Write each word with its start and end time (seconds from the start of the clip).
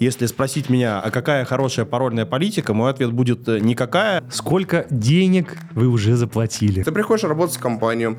Если 0.00 0.24
спросить 0.24 0.70
меня, 0.70 0.98
а 0.98 1.10
какая 1.10 1.44
хорошая 1.44 1.84
парольная 1.84 2.24
политика, 2.24 2.72
мой 2.72 2.90
ответ 2.90 3.12
будет 3.12 3.46
э, 3.50 3.58
никакая. 3.58 4.24
Сколько 4.30 4.86
денег 4.88 5.58
вы 5.74 5.88
уже 5.88 6.16
заплатили? 6.16 6.82
Ты 6.82 6.90
приходишь 6.90 7.24
работать 7.24 7.56
в 7.56 7.60
компанию, 7.60 8.18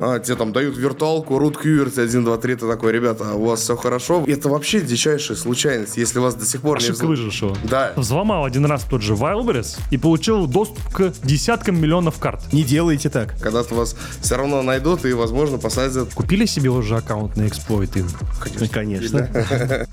а, 0.00 0.18
тебе 0.18 0.34
там 0.34 0.52
дают 0.52 0.76
виртуалку, 0.76 1.38
root 1.38 1.62
QWERTY 1.62 2.02
1, 2.02 2.24
2, 2.24 2.36
3, 2.36 2.54
ты 2.56 2.66
такой, 2.66 2.90
ребята, 2.90 3.34
у 3.34 3.44
вас 3.44 3.60
все 3.60 3.76
хорошо. 3.76 4.24
Это 4.26 4.48
вообще 4.48 4.80
дичайшая 4.80 5.36
случайность, 5.36 5.96
если 5.98 6.18
вас 6.18 6.34
до 6.34 6.44
сих 6.44 6.62
пор 6.62 6.78
Ошибка 6.78 7.02
не... 7.02 7.08
выжившего. 7.10 7.56
Да. 7.62 7.92
Взломал 7.94 8.44
один 8.44 8.64
раз 8.64 8.82
тот 8.82 9.00
же 9.00 9.14
Wildberries 9.14 9.78
и 9.92 9.98
получил 9.98 10.48
доступ 10.48 10.82
к 10.92 11.12
десяткам 11.22 11.80
миллионов 11.80 12.18
карт. 12.18 12.52
Не 12.52 12.64
делайте 12.64 13.08
так. 13.08 13.40
Когда-то 13.40 13.76
вас 13.76 13.94
все 14.20 14.34
равно 14.34 14.62
найдут 14.62 15.04
и, 15.04 15.12
возможно, 15.12 15.58
посадят. 15.58 16.12
Купили 16.12 16.46
себе 16.46 16.70
уже 16.70 16.96
аккаунт 16.96 17.36
на 17.36 17.42
Exploit 17.42 17.92
Inc? 17.92 18.68
Конечно. 18.72 19.28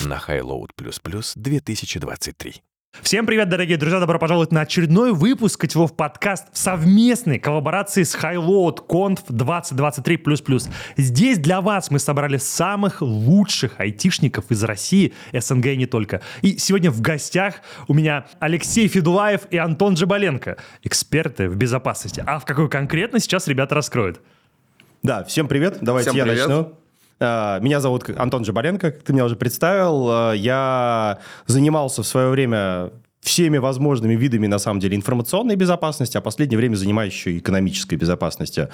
на 0.00 0.18
Highload 0.26 0.70
2023. 0.76 2.62
Всем 3.02 3.26
привет, 3.26 3.48
дорогие 3.48 3.76
друзья! 3.76 4.00
Добро 4.00 4.18
пожаловать 4.18 4.52
на 4.52 4.62
очередной 4.62 5.12
выпуск 5.12 5.60
Котелов 5.60 5.94
подкаст 5.94 6.46
в 6.52 6.58
совместной 6.58 7.38
коллаборации 7.38 8.02
с 8.02 8.16
Highload 8.16 8.86
Conf 8.88 9.26
2023++. 9.28 10.70
Здесь 10.96 11.38
для 11.38 11.60
вас 11.60 11.90
мы 11.90 11.98
собрали 11.98 12.38
самых 12.38 13.02
лучших 13.02 13.78
айтишников 13.78 14.50
из 14.50 14.64
России, 14.64 15.12
СНГ 15.32 15.66
и 15.66 15.76
не 15.76 15.86
только. 15.86 16.22
И 16.42 16.56
сегодня 16.58 16.90
в 16.90 17.00
гостях 17.00 17.56
у 17.86 17.94
меня 17.94 18.26
Алексей 18.40 18.88
Федулаев 18.88 19.42
и 19.50 19.58
Антон 19.58 19.94
Джабаленко, 19.94 20.56
эксперты 20.82 21.48
в 21.50 21.56
безопасности. 21.56 22.24
А 22.26 22.38
в 22.38 22.44
какой 22.44 22.70
конкретно 22.70 23.20
сейчас 23.20 23.46
ребята 23.46 23.74
раскроют? 23.74 24.20
Да, 25.02 25.22
всем 25.24 25.46
привет. 25.46 25.78
Давайте 25.82 26.10
Всем 26.10 26.16
я 26.18 26.24
привет. 26.24 26.48
начну. 26.48 26.85
А, 27.20 27.58
Меня 27.60 27.80
зовут 27.80 28.08
Антон 28.16 28.42
Джабаренко, 28.42 28.90
как 28.92 29.02
ты 29.02 29.12
меня 29.12 29.24
уже 29.24 29.36
представил. 29.36 30.08
А, 30.10 30.32
Я 30.32 31.18
занимался 31.46 32.02
в 32.02 32.06
свое 32.06 32.28
время 32.28 32.90
всеми 33.20 33.58
возможными 33.58 34.14
видами, 34.14 34.46
на 34.46 34.58
самом 34.58 34.78
деле, 34.78 34.96
информационной 34.96 35.56
безопасности, 35.56 36.16
а 36.16 36.20
в 36.20 36.24
последнее 36.24 36.58
время 36.58 36.76
занимаюсь 36.76 37.12
еще 37.12 37.36
экономической 37.38 37.96
безопасностью. 37.96 38.68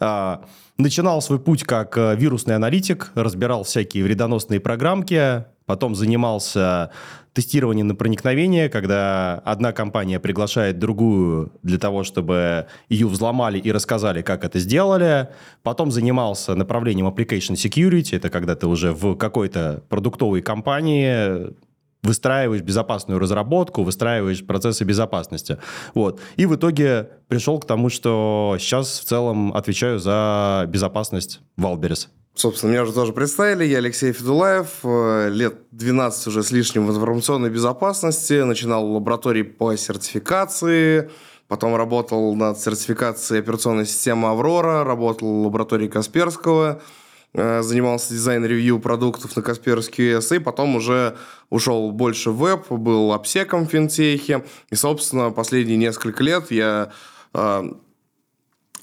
А, 0.00 0.42
Начинал 0.78 1.20
свой 1.20 1.40
путь 1.40 1.64
как 1.64 1.98
э, 1.98 2.14
вирусный 2.14 2.54
аналитик, 2.54 3.10
разбирал 3.16 3.64
всякие 3.64 4.04
вредоносные 4.04 4.60
программки, 4.60 5.44
потом 5.66 5.96
занимался 5.96 6.92
тестированием 7.38 7.86
на 7.86 7.94
проникновение, 7.94 8.68
когда 8.68 9.40
одна 9.44 9.70
компания 9.70 10.18
приглашает 10.18 10.80
другую 10.80 11.52
для 11.62 11.78
того, 11.78 12.02
чтобы 12.02 12.66
ее 12.88 13.06
взломали 13.06 13.60
и 13.60 13.70
рассказали, 13.70 14.22
как 14.22 14.42
это 14.42 14.58
сделали. 14.58 15.28
Потом 15.62 15.92
занимался 15.92 16.56
направлением 16.56 17.06
application 17.06 17.54
security, 17.54 18.16
это 18.16 18.28
когда 18.28 18.56
ты 18.56 18.66
уже 18.66 18.92
в 18.92 19.14
какой-то 19.14 19.84
продуктовой 19.88 20.42
компании 20.42 21.54
выстраиваешь 22.02 22.62
безопасную 22.62 23.20
разработку, 23.20 23.84
выстраиваешь 23.84 24.44
процессы 24.44 24.82
безопасности. 24.82 25.58
Вот. 25.94 26.18
И 26.36 26.44
в 26.44 26.56
итоге 26.56 27.08
пришел 27.28 27.60
к 27.60 27.66
тому, 27.66 27.88
что 27.88 28.56
сейчас 28.58 28.98
в 28.98 29.04
целом 29.04 29.52
отвечаю 29.52 30.00
за 30.00 30.64
безопасность 30.66 31.40
Wildberries. 31.56 32.08
Собственно, 32.34 32.70
меня 32.70 32.82
уже 32.84 32.92
тоже 32.92 33.12
представили. 33.12 33.64
Я 33.64 33.78
Алексей 33.78 34.12
Федулаев. 34.12 34.68
э, 34.84 35.28
Лет 35.30 35.56
12 35.72 36.28
уже 36.28 36.42
с 36.44 36.52
лишним 36.52 36.86
в 36.86 36.90
информационной 36.90 37.50
безопасности. 37.50 38.42
Начинал 38.42 38.86
в 38.86 38.92
лаборатории 38.92 39.42
по 39.42 39.74
сертификации. 39.76 41.10
Потом 41.48 41.74
работал 41.74 42.34
над 42.36 42.60
сертификацией 42.60 43.40
операционной 43.40 43.86
системы 43.86 44.28
«Аврора». 44.28 44.84
Работал 44.84 45.28
в 45.28 45.46
лаборатории 45.46 45.88
Касперского. 45.88 46.80
э, 47.34 47.62
Занимался 47.62 48.12
дизайн-ревью 48.12 48.78
продуктов 48.78 49.34
на 49.34 49.42
Kaspersky 49.42 50.12
OS. 50.12 50.36
И 50.36 50.38
потом 50.38 50.76
уже 50.76 51.16
ушел 51.50 51.90
больше 51.90 52.30
в 52.30 52.36
веб. 52.38 52.70
Был 52.70 53.12
AppSec 53.12 53.52
ом 53.52 53.66
в 53.66 53.70
финтехе. 53.70 54.44
И, 54.70 54.76
собственно, 54.76 55.30
последние 55.30 55.76
несколько 55.76 56.22
лет 56.22 56.52
я 56.52 56.92
э, 57.34 57.62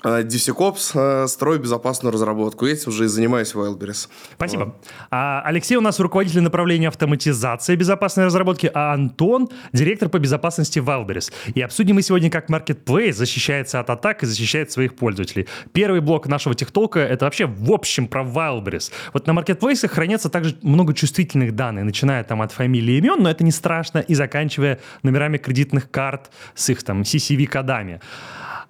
DevSecOps, 0.05 1.23
э, 1.23 1.27
строю 1.27 1.59
безопасную 1.59 2.13
разработку. 2.13 2.65
Этим 2.65 2.89
уже 2.89 3.05
и 3.05 3.07
занимаюсь 3.07 3.53
в 3.53 3.59
Wildberries. 3.59 4.07
Спасибо. 4.35 4.75
А 5.11 5.41
Алексей 5.45 5.75
у 5.77 5.81
нас 5.81 5.99
руководитель 5.99 6.41
направления 6.41 6.87
автоматизации 6.87 7.75
безопасной 7.75 8.25
разработки, 8.25 8.69
а 8.73 8.93
Антон– 8.93 9.49
директор 9.73 10.09
по 10.09 10.19
безопасности 10.19 10.79
Wildberries. 10.79 11.31
И 11.53 11.61
обсудим 11.61 11.95
мы 11.95 12.01
сегодня, 12.01 12.29
как 12.29 12.49
маркетплейс 12.49 13.13
защищается 13.13 13.79
от 13.79 13.89
атак 13.89 14.23
и 14.23 14.25
защищает 14.25 14.71
своих 14.71 14.95
пользователей. 14.95 15.47
Первый 15.73 16.01
блок 16.01 16.27
нашего 16.27 16.55
техтолка– 16.55 16.99
это 17.01 17.25
вообще 17.25 17.45
в 17.45 17.71
общем 17.71 18.07
про 18.07 18.23
Wildberries. 18.23 18.91
Вот 19.13 19.27
на 19.27 19.31
Marketplace 19.31 19.87
хранятся 19.87 20.29
также 20.29 20.57
много 20.61 20.93
чувствительных 20.93 21.55
данных, 21.55 21.85
начиная 21.85 22.23
там 22.23 22.41
от 22.41 22.51
фамилии 22.51 22.95
и 22.95 22.97
имен, 22.97 23.21
но 23.21 23.29
это 23.29 23.43
не 23.43 23.51
страшно, 23.51 23.99
и 23.99 24.13
заканчивая 24.13 24.79
номерами 25.03 25.37
кредитных 25.37 25.89
карт 25.89 26.31
с 26.53 26.69
их 26.69 26.83
там 26.83 27.01
CCV-кодами. 27.01 28.01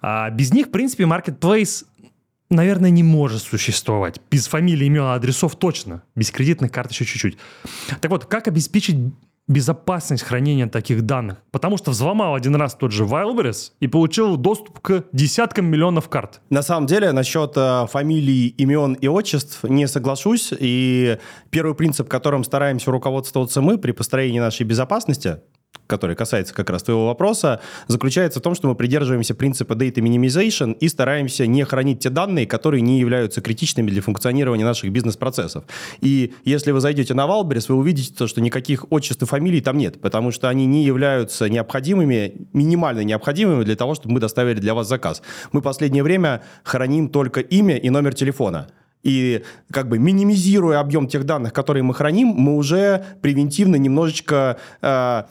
А 0.00 0.30
без 0.30 0.52
них, 0.52 0.68
в 0.68 0.70
принципе, 0.70 1.04
Marketplace 1.04 1.84
наверное, 2.50 2.90
не 2.90 3.02
может 3.02 3.42
существовать. 3.42 4.20
Без 4.30 4.46
фамилий, 4.46 4.86
имен, 4.86 5.04
адресов 5.04 5.56
точно. 5.56 6.02
Без 6.14 6.30
кредитных 6.30 6.70
карт 6.70 6.90
еще 6.92 7.04
чуть-чуть. 7.04 7.38
Так 8.00 8.10
вот, 8.10 8.26
как 8.26 8.48
обеспечить 8.48 8.96
безопасность 9.48 10.24
хранения 10.24 10.66
таких 10.66 11.02
данных? 11.02 11.38
Потому 11.50 11.76
что 11.76 11.92
взломал 11.92 12.34
один 12.34 12.56
раз 12.56 12.74
тот 12.74 12.92
же 12.92 13.04
Wildberries 13.04 13.72
и 13.80 13.86
получил 13.86 14.36
доступ 14.36 14.80
к 14.80 15.04
десяткам 15.12 15.66
миллионов 15.66 16.08
карт. 16.08 16.40
На 16.50 16.62
самом 16.62 16.86
деле, 16.86 17.12
насчет 17.12 17.52
э, 17.56 17.86
фамилий, 17.90 18.48
имен 18.48 18.94
и 18.94 19.08
отчеств 19.08 19.62
не 19.64 19.86
соглашусь. 19.86 20.52
И 20.58 21.18
первый 21.50 21.74
принцип, 21.74 22.08
которым 22.08 22.44
стараемся 22.44 22.90
руководствоваться 22.90 23.60
мы 23.60 23.78
при 23.78 23.92
построении 23.92 24.40
нашей 24.40 24.64
безопасности, 24.64 25.40
который 25.86 26.16
касается 26.16 26.54
как 26.54 26.70
раз 26.70 26.82
твоего 26.82 27.06
вопроса, 27.06 27.60
заключается 27.86 28.40
в 28.40 28.42
том, 28.42 28.54
что 28.54 28.68
мы 28.68 28.74
придерживаемся 28.74 29.34
принципа 29.34 29.74
data 29.74 29.96
minimization 29.96 30.76
и 30.78 30.88
стараемся 30.88 31.46
не 31.46 31.64
хранить 31.64 32.00
те 32.00 32.10
данные, 32.10 32.46
которые 32.46 32.80
не 32.80 32.98
являются 32.98 33.40
критичными 33.40 33.90
для 33.90 34.02
функционирования 34.02 34.64
наших 34.64 34.90
бизнес-процессов. 34.90 35.64
И 36.00 36.34
если 36.44 36.72
вы 36.72 36.80
зайдете 36.80 37.14
на 37.14 37.26
Wildberries, 37.26 37.68
вы 37.68 37.76
увидите 37.76 38.12
то, 38.14 38.26
что 38.26 38.40
никаких 38.40 38.86
отчеств 38.90 39.22
и 39.22 39.26
фамилий 39.26 39.60
там 39.60 39.78
нет, 39.78 40.00
потому 40.00 40.30
что 40.30 40.48
они 40.48 40.66
не 40.66 40.84
являются 40.84 41.48
необходимыми, 41.48 42.34
минимально 42.52 43.00
необходимыми 43.00 43.64
для 43.64 43.76
того, 43.76 43.94
чтобы 43.94 44.14
мы 44.14 44.20
доставили 44.20 44.58
для 44.58 44.74
вас 44.74 44.88
заказ. 44.88 45.22
Мы 45.52 45.62
последнее 45.62 46.02
время 46.02 46.42
храним 46.64 47.08
только 47.08 47.40
имя 47.40 47.76
и 47.76 47.90
номер 47.90 48.14
телефона. 48.14 48.68
И 49.02 49.44
как 49.70 49.88
бы 49.88 50.00
минимизируя 50.00 50.80
объем 50.80 51.06
тех 51.06 51.24
данных, 51.24 51.52
которые 51.52 51.84
мы 51.84 51.94
храним, 51.94 52.26
мы 52.26 52.56
уже 52.56 53.04
превентивно 53.22 53.76
немножечко 53.76 54.58
э, 54.82 55.22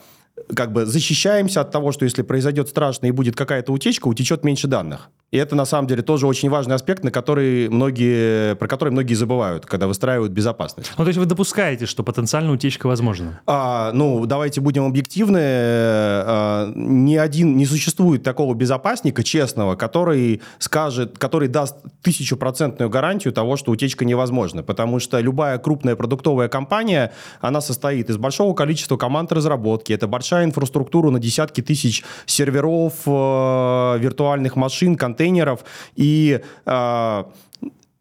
как 0.54 0.72
бы 0.72 0.86
защищаемся 0.86 1.60
от 1.60 1.70
того, 1.70 1.92
что 1.92 2.04
если 2.04 2.22
произойдет 2.22 2.68
страшно 2.68 3.06
и 3.06 3.10
будет 3.10 3.36
какая-то 3.36 3.72
утечка, 3.72 4.08
утечет 4.08 4.44
меньше 4.44 4.68
данных. 4.68 5.10
И 5.32 5.38
это 5.38 5.56
на 5.56 5.64
самом 5.64 5.88
деле 5.88 6.02
тоже 6.02 6.26
очень 6.28 6.48
важный 6.48 6.76
аспект, 6.76 7.02
на 7.02 7.10
который 7.10 7.68
многие, 7.68 8.54
про 8.54 8.68
который 8.68 8.90
многие 8.90 9.14
забывают, 9.14 9.66
когда 9.66 9.88
выстраивают 9.88 10.32
безопасность. 10.32 10.92
Ну, 10.96 11.02
то 11.04 11.08
есть 11.08 11.18
вы 11.18 11.26
допускаете, 11.26 11.86
что 11.86 12.04
потенциальная 12.04 12.52
утечка 12.52 12.86
возможна? 12.86 13.40
А, 13.44 13.90
ну, 13.92 14.24
давайте 14.26 14.60
будем 14.60 14.84
объективны. 14.84 15.40
А, 15.42 16.72
ни 16.76 17.16
один, 17.16 17.56
не 17.56 17.66
существует 17.66 18.22
такого 18.22 18.54
безопасника 18.54 19.24
честного, 19.24 19.74
который 19.74 20.42
скажет, 20.60 21.18
который 21.18 21.48
даст 21.48 21.74
тысячупроцентную 22.02 22.88
гарантию 22.88 23.32
того, 23.32 23.56
что 23.56 23.72
утечка 23.72 24.04
невозможна. 24.04 24.62
Потому 24.62 25.00
что 25.00 25.18
любая 25.18 25.58
крупная 25.58 25.96
продуктовая 25.96 26.48
компания, 26.48 27.12
она 27.40 27.60
состоит 27.60 28.10
из 28.10 28.16
большого 28.16 28.54
количества 28.54 28.96
команд 28.96 29.32
разработки. 29.32 29.92
Это 29.92 30.06
большая 30.06 30.25
инфраструктура 30.32 31.10
на 31.10 31.18
десятки 31.18 31.60
тысяч 31.60 32.04
серверов, 32.26 32.94
э, 33.06 33.98
виртуальных 33.98 34.56
машин, 34.56 34.96
контейнеров. 34.96 35.64
И 35.94 36.40
э, 36.64 37.24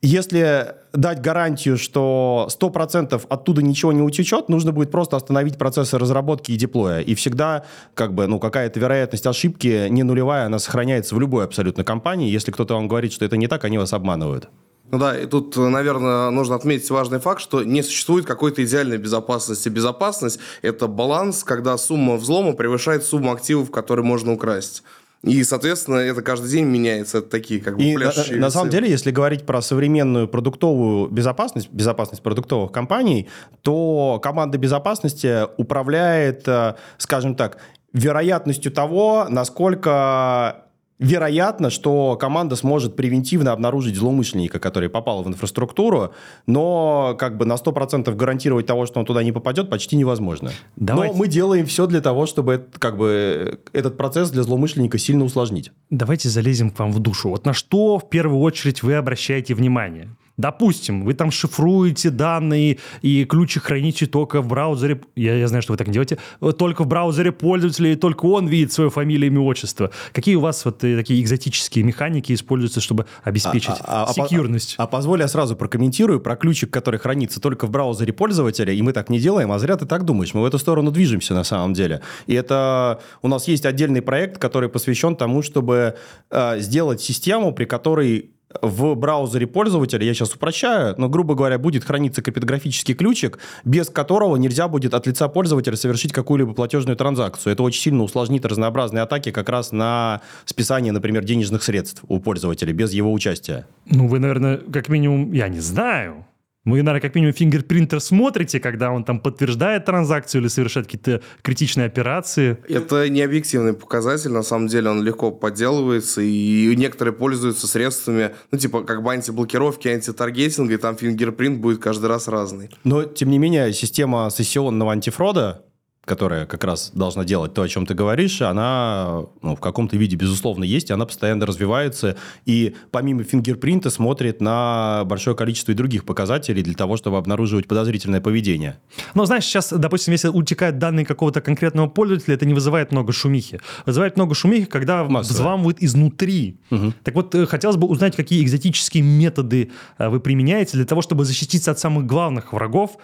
если 0.01 0.75
дать 0.93 1.19
гарантию, 1.21 1.77
что 1.77 2.47
100% 2.49 3.25
оттуда 3.27 3.61
ничего 3.63 3.91
не 3.91 4.01
утечет, 4.01 4.49
нужно 4.49 4.71
будет 4.71 4.91
просто 4.91 5.17
остановить 5.17 5.57
процессы 5.57 5.97
разработки 5.97 6.51
и 6.51 6.57
деплоя. 6.57 6.99
И 6.99 7.15
всегда 7.15 7.65
как 7.95 8.13
бы, 8.13 8.27
ну, 8.27 8.39
какая-то 8.39 8.79
вероятность 8.79 9.25
ошибки 9.25 9.87
не 9.89 10.03
нулевая, 10.03 10.45
она 10.45 10.59
сохраняется 10.59 11.15
в 11.15 11.19
любой 11.19 11.45
абсолютно 11.45 11.83
компании. 11.83 12.29
Если 12.29 12.51
кто-то 12.51 12.75
вам 12.75 12.87
говорит, 12.87 13.13
что 13.13 13.25
это 13.25 13.35
не 13.35 13.47
так, 13.47 13.63
они 13.65 13.77
вас 13.77 13.93
обманывают. 13.93 14.49
Ну 14.91 14.99
да, 14.99 15.17
и 15.17 15.25
тут, 15.25 15.57
наверное, 15.57 16.29
нужно 16.29 16.55
отметить 16.55 16.89
важный 16.89 17.19
факт, 17.19 17.41
что 17.41 17.63
не 17.63 17.81
существует 17.81 18.25
какой-то 18.25 18.63
идеальной 18.63 18.97
безопасности. 18.97 19.67
Безопасность– 19.69 20.39
это 20.61 20.87
баланс, 20.87 21.43
когда 21.43 21.77
сумма 21.77 22.17
взлома 22.17 22.53
превышает 22.53 23.03
сумму 23.03 23.31
активов, 23.31 23.71
которые 23.71 24.05
можно 24.05 24.33
украсть. 24.33 24.83
И, 25.23 25.43
соответственно, 25.43 25.97
это 25.97 26.21
каждый 26.21 26.51
день 26.51 26.65
меняется. 26.65 27.17
Это 27.17 27.29
такие 27.29 27.59
как 27.59 27.77
бы 27.77 27.83
И 27.83 27.93
на, 27.93 27.99
пляшущие 27.99 28.39
на 28.39 28.51
самом 28.51 28.69
деле, 28.69 28.87
если 28.87 29.09
говорить 29.09 29.43
про 29.43 29.61
современную 29.61 30.27
продуктовую 30.27 31.09
безопасность, 31.09 31.71
безопасность 31.71 32.21
продуктовых 32.21 32.71
компаний, 32.71 33.27
то 33.63 34.19
команда 34.21 34.59
безопасности 34.59 35.47
управляет, 35.57 36.47
э, 36.47 36.75
скажем 36.99 37.33
так, 37.33 37.57
вероятностью 37.91 38.71
того, 38.71 39.25
насколько 39.27 40.64
Вероятно, 40.97 41.69
что 41.69 42.15
команда 42.15 42.55
сможет 42.55 42.95
превентивно 42.95 43.51
обнаружить 43.51 43.95
злоумышленника, 43.95 44.59
который 44.59 44.87
попал 44.87 45.23
в 45.23 45.27
инфраструктуру, 45.27 46.13
но 46.47 47.15
как 47.19 47.37
бы 47.37 47.45
на 47.45 47.53
100% 47.53 48.13
гарантировать 48.15 48.65
того, 48.65 48.85
что 48.85 48.99
он 48.99 49.05
туда 49.05 49.21
не 49.21 49.33
попадет, 49.33 49.69
почти 49.69 49.97
невозможно. 49.97 50.51
Давайте. 50.77 51.13
Но 51.13 51.19
мы 51.19 51.27
делаем 51.27 51.65
все 51.65 51.85
для 51.85 51.99
того, 51.99 52.25
чтобы 52.25 52.65
как 52.79 52.97
бы, 52.97 53.59
этот 53.73 53.97
процесс 53.97 54.31
для 54.31 54.43
злоумышленника 54.43 54.97
сильно 54.97 55.25
усложнить. 55.25 55.71
Давайте 55.89 56.29
залезем 56.29 56.71
к 56.71 56.79
вам 56.79 56.93
в 56.93 56.99
душу. 56.99 57.29
Вот 57.29 57.45
на 57.45 57.53
что 57.53 57.99
в 57.99 58.09
первую 58.09 58.39
очередь 58.39 58.81
вы 58.81 58.93
обращаете 58.93 59.53
внимание? 59.53 60.09
Допустим, 60.37 61.05
вы 61.05 61.13
там 61.13 61.31
шифруете 61.31 62.09
данные 62.09 62.79
и 63.01 63.23
ключи 63.23 63.59
храните 63.59 64.05
только 64.05 64.41
в 64.41 64.47
браузере. 64.47 64.99
Я, 65.15 65.35
я 65.35 65.47
знаю, 65.47 65.61
что 65.61 65.73
вы 65.73 65.77
так 65.77 65.87
не 65.87 65.93
делаете. 65.93 66.17
Только 66.57 66.83
в 66.83 66.87
браузере 66.87 67.31
пользователя, 67.31 67.93
и 67.93 67.95
только 67.95 68.25
он 68.25 68.47
видит 68.47 68.73
свою 68.73 68.89
фамилию, 68.89 69.31
имя, 69.31 69.39
отчество. 69.41 69.91
Какие 70.11 70.35
у 70.35 70.41
вас 70.41 70.65
вот 70.65 70.83
э, 70.83 70.97
такие 70.97 71.21
экзотические 71.21 71.85
механики 71.85 72.33
используются, 72.33 72.81
чтобы 72.81 73.05
обеспечить 73.23 73.75
А- 73.79 74.03
а- 74.03 74.09
а- 74.09 74.13
секьюрность? 74.13 74.75
А, 74.77 74.83
а 74.83 74.87
позволь 74.87 75.21
я 75.21 75.27
сразу 75.29 75.55
прокомментирую 75.55 76.19
про 76.19 76.35
ключик, 76.35 76.69
который 76.69 76.99
хранится 76.99 77.39
только 77.39 77.65
в 77.65 77.71
браузере 77.71 78.11
пользователя, 78.11 78.73
и 78.73 78.81
мы 78.81 78.91
так 78.91 79.09
не 79.09 79.19
делаем, 79.19 79.51
а 79.53 79.59
зря 79.59 79.77
ты 79.77 79.85
так 79.85 80.03
думаешь. 80.03 80.33
Мы 80.33 80.41
в 80.41 80.45
эту 80.45 80.59
сторону 80.59 80.91
движемся 80.91 81.33
на 81.33 81.45
самом 81.45 81.73
деле. 81.73 82.01
И 82.27 82.33
это 82.33 82.99
у 83.21 83.29
нас 83.29 83.47
есть 83.47 83.65
отдельный 83.65 84.01
проект, 84.01 84.37
который 84.37 84.67
посвящен 84.67 85.15
тому, 85.15 85.41
чтобы 85.41 85.95
э, 86.29 86.59
сделать 86.59 87.01
систему, 87.01 87.53
при 87.53 87.63
которой 87.65 88.31
в 88.61 88.95
браузере 88.95 89.47
пользователя, 89.47 90.05
я 90.05 90.13
сейчас 90.13 90.33
упрощаю, 90.33 90.95
но, 90.97 91.09
грубо 91.09 91.35
говоря, 91.35 91.57
будет 91.57 91.83
храниться 91.83 92.21
криптографический 92.21 92.93
ключик, 92.93 93.39
без 93.63 93.89
которого 93.89 94.35
нельзя 94.35 94.67
будет 94.67 94.93
от 94.93 95.07
лица 95.07 95.27
пользователя 95.27 95.75
совершить 95.75 96.13
какую-либо 96.13 96.53
платежную 96.53 96.95
транзакцию. 96.95 97.53
Это 97.53 97.63
очень 97.63 97.81
сильно 97.81 98.03
усложнит 98.03 98.45
разнообразные 98.45 99.03
атаки 99.03 99.31
как 99.31 99.49
раз 99.49 99.71
на 99.71 100.21
списание, 100.45 100.91
например, 100.91 101.23
денежных 101.23 101.63
средств 101.63 102.03
у 102.07 102.19
пользователя 102.19 102.73
без 102.73 102.93
его 102.93 103.11
участия. 103.11 103.67
Ну, 103.89 104.07
вы, 104.07 104.19
наверное, 104.19 104.57
как 104.57 104.89
минимум, 104.89 105.31
я 105.31 105.47
не 105.47 105.59
знаю. 105.59 106.25
Вы, 106.65 106.81
наверное, 106.81 107.01
как 107.01 107.13
минимум 107.13 107.33
фингерпринтер 107.33 107.99
смотрите, 107.99 108.59
когда 108.59 108.91
он 108.91 109.03
там 109.03 109.19
подтверждает 109.19 109.85
транзакцию 109.85 110.41
или 110.41 110.47
совершает 110.47 110.87
какие-то 110.87 111.21
критичные 111.43 111.85
операции. 111.85 112.57
Это 112.67 113.07
не 113.07 113.21
объективный 113.21 113.73
показатель, 113.73 114.31
на 114.31 114.41
самом 114.41 114.67
деле 114.67 114.89
он 114.89 115.03
легко 115.03 115.31
подделывается, 115.31 116.21
и 116.21 116.75
некоторые 116.75 117.13
пользуются 117.13 117.67
средствами, 117.67 118.31
ну, 118.51 118.57
типа, 118.57 118.83
как 118.83 119.03
бы 119.03 119.13
антиблокировки, 119.13 119.87
антитаргетинга, 119.87 120.73
и 120.73 120.77
там 120.77 120.97
фингерпринт 120.97 121.61
будет 121.61 121.79
каждый 121.79 122.07
раз 122.07 122.27
разный. 122.27 122.71
Но, 122.83 123.03
тем 123.03 123.29
не 123.29 123.37
менее, 123.37 123.71
система 123.71 124.29
сессионного 124.31 124.91
антифрода, 124.91 125.61
которая 126.05 126.45
как 126.45 126.63
раз 126.63 126.91
должна 126.93 127.23
делать 127.25 127.53
то, 127.53 127.61
о 127.61 127.67
чем 127.67 127.85
ты 127.85 127.93
говоришь, 127.93 128.41
она 128.41 129.23
ну, 129.41 129.55
в 129.55 129.59
каком-то 129.59 129.97
виде, 129.97 130.15
безусловно, 130.15 130.63
есть, 130.63 130.89
и 130.89 130.93
она 130.93 131.05
постоянно 131.05 131.45
развивается, 131.45 132.15
и 132.45 132.75
помимо 132.91 133.23
фингерпринта 133.23 133.89
смотрит 133.89 134.41
на 134.41 135.03
большое 135.05 135.35
количество 135.35 135.71
и 135.71 135.75
других 135.75 136.05
показателей 136.05 136.63
для 136.63 136.75
того, 136.75 136.97
чтобы 136.97 137.17
обнаруживать 137.17 137.67
подозрительное 137.67 138.21
поведение. 138.21 138.79
Но 139.13 139.25
знаешь, 139.25 139.45
сейчас, 139.45 139.73
допустим, 139.73 140.13
если 140.13 140.29
утекают 140.29 140.77
данные 140.77 141.05
какого-то 141.05 141.41
конкретного 141.41 141.87
пользователя, 141.87 142.35
это 142.35 142.45
не 142.45 142.53
вызывает 142.53 142.91
много 142.91 143.11
шумихи. 143.11 143.59
Вызывает 143.85 144.15
много 144.15 144.35
шумихи, 144.35 144.65
когда 144.65 145.03
Массово. 145.03 145.33
взламывают 145.33 145.81
изнутри. 145.81 146.59
Так 147.03 147.15
вот, 147.15 147.33
э, 147.35 147.45
хотелось 147.45 147.77
бы 147.77 147.87
узнать, 147.87 148.15
какие 148.15 148.43
экзотические 148.43 149.03
методы 149.03 149.71
э, 149.97 150.09
вы 150.09 150.19
применяете 150.19 150.77
для 150.77 150.85
того, 150.85 151.01
чтобы 151.01 151.25
защититься 151.25 151.71
от 151.71 151.79
самых 151.79 152.05
главных 152.05 152.53
врагов, 152.53 152.97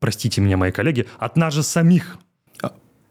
простите 0.00 0.40
меня, 0.40 0.56
мои 0.56 0.72
коллеги, 0.72 1.06
от 1.18 1.36
нас 1.36 1.54
же 1.54 1.62
самих. 1.62 2.18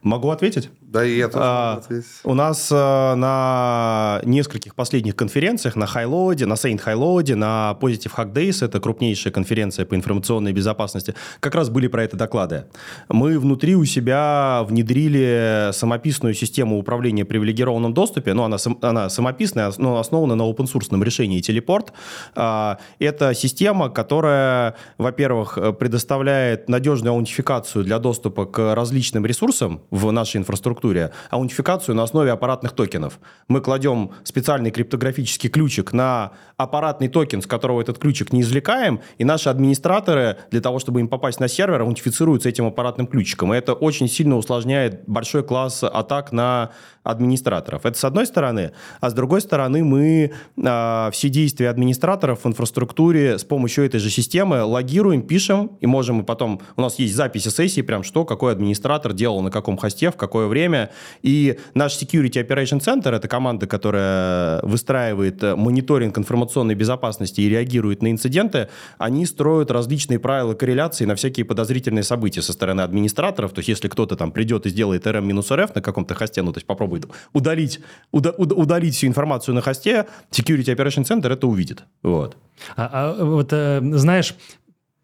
Могу 0.07 0.29
ответить? 0.29 0.69
Да, 0.81 1.03
и 1.05 1.17
это... 1.17 1.37
А, 1.41 1.81
У 2.23 2.33
нас 2.33 2.71
э, 2.71 2.75
на 3.15 4.21
нескольких 4.23 4.73
последних 4.73 5.17
конференциях, 5.17 5.75
на 5.75 5.85
Хайлоуде, 5.85 6.45
на 6.45 6.53
Saint 6.53 6.77
Хайлоуде, 6.77 7.35
на 7.35 7.77
Positive 7.81 8.13
Hack 8.15 8.31
Days, 8.33 8.65
это 8.65 8.79
крупнейшая 8.79 9.33
конференция 9.33 9.85
по 9.85 9.95
информационной 9.95 10.53
безопасности, 10.53 11.13
как 11.41 11.55
раз 11.55 11.69
были 11.69 11.87
про 11.87 12.03
это 12.03 12.15
доклады. 12.15 12.65
Мы 13.09 13.37
внутри 13.37 13.75
у 13.75 13.83
себя 13.83 14.63
внедрили 14.65 15.71
самописную 15.73 16.33
систему 16.33 16.79
управления 16.79 17.25
привилегированным 17.25 17.93
доступе, 17.93 18.33
ну, 18.33 18.43
она, 18.43 18.57
сам- 18.57 18.79
она 18.81 19.09
самописная, 19.09 19.73
но 19.77 19.99
основана 19.99 20.35
на 20.35 20.43
open-source 20.43 21.03
решении 21.03 21.41
Телепорт. 21.41 21.91
А, 22.35 22.77
Это 22.99 23.33
система, 23.33 23.89
которая, 23.89 24.75
во-первых, 24.97 25.57
э, 25.57 25.73
предоставляет 25.73 26.69
надежную 26.69 27.11
аутентификацию 27.13 27.83
для 27.83 27.99
доступа 27.99 28.45
к 28.45 28.73
различным 28.73 29.25
ресурсам 29.25 29.81
в 29.97 30.11
нашей 30.11 30.37
инфраструктуре, 30.37 31.11
аутентификацию 31.29 31.95
на 31.95 32.03
основе 32.03 32.31
аппаратных 32.31 32.73
токенов. 32.73 33.19
Мы 33.47 33.61
кладем 33.61 34.11
специальный 34.23 34.71
криптографический 34.71 35.49
ключик 35.49 35.93
на 35.93 36.31
аппаратный 36.55 37.07
токен, 37.07 37.41
с 37.41 37.47
которого 37.47 37.81
этот 37.81 37.97
ключик 37.97 38.31
не 38.33 38.41
извлекаем, 38.41 39.01
и 39.17 39.23
наши 39.23 39.49
администраторы 39.49 40.37
для 40.51 40.61
того, 40.61 40.79
чтобы 40.79 40.99
им 40.99 41.07
попасть 41.07 41.39
на 41.39 41.47
сервер, 41.47 41.81
аутентифицируются 41.81 42.49
этим 42.49 42.65
аппаратным 42.65 43.07
ключиком. 43.07 43.53
И 43.53 43.57
это 43.57 43.73
очень 43.73 44.07
сильно 44.07 44.37
усложняет 44.37 45.03
большой 45.07 45.43
класс 45.43 45.83
атак 45.83 46.31
на 46.31 46.71
администраторов. 47.07 47.85
Это 47.85 47.97
с 47.97 48.03
одной 48.03 48.25
стороны. 48.25 48.71
А 48.99 49.09
с 49.09 49.13
другой 49.13 49.41
стороны, 49.41 49.83
мы 49.83 50.31
а, 50.63 51.09
все 51.11 51.29
действия 51.29 51.69
администраторов 51.69 52.43
в 52.43 52.47
инфраструктуре 52.47 53.37
с 53.37 53.43
помощью 53.43 53.85
этой 53.85 53.99
же 53.99 54.09
системы 54.09 54.63
логируем, 54.63 55.21
пишем, 55.21 55.71
и 55.79 55.87
можем 55.87 56.21
и 56.21 56.23
потом... 56.23 56.61
У 56.75 56.81
нас 56.81 56.99
есть 56.99 57.15
записи 57.15 57.49
сессии, 57.49 57.81
прям 57.81 58.03
что, 58.03 58.25
какой 58.25 58.51
администратор 58.51 59.13
делал 59.13 59.41
на 59.41 59.51
каком 59.51 59.77
хосте, 59.77 60.11
в 60.11 60.15
какое 60.15 60.47
время. 60.47 60.91
И 61.21 61.57
наш 61.73 61.97
Security 61.97 62.45
Operation 62.45 62.79
Center, 62.79 63.15
это 63.15 63.27
команда, 63.27 63.67
которая 63.67 64.61
выстраивает 64.61 65.41
э, 65.43 65.55
мониторинг 65.55 66.17
информационной 66.17 66.75
безопасности 66.75 67.41
и 67.41 67.49
реагирует 67.49 68.01
на 68.01 68.11
инциденты, 68.11 68.69
они 68.97 69.25
строят 69.25 69.71
различные 69.71 70.19
правила 70.19 70.53
корреляции 70.53 71.05
на 71.05 71.15
всякие 71.15 71.45
подозрительные 71.45 72.03
события 72.03 72.41
со 72.41 72.53
стороны 72.53 72.81
администраторов. 72.81 73.53
То 73.53 73.59
есть, 73.59 73.69
если 73.69 73.87
кто-то 73.87 74.15
там 74.15 74.31
придет 74.31 74.65
и 74.65 74.69
сделает 74.69 75.07
RM-RF 75.07 75.71
на 75.75 75.81
каком-то 75.81 76.15
хосте, 76.15 76.41
ну, 76.41 76.51
то 76.51 76.57
есть 76.57 76.67
попробует 77.01 77.27
удалить, 77.33 77.79
уда- 78.11 78.33
уда- 78.37 78.55
удалить 78.55 78.95
всю 78.95 79.07
информацию 79.07 79.55
на 79.55 79.61
хосте, 79.61 80.07
Security 80.31 80.75
Operation 80.75 81.03
Center 81.03 81.31
это 81.31 81.47
увидит. 81.47 81.83
Вот. 82.03 82.37
А, 82.75 82.89
а 82.91 83.23
вот, 83.23 83.49
э, 83.51 83.81
знаешь, 83.93 84.35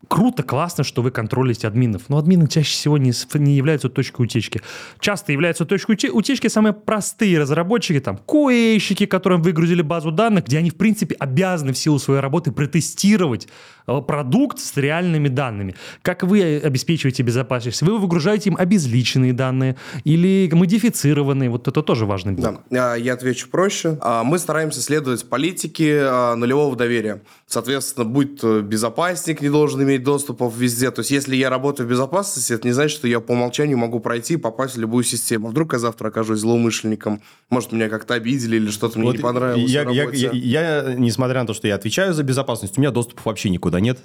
круто, 0.07 0.43
классно, 0.43 0.83
что 0.83 1.01
вы 1.01 1.11
контролите 1.11 1.67
админов, 1.67 2.03
но 2.09 2.17
админы 2.17 2.47
чаще 2.47 2.71
всего 2.71 2.97
не, 2.97 3.11
не 3.35 3.55
являются 3.55 3.89
точкой 3.89 4.23
утечки. 4.23 4.61
Часто 4.99 5.31
являются 5.31 5.65
точкой 5.65 6.09
утечки 6.11 6.47
самые 6.47 6.73
простые 6.73 7.39
разработчики, 7.39 7.99
там, 7.99 8.19
QA-щики, 8.27 9.05
которым 9.05 9.41
выгрузили 9.41 9.81
базу 9.81 10.11
данных, 10.11 10.45
где 10.45 10.57
они, 10.57 10.69
в 10.69 10.75
принципе, 10.75 11.15
обязаны 11.15 11.73
в 11.73 11.77
силу 11.77 11.99
своей 11.99 12.19
работы 12.19 12.51
протестировать 12.51 13.47
продукт 13.85 14.59
с 14.59 14.75
реальными 14.77 15.27
данными. 15.27 15.75
Как 16.01 16.23
вы 16.23 16.57
обеспечиваете 16.57 17.23
безопасность? 17.23 17.81
Вы 17.81 17.97
выгружаете 17.97 18.49
им 18.49 18.55
обезличенные 18.57 19.33
данные 19.33 19.75
или 20.03 20.49
модифицированные? 20.51 21.49
Вот 21.49 21.67
это 21.67 21.81
тоже 21.81 22.05
важный 22.05 22.33
блок. 22.33 22.61
Да, 22.69 22.93
а, 22.93 22.95
я 22.95 23.13
отвечу 23.13 23.49
проще. 23.49 23.97
А, 24.01 24.23
Мы 24.23 24.39
стараемся 24.39 24.81
следовать 24.81 25.27
политике 25.27 25.99
а, 26.03 26.35
нулевого 26.35 26.75
доверия. 26.75 27.21
Соответственно, 27.47 28.05
будь 28.05 28.43
безопасник 28.43 29.41
не 29.41 29.49
должен 29.49 29.83
иметь 29.83 30.03
доступов 30.03 30.55
везде. 30.57 30.89
То 30.91 31.01
есть, 31.01 31.11
если 31.11 31.35
я 31.35 31.49
работаю 31.49 31.87
в 31.87 31.89
безопасности, 31.89 32.53
это 32.53 32.67
не 32.67 32.73
значит, 32.73 32.97
что 32.97 33.07
я 33.07 33.19
по 33.19 33.31
умолчанию 33.33 33.77
могу 33.77 33.99
пройти 33.99 34.35
и 34.35 34.37
попасть 34.37 34.75
в 34.75 34.79
любую 34.79 35.03
систему. 35.03 35.49
Вдруг 35.49 35.73
я 35.73 35.79
завтра 35.79 36.07
окажусь 36.07 36.39
злоумышленником. 36.39 37.21
Может, 37.49 37.71
меня 37.71 37.89
как-то 37.89 38.15
обидели 38.15 38.55
или 38.55 38.69
что-то 38.71 38.97
мне 38.97 39.07
Вот 39.09 39.17
не 39.17 39.21
понравилось 39.21 39.69
я, 39.69 39.83
в 39.83 39.91
я- 39.91 40.03
работе. 40.05 40.29
я- 40.33 40.83
я, 40.83 40.93
несмотря 40.95 41.41
на 41.41 41.47
то, 41.47 41.53
что 41.53 41.67
я 41.67 41.75
отвечаю 41.75 42.13
за 42.13 42.23
безопасность, 42.23 42.77
у 42.77 42.81
меня 42.81 42.91
доступов 42.91 43.25
вообще 43.25 43.49
никуда 43.49 43.72
нет. 43.79 43.99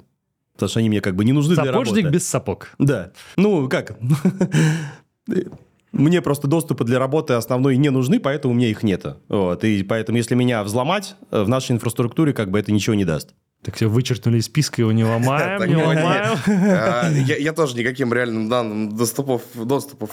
Потому 0.54 0.70
что 0.70 0.80
они 0.80 0.88
мне 0.88 1.00
как 1.00 1.14
бы 1.14 1.24
не 1.24 1.32
нужны 1.32 1.54
для 1.54 1.66
Сапожник 1.66 2.04
работы. 2.04 2.14
без 2.14 2.28
сапог. 2.28 2.68
Да. 2.78 3.12
Ну, 3.36 3.68
как? 3.68 3.96
Мне 5.92 6.20
просто 6.20 6.48
доступы 6.48 6.84
для 6.84 6.98
работы 6.98 7.34
основной 7.34 7.76
не 7.76 7.90
нужны, 7.90 8.20
поэтому 8.20 8.52
у 8.52 8.56
меня 8.56 8.68
их 8.68 8.82
нет. 8.82 9.06
Вот. 9.28 9.64
И 9.64 9.82
поэтому, 9.82 10.18
если 10.18 10.34
меня 10.34 10.62
взломать, 10.62 11.16
э, 11.30 11.42
в 11.42 11.48
нашей 11.48 11.72
инфраструктуре 11.72 12.32
как 12.34 12.50
бы 12.50 12.58
это 12.58 12.72
ничего 12.72 12.94
не 12.94 13.04
даст. 13.04 13.34
Так 13.62 13.74
все 13.74 13.88
вычеркнули 13.88 14.38
из 14.38 14.44
списка, 14.44 14.82
его 14.82 14.92
не 14.92 15.04
ломаем, 15.04 15.68
не 15.68 15.76
ломаем. 15.76 16.38
А, 16.46 17.10
Я, 17.10 17.52
тоже 17.52 17.76
никаким 17.76 18.12
реальным 18.12 18.48
данным 18.48 18.96
доступов 18.96 19.42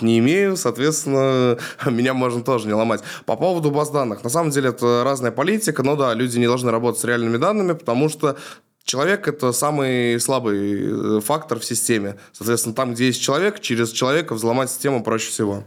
не 0.02 0.18
имею, 0.20 0.58
соответственно, 0.58 1.58
меня 1.86 2.14
можно 2.14 2.42
тоже 2.42 2.68
не 2.68 2.74
ломать. 2.74 3.02
По 3.26 3.36
поводу 3.36 3.70
баз 3.70 3.92
данных. 3.92 4.24
На 4.24 4.30
самом 4.30 4.52
деле 4.52 4.70
это 4.70 5.04
разная 5.04 5.32
политика, 5.32 5.84
но 5.84 5.96
да, 5.96 6.14
люди 6.14 6.40
не 6.40 6.48
должны 6.48 6.72
работать 6.72 7.02
с 7.02 7.04
реальными 7.04 7.38
данными, 7.38 7.74
потому 7.74 8.10
что 8.10 8.38
Человек– 8.86 9.28
это 9.30 9.52
самый 9.52 10.20
слабый 10.20 11.18
э, 11.18 11.20
фактор 11.20 11.60
в 11.60 11.66
системе. 11.66 12.18
Соответственно, 12.32 12.76
там, 12.76 12.94
где 12.94 13.08
есть 13.08 13.22
человек, 13.22 13.60
через 13.60 13.92
человека 13.92 14.36
взломать 14.36 14.70
систему 14.70 15.04
проще 15.04 15.32
всего. 15.32 15.64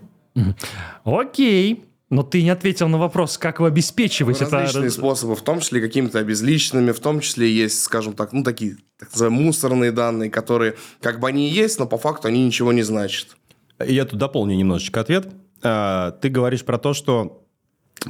Окей. 1.05 1.85
Но 2.11 2.23
ты 2.23 2.43
не 2.43 2.51
ответил 2.51 2.89
на 2.89 2.97
вопрос, 2.97 3.37
как 3.37 3.61
вы 3.61 3.67
обеспечиваете 3.67 4.45
это. 4.45 4.61
Различные 4.61 4.91
способы, 4.91 5.35
в 5.35 5.43
том 5.43 5.61
числе 5.61 5.81
какими-то 5.81 6.21
обезличенными, 6.21 6.93
в 6.93 7.01
том 7.01 7.21
числе 7.21 7.53
есть, 7.53 7.83
скажем 7.83 8.15
так, 8.15 8.33
ну, 8.33 8.43
такие, 8.43 8.77
так 8.99 9.11
называемые, 9.13 9.47
мусорные 9.47 9.93
данные, 9.93 10.31
которые, 10.31 10.77
как 11.03 11.21
бы 11.21 11.29
они 11.29 11.51
и 11.51 11.53
есть, 11.53 11.79
но 11.79 11.87
по 11.87 11.99
факту 11.99 12.29
они 12.29 12.47
ничего 12.47 12.73
не 12.73 12.83
значат. 12.83 13.37
Я 13.85 14.07
тут 14.07 14.19
дополню 14.19 14.55
немножечко 14.55 15.01
ответ. 15.01 15.29
А, 15.63 16.13
Ты 16.13 16.31
говоришь 16.31 16.65
про 16.65 16.79
то, 16.79 16.95
что 16.95 17.45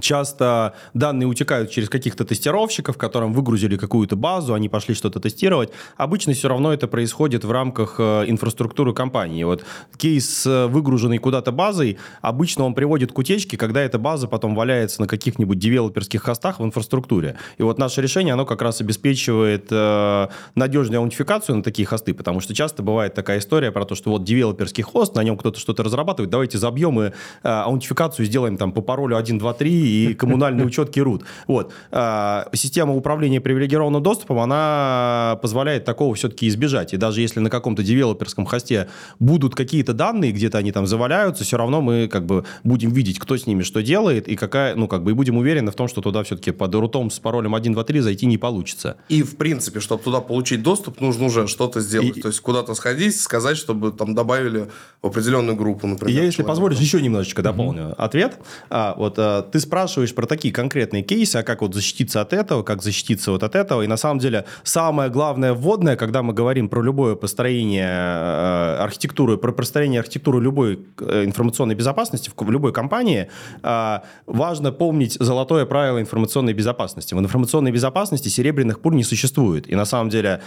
Часто 0.01 0.75
данные 0.93 1.27
утекают 1.27 1.71
через 1.71 1.89
каких-то 1.89 2.25
тестировщиков, 2.25 2.99
которым 2.99 3.33
выгрузили 3.33 3.77
какую-то 3.77 4.17
базу, 4.17 4.53
они 4.53 4.69
пошли 4.69 4.95
что-то 4.95 5.19
тестировать. 5.19 5.71
Обычно 5.97 6.35
все 6.35 6.49
равно 6.49 6.73
это 6.73 6.87
происходит 6.87 7.45
в 7.45 7.51
рамках 7.51 7.97
э, 7.99 8.25
инфраструктуры 8.27 8.93
компании. 8.93 9.45
Вот 9.45 9.65
кейс, 9.97 10.47
э, 10.47 10.67
выгруженный 10.67 11.19
куда-то 11.19 11.53
базой, 11.53 11.97
обычно 12.21 12.65
он 12.65 12.75
приводит 12.75 13.13
к 13.13 13.19
утечке, 13.19 13.57
когда 13.57 13.81
эта 13.81 13.99
база 13.99 14.29
потом 14.29 14.55
валяется 14.55 15.01
на 15.01 15.09
каких-нибудь 15.09 15.59
девелоперских 15.59 16.23
хостах 16.23 16.61
в 16.61 16.65
инфраструктуре. 16.65 17.37
И 17.57 17.63
вот 17.63 17.79
наше 17.79 18.03
решение, 18.03 18.35
оно 18.35 18.45
как 18.45 18.61
раз 18.61 18.83
обеспечивает 18.83 19.69
э, 19.71 20.29
надежную 20.55 21.01
аутентификацию 21.01 21.57
на 21.57 21.63
такие 21.63 21.87
хосты, 21.87 22.13
потому 22.13 22.41
что 22.41 22.55
часто 22.55 22.83
бывает 22.83 23.15
такая 23.15 23.39
история 23.39 23.73
про 23.73 23.87
то, 23.87 23.95
что 23.95 24.11
вот 24.11 24.25
девелоперский 24.25 24.83
хост, 24.83 25.15
на 25.15 25.25
нем 25.25 25.39
кто-то 25.39 25.59
что-то 25.59 25.83
разрабатывает, 25.83 26.31
давайте 26.31 26.59
забьем 26.59 27.01
и 27.01 27.07
э, 27.07 27.13
аутентификацию 27.43 28.27
сделаем 28.27 28.59
там 28.59 28.73
по 28.73 28.83
паролю 28.83 29.17
1, 29.17 29.39
2, 29.39 29.55
3, 29.55 29.78
и 29.79 30.15
коммунальный 30.15 30.65
учет 30.65 30.91
КИРУТ. 30.91 31.25
Вот. 31.47 31.73
А, 31.91 32.49
система 32.53 32.95
управления 32.95 33.41
привилегированным 33.41 34.03
доступом, 34.03 34.39
она 34.39 35.39
позволяет 35.43 35.85
такого 35.85 36.15
все-таки 36.15 36.49
избежать. 36.49 36.95
И 36.95 36.97
даже 36.97 37.21
если 37.21 37.41
на 37.41 37.51
каком-то 37.51 37.83
девелоперском 37.83 38.47
хосте 38.47 38.89
будут 39.19 39.55
какие-то 39.55 39.93
данные, 39.93 40.33
где-то 40.33 40.59
они 40.59 40.73
там 40.73 40.87
заваляются, 40.87 41.45
все 41.45 41.57
равно 41.57 41.81
мы 41.81 42.09
как 42.09 42.27
бы 42.27 42.45
будем 42.65 42.91
видеть, 42.91 43.19
кто 43.19 43.37
с 43.37 43.47
ними 43.47 43.63
что 43.63 43.83
делает, 43.83 44.29
и 44.29 44.37
какая, 44.37 44.75
ну 44.75 44.89
как 44.89 45.03
бы, 45.03 45.13
и 45.13 45.15
будем 45.15 45.37
уверены 45.37 45.71
в 45.71 45.75
том, 45.75 45.89
что 45.89 46.01
туда 46.01 46.23
все-таки 46.23 46.51
под 46.51 46.75
рутом 46.75 47.11
с 47.11 47.19
паролем 47.19 47.55
123 47.55 48.01
зайти 48.01 48.27
не 48.27 48.39
получится. 48.39 48.97
И, 49.09 49.23
в 49.23 49.37
принципе, 49.37 49.81
чтобы 49.81 50.03
туда 50.03 50.21
получить 50.21 50.63
доступ, 50.63 51.01
нужно 51.01 51.27
уже 51.27 51.47
что-то 51.47 51.81
сделать. 51.81 52.17
И... 52.17 52.21
То 52.21 52.29
есть, 52.29 52.41
куда-то 52.41 52.75
сходить, 52.75 53.19
сказать, 53.21 53.57
чтобы 53.57 53.93
там 53.93 54.15
добавили 54.15 54.69
в 55.03 55.07
определенную 55.07 55.57
группу, 55.57 55.87
например. 55.87 56.15
Я, 56.15 56.25
если 56.25 56.43
позволишь, 56.43 56.79
еще 56.79 57.01
немножечко 57.01 57.43
дополню 57.43 57.83
mm-hmm. 57.83 57.95
ответ. 57.95 58.39
А, 58.71 58.95
вот 58.97 59.15
а, 59.19 59.43
ты 59.43 59.61
спрашиваешь 59.69 60.15
про 60.15 60.27
такие 60.27 60.53
конкретные 60.55 61.03
кейсы, 61.03 61.37
а 61.37 61.43
как 61.43 61.61
вот 61.61 61.75
защититься 61.75 62.23
от 62.23 62.33
этого, 62.33 62.63
как 62.63 62.83
защититься 62.83 63.33
вот 63.33 63.43
от 63.43 63.55
этого. 63.55 63.83
И 63.83 63.87
на 63.87 63.99
самом 63.99 64.19
деле 64.19 64.47
самое 64.63 65.11
главное 65.11 65.53
вводное, 65.53 65.97
когда 65.97 66.23
мы 66.23 66.33
говорим 66.33 66.71
про 66.71 66.81
любое 66.81 67.17
построение 67.17 67.87
э, 67.87 68.77
архитектуры, 68.81 69.37
про 69.37 69.53
построение 69.53 70.01
архитектуры 70.01 70.41
любой 70.41 70.79
э, 71.01 71.25
информационной 71.25 71.75
безопасности 71.75 72.31
в 72.35 72.51
любой 72.51 72.73
компании, 72.73 73.29
э, 73.63 73.99
важно 74.27 74.73
помнить 74.73 75.19
золотое 75.21 75.67
правило 75.67 76.01
информационной 76.01 76.55
безопасности. 76.55 77.13
В 77.13 77.19
информационной 77.19 77.71
безопасности 77.71 78.29
серебряных 78.29 78.81
пуль 78.81 78.95
не 78.95 79.05
существует. 79.05 79.69
И 79.69 79.75
на 79.75 79.85
самом 79.85 80.09
деле 80.09 80.41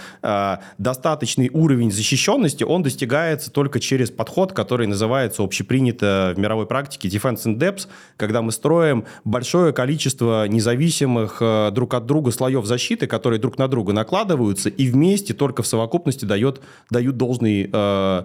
достаточный 0.78 1.48
уровень 1.52 1.92
защищенности, 1.92 2.64
он 2.64 2.82
достигается 2.82 3.50
только 3.52 3.78
через 3.78 4.10
подход, 4.10 4.52
который 4.52 4.86
называется 4.86 5.42
общепринято 5.42 6.32
в 6.36 6.40
мировой 6.40 6.66
практике 6.66 7.08
Defense 7.08 7.44
in 7.44 7.58
Depth, 7.58 7.86
когда 8.16 8.42
мы 8.42 8.50
строим 8.50 9.04
большое 9.24 9.72
количество 9.72 10.46
независимых 10.48 11.38
э, 11.40 11.70
друг 11.72 11.94
от 11.94 12.06
друга 12.06 12.30
слоев 12.30 12.66
защиты, 12.66 13.06
которые 13.06 13.38
друг 13.38 13.58
на 13.58 13.68
друга 13.68 13.92
накладываются 13.92 14.68
и 14.68 14.86
вместе 14.88 15.34
только 15.34 15.62
в 15.62 15.66
совокупности 15.66 16.24
дает, 16.24 16.60
дают 16.90 17.16
должный 17.16 17.70
э, 17.72 18.22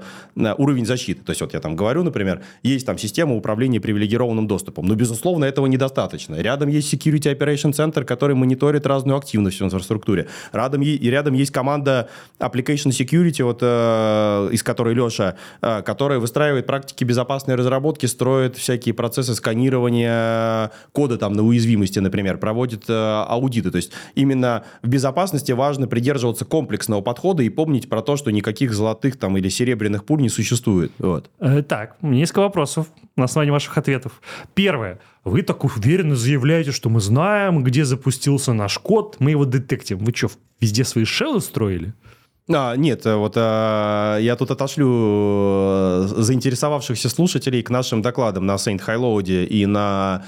уровень 0.57 0.85
защиты. 0.85 1.21
То 1.23 1.31
есть 1.31 1.41
вот 1.41 1.53
я 1.53 1.59
там 1.59 1.75
говорю, 1.75 2.03
например, 2.03 2.41
есть 2.63 2.85
там 2.85 2.97
система 2.97 3.35
управления 3.35 3.79
привилегированным 3.79 4.47
доступом, 4.47 4.85
но, 4.85 4.95
безусловно, 4.95 5.45
этого 5.45 5.67
недостаточно. 5.67 6.35
Рядом 6.35 6.69
есть 6.69 6.93
Security 6.93 7.37
Operation 7.37 7.71
Center, 7.71 8.03
который 8.03 8.35
мониторит 8.35 8.85
разную 8.85 9.17
активность 9.17 9.59
в 9.59 9.63
инфраструктуре. 9.63 10.27
Рядом, 10.53 10.81
и 10.81 11.09
рядом 11.09 11.33
есть 11.33 11.51
команда 11.51 12.09
Application 12.39 12.91
Security, 12.91 13.43
вот, 13.43 13.59
э, 13.61 14.49
из 14.51 14.63
которой 14.63 14.93
Леша, 14.93 15.35
э, 15.61 15.81
которая 15.81 16.19
выстраивает 16.19 16.65
практики 16.65 17.03
безопасной 17.03 17.55
разработки, 17.55 18.05
строит 18.05 18.57
всякие 18.57 18.93
процессы 18.93 19.35
сканирования 19.35 20.71
кода 20.91 21.17
там 21.17 21.33
на 21.33 21.43
уязвимости, 21.43 21.99
например, 21.99 22.37
проводит 22.37 22.85
э, 22.89 22.93
аудиты. 22.93 23.71
То 23.71 23.77
есть 23.77 23.91
именно 24.15 24.63
в 24.81 24.87
безопасности 24.87 25.51
важно 25.51 25.87
придерживаться 25.87 26.45
комплексного 26.45 27.01
подхода 27.01 27.43
и 27.43 27.49
помнить 27.49 27.89
про 27.89 28.01
то, 28.01 28.17
что 28.17 28.31
никаких 28.31 28.73
золотых 28.73 29.17
там 29.17 29.37
или 29.37 29.49
серебряных 29.49 30.05
пуль 30.05 30.21
не 30.21 30.29
существует. 30.29 30.91
Вот. 30.99 31.29
Э, 31.39 31.61
так, 31.61 31.97
несколько 32.01 32.39
вопросов 32.39 32.87
на 33.15 33.25
основании 33.25 33.51
ваших 33.51 33.77
ответов. 33.77 34.21
Первое. 34.53 34.99
Вы 35.23 35.41
так 35.41 35.63
уверенно 35.63 36.15
заявляете, 36.15 36.71
что 36.71 36.89
мы 36.89 37.01
знаем, 37.01 37.63
где 37.63 37.83
запустился 37.83 38.53
наш 38.53 38.79
код, 38.79 39.17
мы 39.19 39.31
его 39.31 39.45
детектим. 39.45 39.97
Вы 39.99 40.13
что, 40.15 40.29
везде 40.61 40.83
свои 40.83 41.03
шеллы 41.03 41.41
строили? 41.41 41.93
А, 42.49 42.75
нет, 42.75 43.05
э, 43.05 43.15
вот 43.15 43.33
а, 43.35 44.17
я 44.19 44.37
тут 44.37 44.51
отошлю 44.51 46.03
заинтересовавшихся 46.07 47.09
слушателей 47.09 47.61
к 47.61 47.69
нашим 47.69 48.01
докладам 48.01 48.45
на 48.45 48.55
Saint 48.55 48.81
Highload 48.85 49.45
и 49.45 49.65
на 49.65 50.23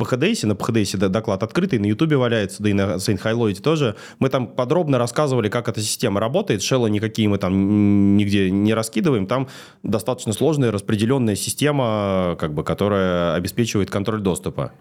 по 0.00 0.04
HDS, 0.04 0.46
на 0.46 0.52
PHDS 0.52 1.08
доклад 1.08 1.42
открытый, 1.42 1.78
на 1.78 1.86
YouTube 1.86 2.14
валяется, 2.14 2.62
да 2.62 2.70
и 2.70 2.72
на 2.72 2.96
Highlight 2.96 3.60
тоже. 3.60 3.96
Мы 4.18 4.30
там 4.30 4.46
подробно 4.46 4.98
рассказывали, 4.98 5.48
как 5.48 5.68
эта 5.68 5.80
система 5.80 6.20
работает. 6.20 6.62
Шеллы 6.62 6.90
никакие 6.90 7.28
мы 7.28 7.38
там 7.38 8.16
нигде 8.16 8.50
не 8.50 8.72
раскидываем. 8.72 9.26
Там 9.26 9.48
достаточно 9.82 10.32
сложная 10.32 10.70
распределенная 10.70 11.36
система, 11.36 12.36
как 12.40 12.54
бы, 12.54 12.64
которая 12.64 13.34
обеспечивает 13.34 13.90
контроль 13.90 14.20
доступа. 14.20 14.72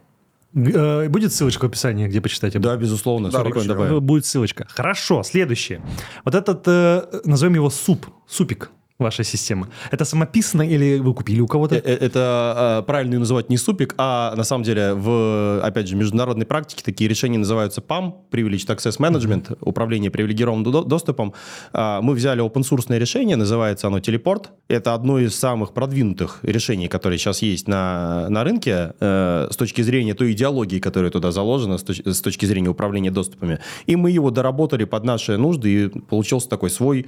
Э, 0.56 1.10
будет 1.10 1.34
ссылочка 1.34 1.66
в 1.66 1.68
описании, 1.68 2.08
где 2.08 2.22
почитать? 2.22 2.60
Да, 2.60 2.76
безусловно. 2.78 3.30
Да, 3.30 4.00
Будет 4.00 4.26
ссылочка. 4.26 4.68
Хорошо, 4.70 5.24
следующее. 5.24 5.82
Вот 6.26 6.34
этот, 6.34 6.64
э, 6.66 7.22
назовем 7.26 7.56
его 7.56 7.70
суп, 7.70 8.08
супик 8.28 8.72
ваша 9.00 9.24
система? 9.24 9.70
Это 9.92 10.06
самописано 10.06 10.62
или 10.62 11.00
вы 11.00 11.14
купили 11.14 11.40
у 11.40 11.48
кого-то? 11.48 11.76
Э, 11.76 11.82
э, 11.84 11.98
это 12.06 12.84
правильно 12.86 13.14
ее 13.14 13.20
называть 13.20 13.50
не 13.50 13.58
супик, 13.58 13.96
а 13.98 14.36
на 14.36 14.44
самом 14.44 14.64
деле 14.64 14.94
в, 14.94 15.62
опять 15.64 15.88
же, 15.88 15.96
международной 15.96 16.46
практике 16.46 16.84
такие 16.84 17.10
решения 17.10 17.38
называются 17.38 17.82
PAM, 17.82 18.14
Privileged 18.32 18.68
Access 18.68 19.00
Management, 19.00 19.48
mm-hmm. 19.48 19.58
управление 19.62 20.12
привилегированным 20.12 20.88
доступом. 20.88 21.34
А, 21.74 22.02
мы 22.02 22.14
взяли 22.14 22.44
open 22.44 22.62
source 22.62 22.98
решение, 22.98 23.38
называется 23.38 23.88
оно 23.88 24.00
Телепорт. 24.00 24.52
Это 24.68 24.94
одно 24.94 25.20
из 25.20 25.36
самых 25.36 25.74
продвинутых 25.74 26.40
решений, 26.44 26.88
которые 26.88 27.18
сейчас 27.18 27.42
есть 27.42 27.68
на, 27.68 28.28
на 28.30 28.44
рынке 28.44 28.94
э, 29.00 29.48
с 29.50 29.56
точки 29.56 29.82
зрения 29.82 30.14
той 30.14 30.34
идеологии, 30.34 30.80
которая 30.80 31.12
туда 31.12 31.32
заложена, 31.32 31.78
с, 31.78 31.84
точ, 31.84 32.02
с 32.06 32.22
точки 32.22 32.46
зрения 32.46 32.70
управления 32.70 33.12
доступами. 33.12 33.60
И 33.86 33.96
мы 33.96 34.12
его 34.12 34.30
доработали 34.30 34.84
под 34.84 35.04
наши 35.04 35.38
нужды, 35.38 35.86
и 35.86 35.88
получился 35.88 36.50
такой 36.50 36.70
свой 36.70 37.08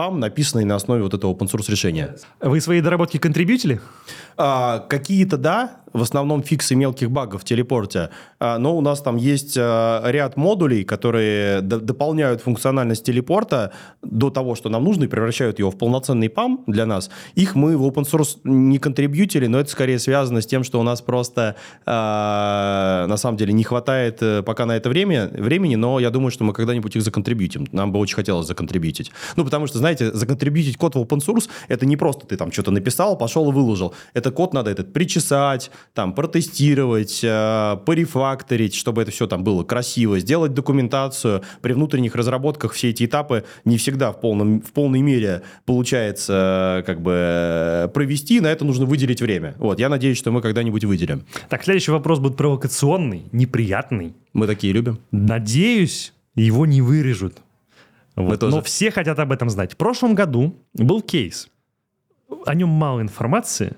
PAM, 0.00 0.16
написанный 0.16 0.64
на 0.64 0.76
основе 0.76 1.02
вот 1.02 1.12
этого 1.12 1.34
open 1.34 1.50
source 1.50 1.70
решения. 1.70 2.16
Вы 2.40 2.62
свои 2.62 2.80
доработки 2.80 3.18
контрибьютили? 3.18 3.80
А, 4.38 4.78
какие-то 4.78 5.36
да, 5.36 5.79
в 5.92 6.02
основном 6.02 6.42
фиксы 6.42 6.74
мелких 6.74 7.10
багов 7.10 7.42
в 7.42 7.44
телепорте, 7.44 8.10
а, 8.38 8.58
но 8.58 8.76
у 8.76 8.80
нас 8.80 9.00
там 9.00 9.16
есть 9.16 9.56
а, 9.58 10.02
ряд 10.10 10.36
модулей, 10.36 10.84
которые 10.84 11.60
дополняют 11.60 12.42
функциональность 12.42 13.04
телепорта 13.04 13.72
до 14.02 14.30
того, 14.30 14.54
что 14.54 14.68
нам 14.68 14.84
нужно, 14.84 15.04
и 15.04 15.08
превращают 15.08 15.58
его 15.58 15.70
в 15.70 15.78
полноценный 15.78 16.28
PAM 16.28 16.64
для 16.66 16.86
нас. 16.86 17.10
Их 17.34 17.54
мы 17.54 17.76
в 17.76 17.86
open 17.86 18.04
source 18.04 18.38
не 18.44 18.78
контрибьютили, 18.78 19.46
но 19.46 19.60
это 19.60 19.70
скорее 19.70 19.98
связано 19.98 20.40
с 20.40 20.46
тем, 20.46 20.64
что 20.64 20.80
у 20.80 20.82
нас 20.82 21.00
просто 21.02 21.56
на 21.86 23.16
самом 23.16 23.36
деле 23.36 23.52
не 23.52 23.64
хватает 23.64 24.22
э, 24.22 24.42
пока 24.42 24.66
на 24.66 24.76
это 24.76 24.88
время, 24.88 25.28
времени, 25.32 25.76
но 25.76 26.00
я 26.00 26.10
думаю, 26.10 26.30
что 26.30 26.44
мы 26.44 26.52
когда-нибудь 26.52 26.96
их 26.96 27.02
законтрибьютим. 27.02 27.66
Нам 27.72 27.92
бы 27.92 27.98
очень 27.98 28.16
хотелось 28.16 28.46
законтрибьютить. 28.46 29.12
Ну, 29.36 29.44
потому 29.44 29.66
что, 29.66 29.78
знаете, 29.78 30.12
законтрибьютить 30.12 30.76
код 30.76 30.94
в 30.94 30.98
open 30.98 31.18
source, 31.18 31.48
это 31.68 31.86
не 31.86 31.96
просто 31.96 32.26
ты 32.26 32.36
там 32.36 32.52
что-то 32.52 32.70
написал, 32.70 33.16
пошел 33.16 33.50
и 33.50 33.54
выложил. 33.54 33.94
Это 34.14 34.30
код 34.30 34.54
надо 34.54 34.70
этот 34.70 34.92
причесать, 34.92 35.70
там, 35.94 36.12
протестировать, 36.12 37.20
э, 37.22 37.76
порефакторить, 37.84 38.74
чтобы 38.74 39.02
это 39.02 39.10
все 39.10 39.26
там 39.26 39.44
было 39.44 39.64
красиво, 39.64 40.18
сделать 40.18 40.54
документацию. 40.54 41.42
При 41.62 41.72
внутренних 41.72 42.14
разработках 42.14 42.72
все 42.72 42.90
эти 42.90 43.04
этапы 43.04 43.44
не 43.64 43.76
всегда 43.76 44.12
в, 44.12 44.20
полном, 44.20 44.60
в 44.60 44.72
полной 44.72 45.00
мере 45.00 45.42
получается 45.64 46.80
э, 46.80 46.86
как 46.86 47.00
бы 47.00 47.12
э, 47.14 47.88
провести, 47.92 48.40
на 48.40 48.48
это 48.48 48.64
нужно 48.64 48.86
выделить 48.86 49.20
время. 49.20 49.54
Вот, 49.58 49.78
я 49.78 49.88
надеюсь, 49.88 50.18
что 50.18 50.30
мы 50.30 50.42
когда-нибудь 50.42 50.84
выделим. 50.84 51.24
Так, 51.48 51.64
следующий 51.64 51.90
вопрос 51.90 52.18
будет 52.18 52.36
провокационный, 52.36 53.24
неприятный. 53.32 54.14
Мы 54.32 54.46
такие 54.46 54.72
любим. 54.72 54.98
Надеюсь, 55.10 56.12
его 56.34 56.66
не 56.66 56.82
вырежут. 56.82 57.38
Вот. 58.16 58.42
Но 58.42 58.62
все 58.62 58.90
хотят 58.90 59.18
об 59.18 59.32
этом 59.32 59.50
знать. 59.50 59.72
В 59.72 59.76
прошлом 59.76 60.14
году 60.14 60.54
был 60.74 61.00
кейс– 61.02 61.48
о 62.46 62.54
нем 62.54 62.68
мало 62.68 63.00
информации, 63.00 63.72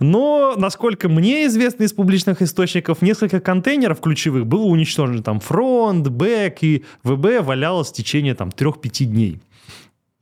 но, 0.00 0.54
насколько 0.56 1.08
мне 1.08 1.46
известно 1.46 1.84
из 1.84 1.92
публичных 1.92 2.42
источников, 2.42 3.02
несколько 3.02 3.38
контейнеров 3.38 4.00
ключевых 4.00 4.46
было 4.46 4.64
уничтожено. 4.64 5.22
Там 5.22 5.40
фронт, 5.40 6.08
бэк 6.08 6.58
и 6.62 6.84
ВБ 7.04 7.44
валялось 7.44 7.90
в 7.90 7.92
течение 7.92 8.34
там 8.34 8.48
3-5 8.48 9.04
дней. 9.04 9.40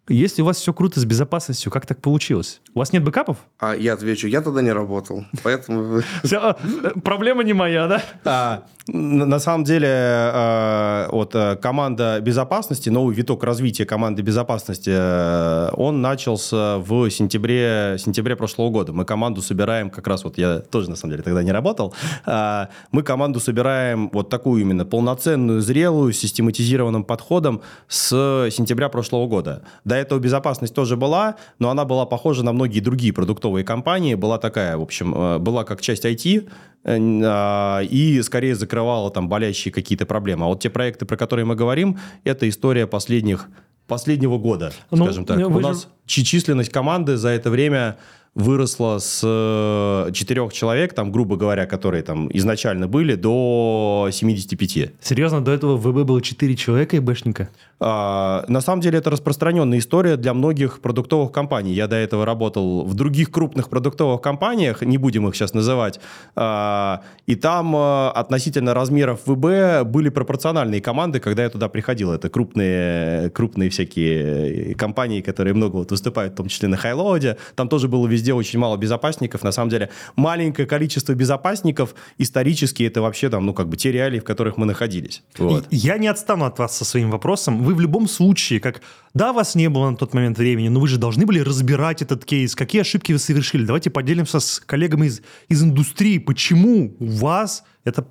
Если 0.09 0.43
у 0.43 0.45
вас 0.45 0.57
все 0.57 0.73
круто 0.73 1.01
с 1.01 1.05
безопасностью, 1.05 1.71
как 1.71 1.87
так 1.87 2.01
получилось? 2.01 2.61
У 2.75 2.79
вас 2.79 2.93
нет 2.93 3.05
бэкапов? 3.05 3.37
А 3.59 3.75
я 3.75 3.93
отвечу, 3.93 4.27
я 4.27 4.41
тогда 4.41 4.63
не 4.63 4.73
работал. 4.73 5.25
Поэтому... 5.43 6.03
А, 6.39 6.57
Проблема 7.03 7.43
не 7.43 7.53
моя, 7.53 7.89
да? 7.89 8.03
А, 8.25 8.65
на 8.91 9.39
самом 9.39 9.65
деле, 9.65 9.89
э, 9.89 11.09
вот 11.11 11.35
э, 11.35 11.57
команда 11.57 12.21
безопасности, 12.21 12.89
новый 12.89 13.15
виток 13.15 13.45
развития 13.45 13.85
команды 13.85 14.23
безопасности, 14.23 14.91
э, 14.95 15.71
он 15.75 16.01
начался 16.01 16.79
в 16.79 17.11
сентябре, 17.11 17.97
сентябре 17.99 18.35
прошлого 18.35 18.71
года. 18.71 18.95
Мы 18.95 19.05
команду 19.05 19.43
собираем, 19.43 19.91
как 19.91 20.07
раз 20.07 20.25
вот 20.25 20.39
я 20.39 20.61
тоже, 20.61 20.89
на 20.89 20.97
самом 20.97 21.13
деле, 21.13 21.23
тогда 21.23 21.43
не 21.43 21.53
работал, 21.53 21.93
а, 22.25 22.71
мы 22.91 23.03
команду 23.03 23.41
собираем 23.41 24.09
вот 24.11 24.31
такую 24.31 24.63
именно 24.63 24.87
полноценную, 24.87 25.61
зрелую, 25.61 26.15
систематизированным 26.15 27.05
подходом 27.05 27.61
с 27.89 28.49
сентября 28.51 28.89
прошлого 28.89 29.27
года. 29.27 29.65
До 29.85 29.97
этого 29.99 30.19
безопасность 30.19 30.75
тоже 30.75 30.97
была, 30.97 31.37
но 31.59 31.71
она 31.71 31.85
была 31.85 32.07
похожа 32.07 32.43
на 32.45 32.53
многие 32.53 32.81
другие 32.81 33.13
продуктовые 33.13 33.65
компании, 33.65 34.15
была 34.15 34.39
такая, 34.39 34.77
в 34.77 34.83
общем, 34.83 35.15
э, 35.15 35.39
была 35.39 35.65
как 35.65 35.81
часть 35.81 36.05
IT, 36.05 36.49
э, 36.85 36.99
а, 37.25 37.81
и 37.83 38.21
скорее 38.23 38.55
закрывала 38.55 39.11
там 39.11 39.29
болящие 39.29 39.73
какие-то 39.73 40.07
проблемы. 40.07 40.45
А 40.47 40.49
вот 40.49 40.61
те 40.61 40.71
проекты, 40.71 41.05
про 41.07 41.17
которые 41.17 41.45
мы 41.45 41.55
говорим, 41.55 41.99
это 42.25 42.49
история 42.49 42.87
последних 42.87 43.49
последнего 43.87 44.39
года, 44.39 44.73
Ну, 44.91 45.05
скажем 45.05 45.25
так. 45.25 45.39
вы 45.39 45.47
У 45.47 45.53
же- 45.55 45.61
нас 45.61 45.89
численность 46.09 46.73
команды 46.73 47.17
за 47.17 47.29
это 47.29 47.51
время 47.51 47.97
выросла 48.35 48.99
с 48.99 49.21
э, 49.25 50.13
четырех 50.13 50.53
человек, 50.53 50.95
там, 50.95 51.11
грубо 51.11 51.37
говоря, 51.37 51.67
которые 51.67 52.05
там 52.05 52.29
изначально 52.33 52.87
были, 52.87 53.17
до 53.17 54.09
75. 54.13 54.93
Серьезно, 55.01 55.45
до 55.45 55.51
этого 55.51 55.77
в 55.77 55.83
ВБ 55.83 56.07
было 56.07 56.23
4 56.23 56.57
человека 56.57 56.97
и 56.97 57.01
бэшника? 57.01 57.49
А, 57.81 58.45
На 58.49 58.61
самом 58.61 58.81
деле 58.81 58.99
это 58.99 59.11
распространенная 59.11 59.79
история 59.79 60.17
для 60.17 60.35
многих 60.35 60.81
продуктовых 60.81 61.33
компаний. 61.33 61.73
Я 61.73 61.87
до 61.89 61.97
этого 61.97 62.25
работал 62.25 62.85
в 62.85 62.95
других 62.95 63.31
крупных 63.31 63.69
продуктовых 63.69 64.21
компаниях, 64.21 64.83
не 64.83 64.99
будем 64.99 65.29
их 65.29 65.35
сейчас 65.35 65.55
называть, 65.55 66.01
А, 66.37 67.03
и 67.27 67.35
там 67.35 67.75
а, 67.77 68.13
относительно 68.13 68.73
размеров 68.73 69.21
ВБ 69.27 69.85
были 69.85 70.11
пропорциональные 70.11 70.81
команды, 70.81 71.19
когда 71.19 71.43
я 71.43 71.51
туда 71.51 71.69
приходил. 71.69 72.13
Это 72.13 72.29
крупные, 72.29 73.31
крупные 73.31 73.71
всякие 73.71 74.75
компании, 74.77 75.23
которые 75.23 75.55
много 75.55 75.77
вот 75.77 75.93
выступают, 75.99 76.33
в 76.33 76.37
том 76.37 76.49
числе 76.49 76.69
на 76.69 76.77
хайлоуде. 76.77 77.37
Там 77.55 77.69
тоже 77.69 77.89
было 77.89 78.07
везде 78.07 78.33
очень 78.33 78.59
мало 78.59 78.77
безопасников. 78.77 79.43
На 79.43 79.53
самом 79.53 79.71
деле 79.71 79.91
маленькое 80.17 80.67
количество 80.67 81.15
безопасников 81.15 81.95
исторически 82.19 82.85
это 82.85 83.03
вообще 83.03 83.29
там, 83.29 83.47
ну 83.47 83.55
как 83.55 83.69
бы 83.69 83.77
те 83.77 83.93
реалии, 83.93 84.21
в 84.21 84.25
которых 84.25 84.57
мы 84.57 84.67
находились. 84.67 85.23
Вот. 85.39 85.67
Я 85.71 85.99
не 85.99 86.09
отстану 86.09 86.45
от 86.45 86.59
вас 86.59 86.77
со 86.77 86.85
своим 86.85 87.11
вопросом. 87.11 87.63
Вы 87.65 87.75
в 87.75 87.81
любом 87.81 88.09
случае, 88.09 88.61
как 88.61 88.81
да, 89.15 89.33
вас 89.33 89.55
не 89.55 89.69
было 89.69 89.91
на 89.91 89.97
тот 89.97 90.15
момент 90.15 90.39
времени, 90.39 90.69
но 90.69 90.81
вы 90.81 90.89
же 90.89 90.99
должны 90.99 91.27
были 91.27 91.41
разбирать 91.41 92.03
этот 92.03 92.25
кейс. 92.25 92.55
Какие 92.55 92.83
ошибки 92.83 93.13
вы 93.13 93.19
совершили? 93.19 93.65
Давайте 93.65 93.91
поделимся 93.91 94.41
с 94.41 94.61
коллегами 94.61 95.07
из, 95.07 95.23
из 95.49 95.63
индустрии. 95.63 96.19
Почему 96.19 96.95
у 96.99 97.07
вас 97.07 97.65
это 97.85 98.07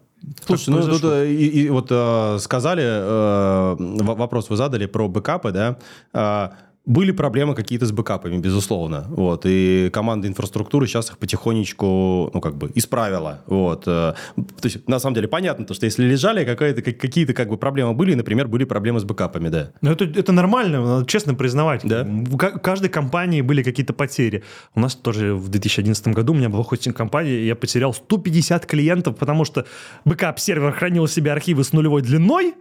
Слушай, 0.46 0.70
ну 0.72 0.82
тут 0.82 1.04
э, 1.04 1.32
и, 1.32 1.64
и 1.64 1.70
вот 1.70 1.88
э, 1.92 2.38
сказали, 2.40 2.84
э, 2.84 3.76
вопрос 4.02 4.50
вы 4.50 4.58
задали 4.58 4.88
про 4.88 5.08
бэкапы, 5.08 5.52
да, 5.52 5.78
Э, 6.14 6.50
были 6.88 7.12
проблемы 7.12 7.54
какие-то 7.54 7.86
с 7.86 7.92
бэкапами, 7.92 8.38
безусловно, 8.38 9.06
вот, 9.10 9.42
и 9.46 9.90
команда 9.92 10.28
инфраструктуры 10.30 10.88
сейчас 10.88 11.10
их 11.10 11.18
потихонечку, 11.18 12.32
ну, 12.34 12.42
как 12.42 12.56
бы, 12.56 12.72
исправила, 12.76 13.42
вот, 13.46 13.84
э, 13.88 14.14
то 14.36 14.64
есть, 14.64 14.88
на 14.88 14.98
самом 15.00 15.16
деле, 15.16 15.28
понятно, 15.28 15.66
то, 15.66 15.74
что 15.74 15.86
если 15.86 16.06
лежали, 16.06 16.46
какая-то, 16.46 16.82
как- 16.82 16.98
какие-то, 16.98 17.34
как 17.34 17.50
бы, 17.50 17.58
проблемы 17.58 17.94
были, 17.94 18.14
например, 18.14 18.48
были 18.48 18.64
проблемы 18.64 19.02
с 19.02 19.04
бэкапами, 19.04 19.50
да. 19.50 19.72
Ну, 19.82 19.92
это, 19.92 20.06
это 20.06 20.32
нормально, 20.32 20.82
надо 20.82 21.06
честно 21.06 21.36
признавать. 21.36 21.82
Да. 21.84 22.06
В 22.06 22.38
ка- 22.38 22.58
каждой 22.58 22.90
компании 22.90 23.42
были 23.42 23.64
какие-то 23.64 23.92
потери. 23.94 24.44
У 24.74 24.80
нас 24.80 24.96
тоже 24.96 25.36
в 25.36 25.50
2011 25.50 26.08
году 26.14 26.32
у 26.32 26.36
меня 26.38 26.48
была 26.48 26.64
хостинг-компания, 26.64 27.46
я 27.46 27.56
потерял 27.56 27.94
150 27.94 28.66
клиентов, 28.66 29.18
потому 29.18 29.44
что 29.44 29.66
бэкап-сервер 30.06 30.72
хранил 30.72 31.06
в 31.06 31.12
себе 31.12 31.34
архивы 31.34 31.66
с 31.66 31.74
нулевой 31.74 32.02
длиной, 32.02 32.54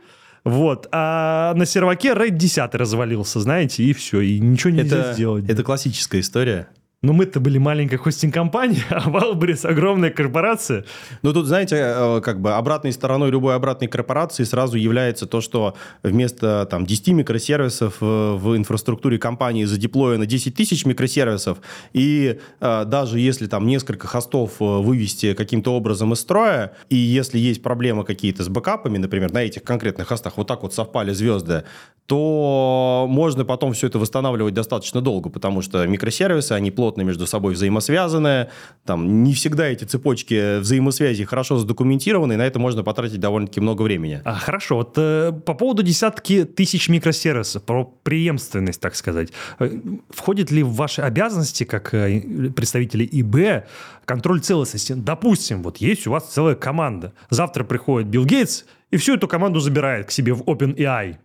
вот, 0.46 0.86
а 0.92 1.54
на 1.54 1.66
серваке 1.66 2.12
RAID 2.12 2.30
10 2.36 2.74
развалился, 2.76 3.40
знаете, 3.40 3.82
и 3.82 3.92
все, 3.92 4.20
и 4.20 4.38
ничего 4.38 4.70
нельзя 4.70 4.98
Это, 4.98 5.12
сделать. 5.12 5.48
это 5.48 5.64
классическая 5.64 6.20
история. 6.20 6.68
Но 7.06 7.12
мы-то 7.12 7.38
были 7.38 7.58
маленькая 7.58 7.98
хостинг-компания, 7.98 8.82
а 8.90 9.08
Wildberries 9.08 9.64
огромная 9.64 10.10
корпорация. 10.10 10.84
Ну, 11.22 11.32
тут, 11.32 11.46
знаете, 11.46 11.76
э, 11.76 12.20
как 12.20 12.40
бы 12.40 12.54
обратной 12.54 12.90
стороной 12.90 13.30
любой 13.30 13.54
обратной 13.54 13.86
корпорации 13.86 14.42
сразу 14.42 14.76
является 14.76 15.26
то, 15.26 15.40
что 15.40 15.76
вместо 16.02 16.66
там 16.68 16.84
10 16.84 17.08
микросервисов 17.08 17.98
э, 18.00 18.32
в 18.34 18.56
инфраструктуре 18.56 19.18
компании 19.18 19.66
задеплоено 19.66 20.26
10 20.26 20.56
тысяч 20.56 20.84
микросервисов, 20.84 21.58
и 21.92 22.40
э, 22.60 22.84
даже 22.84 23.20
если 23.20 23.46
там 23.46 23.68
несколько 23.68 24.08
хостов 24.08 24.54
вывести 24.58 25.34
каким-то 25.34 25.74
образом 25.74 26.12
из 26.12 26.18
строя, 26.18 26.72
и 26.88 26.96
если 26.96 27.38
есть 27.38 27.62
проблемы 27.62 28.02
какие-то 28.02 28.42
с 28.42 28.48
бэкапами, 28.48 28.98
например, 28.98 29.32
на 29.32 29.44
этих 29.44 29.62
конкретных 29.62 30.08
хостах 30.08 30.38
вот 30.38 30.48
так 30.48 30.64
вот 30.64 30.74
совпали 30.74 31.12
звезды, 31.12 31.62
то 32.06 33.06
можно 33.08 33.44
потом 33.44 33.72
все 33.72 33.88
это 33.88 33.98
восстанавливать 33.98 34.54
достаточно 34.54 35.00
долго, 35.00 35.28
потому 35.28 35.60
что 35.60 35.86
микросервисы, 35.86 36.52
они 36.52 36.70
плотно 36.70 36.95
между 37.02 37.26
собой 37.26 37.54
взаимосвязаны, 37.54 38.48
там 38.84 39.22
не 39.22 39.34
всегда 39.34 39.66
эти 39.66 39.84
цепочки 39.84 40.58
взаимосвязи 40.60 41.24
хорошо 41.24 41.58
задокументированы, 41.58 42.34
и 42.34 42.36
на 42.36 42.46
это 42.46 42.58
можно 42.58 42.82
потратить 42.82 43.20
довольно-таки 43.20 43.60
много 43.60 43.82
времени. 43.82 44.22
А, 44.24 44.34
хорошо, 44.34 44.76
вот 44.76 44.94
э, 44.96 45.32
по 45.44 45.54
поводу 45.54 45.82
десятки 45.82 46.44
тысяч 46.44 46.88
микросервисов, 46.88 47.62
про 47.62 47.84
преемственность, 48.02 48.80
так 48.80 48.94
сказать. 48.94 49.30
Э, 49.58 49.70
Входит 50.10 50.50
ли 50.50 50.62
в 50.62 50.72
ваши 50.72 51.02
обязанности, 51.02 51.64
как 51.64 51.94
э, 51.94 52.20
представители 52.54 53.08
ИБ, 53.10 53.66
контроль 54.04 54.40
целостности? 54.40 54.92
Допустим, 54.92 55.62
вот 55.62 55.78
есть 55.78 56.06
у 56.06 56.12
вас 56.12 56.24
целая 56.32 56.54
команда. 56.54 57.12
Завтра 57.30 57.64
приходит 57.64 58.08
Билл 58.08 58.24
Гейтс 58.24 58.64
и 58.90 58.96
всю 58.96 59.14
эту 59.14 59.28
команду 59.28 59.60
забирает 59.60 60.06
к 60.06 60.10
себе 60.10 60.32
в 60.32 60.42
OpenAI. 60.42 61.16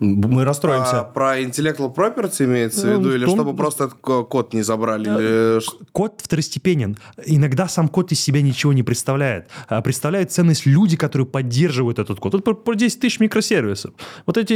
Мы 0.00 0.44
расстроимся. 0.44 1.00
А 1.00 1.04
про 1.04 1.40
intellectual 1.40 1.94
property 1.94 2.44
имеется 2.44 2.86
в 2.86 2.90
Ну, 2.90 2.98
виду, 3.00 3.14
или 3.14 3.24
в 3.24 3.28
том- 3.28 3.36
чтобы 3.36 3.56
просто 3.56 3.88
код 3.88 4.54
не 4.54 4.62
забрали? 4.62 5.04
или 5.08 5.60
ш- 5.60 5.72
Код 5.92 6.20
второстепенен. 6.22 6.96
Иногда 7.26 7.68
сам 7.68 7.88
код 7.88 8.12
из 8.12 8.20
себя 8.20 8.42
ничего 8.42 8.72
не 8.72 8.82
представляет. 8.82 9.48
А 9.68 9.80
представляет 9.82 10.32
ценность 10.32 10.66
люди, 10.66 10.96
которые 10.96 11.26
поддерживают 11.26 11.98
этот 11.98 12.18
код. 12.20 12.32
Вот 12.34 12.44
про, 12.44 12.54
про 12.54 12.74
10 12.74 13.00
тысяч 13.00 13.20
микросервисов. 13.20 13.92
Вот 14.26 14.36
эти 14.36 14.52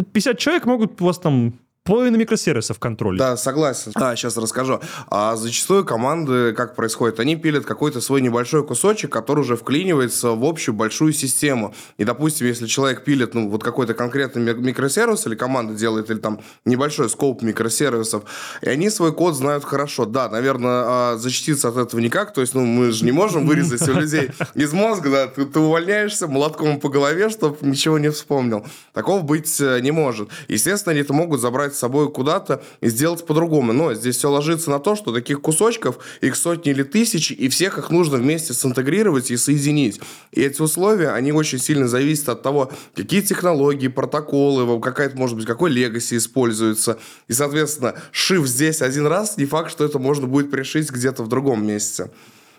э, 0.00 0.02
50 0.12 0.38
человек 0.38 0.66
могут 0.66 1.00
у 1.00 1.04
вас 1.06 1.18
там 1.18 1.54
половину 1.86 2.18
микросервисов 2.18 2.78
контролить. 2.78 3.18
Да, 3.18 3.36
согласен. 3.36 3.92
А, 3.94 4.14
сейчас 4.16 4.36
расскажу. 4.36 4.80
А 5.08 5.36
зачастую 5.36 5.84
команды, 5.84 6.52
как 6.52 6.74
происходит, 6.74 7.20
они 7.20 7.36
пилят 7.36 7.64
какой-то 7.64 8.00
свой 8.00 8.20
небольшой 8.20 8.66
кусочек, 8.66 9.10
который 9.12 9.40
уже 9.40 9.56
вклинивается 9.56 10.30
в 10.30 10.44
общую 10.44 10.74
большую 10.74 11.12
систему. 11.12 11.74
И, 11.96 12.04
допустим, 12.04 12.46
если 12.46 12.66
человек 12.66 13.04
пилит, 13.04 13.34
ну, 13.34 13.48
вот 13.48 13.62
какой-то 13.62 13.94
конкретный 13.94 14.42
ми- 14.42 14.60
микросервис, 14.60 15.26
или 15.26 15.36
команда 15.36 15.74
делает, 15.74 16.10
или 16.10 16.18
там 16.18 16.40
небольшой 16.64 17.08
скоп 17.08 17.42
микросервисов, 17.42 18.24
и 18.60 18.68
они 18.68 18.90
свой 18.90 19.12
код 19.12 19.34
знают 19.34 19.64
хорошо. 19.64 20.04
Да, 20.04 20.28
наверное, 20.28 20.82
а, 20.86 21.16
защититься 21.16 21.68
от 21.68 21.76
этого 21.76 22.00
никак, 22.00 22.34
то 22.34 22.40
есть, 22.40 22.54
ну, 22.54 22.64
мы 22.64 22.90
же 22.90 23.04
не 23.04 23.12
можем 23.12 23.46
вырезать 23.46 23.88
у 23.88 23.92
людей 23.92 24.30
из 24.54 24.72
мозга, 24.72 25.10
да, 25.10 25.26
ты, 25.28 25.46
ты 25.46 25.60
увольняешься 25.60 26.26
молотком 26.26 26.80
по 26.80 26.88
голове, 26.88 27.28
чтобы 27.30 27.56
ничего 27.60 27.98
не 27.98 28.10
вспомнил. 28.10 28.66
Такого 28.92 29.22
быть 29.22 29.60
э, 29.60 29.80
не 29.80 29.92
может. 29.92 30.28
Естественно, 30.48 30.92
они 30.92 31.02
это 31.02 31.12
могут 31.12 31.40
забрать 31.40 31.75
с 31.76 31.78
собой 31.78 32.10
куда-то 32.10 32.62
и 32.80 32.88
сделать 32.88 33.24
по-другому. 33.26 33.72
Но 33.72 33.94
здесь 33.94 34.16
все 34.16 34.30
ложится 34.30 34.70
на 34.70 34.78
то, 34.78 34.96
что 34.96 35.12
таких 35.12 35.40
кусочков, 35.40 35.98
их 36.20 36.36
сотни 36.36 36.72
или 36.72 36.82
тысячи, 36.82 37.32
и 37.32 37.48
всех 37.48 37.78
их 37.78 37.90
нужно 37.90 38.18
вместе 38.18 38.54
синтегрировать 38.54 39.30
и 39.30 39.36
соединить. 39.36 40.00
И 40.32 40.42
эти 40.42 40.60
условия, 40.62 41.10
они 41.10 41.32
очень 41.32 41.58
сильно 41.58 41.88
зависят 41.88 42.28
от 42.30 42.42
того, 42.42 42.72
какие 42.94 43.20
технологии, 43.20 43.88
протоколы, 43.88 44.80
какая-то, 44.80 45.16
может 45.16 45.36
быть, 45.36 45.46
какой 45.46 45.70
легаси 45.70 46.16
используется. 46.16 46.98
И, 47.28 47.32
соответственно, 47.32 47.94
шив 48.10 48.46
здесь 48.46 48.82
один 48.82 49.06
раз, 49.06 49.36
не 49.36 49.46
факт, 49.46 49.70
что 49.70 49.84
это 49.84 49.98
можно 49.98 50.26
будет 50.26 50.50
пришить 50.50 50.90
где-то 50.90 51.22
в 51.22 51.28
другом 51.28 51.66
месте. 51.66 52.10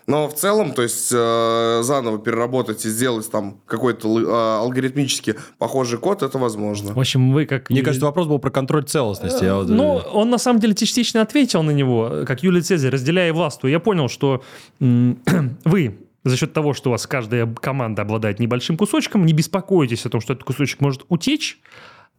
Но 0.08 0.26
в 0.26 0.34
целом, 0.34 0.72
то 0.72 0.82
есть 0.82 1.12
э, 1.14 1.80
заново 1.82 2.18
переработать 2.18 2.82
и 2.86 2.88
сделать 2.88 3.30
там 3.30 3.60
какой-то 3.66 4.08
э, 4.18 4.58
алгоритмически 4.62 5.34
похожий 5.58 5.98
код, 5.98 6.22
это 6.22 6.38
возможно. 6.38 6.94
В 6.94 6.98
общем, 6.98 7.30
вы 7.30 7.44
как... 7.44 7.68
Мне 7.68 7.82
кажется, 7.82 8.06
вопрос 8.06 8.26
был 8.26 8.38
про 8.38 8.50
контроль 8.50 8.84
целостности. 8.84 9.44
Я 9.44 9.56
вот, 9.56 9.68
э, 9.68 9.72
Ну, 9.72 9.96
он 9.96 10.30
на 10.30 10.38
самом 10.38 10.60
деле 10.60 10.74
частично 10.74 11.20
ответил 11.20 11.62
на 11.62 11.72
него, 11.72 12.24
как 12.26 12.42
Юлий 12.42 12.62
Цезарь, 12.62 12.90
разделяя 12.90 13.34
власть. 13.34 13.60
Я 13.64 13.80
понял, 13.80 14.08
что 14.08 14.42
вы 14.80 15.98
за 16.24 16.36
счет 16.38 16.54
того, 16.54 16.72
что 16.72 16.88
у 16.88 16.92
вас 16.92 17.06
каждая 17.06 17.46
команда 17.46 18.00
обладает 18.00 18.38
небольшим 18.38 18.78
кусочком, 18.78 19.26
не 19.26 19.34
беспокойтесь 19.34 20.06
о 20.06 20.08
том, 20.08 20.22
что 20.22 20.32
этот 20.32 20.44
кусочек 20.44 20.80
может 20.80 21.04
утечь. 21.10 21.60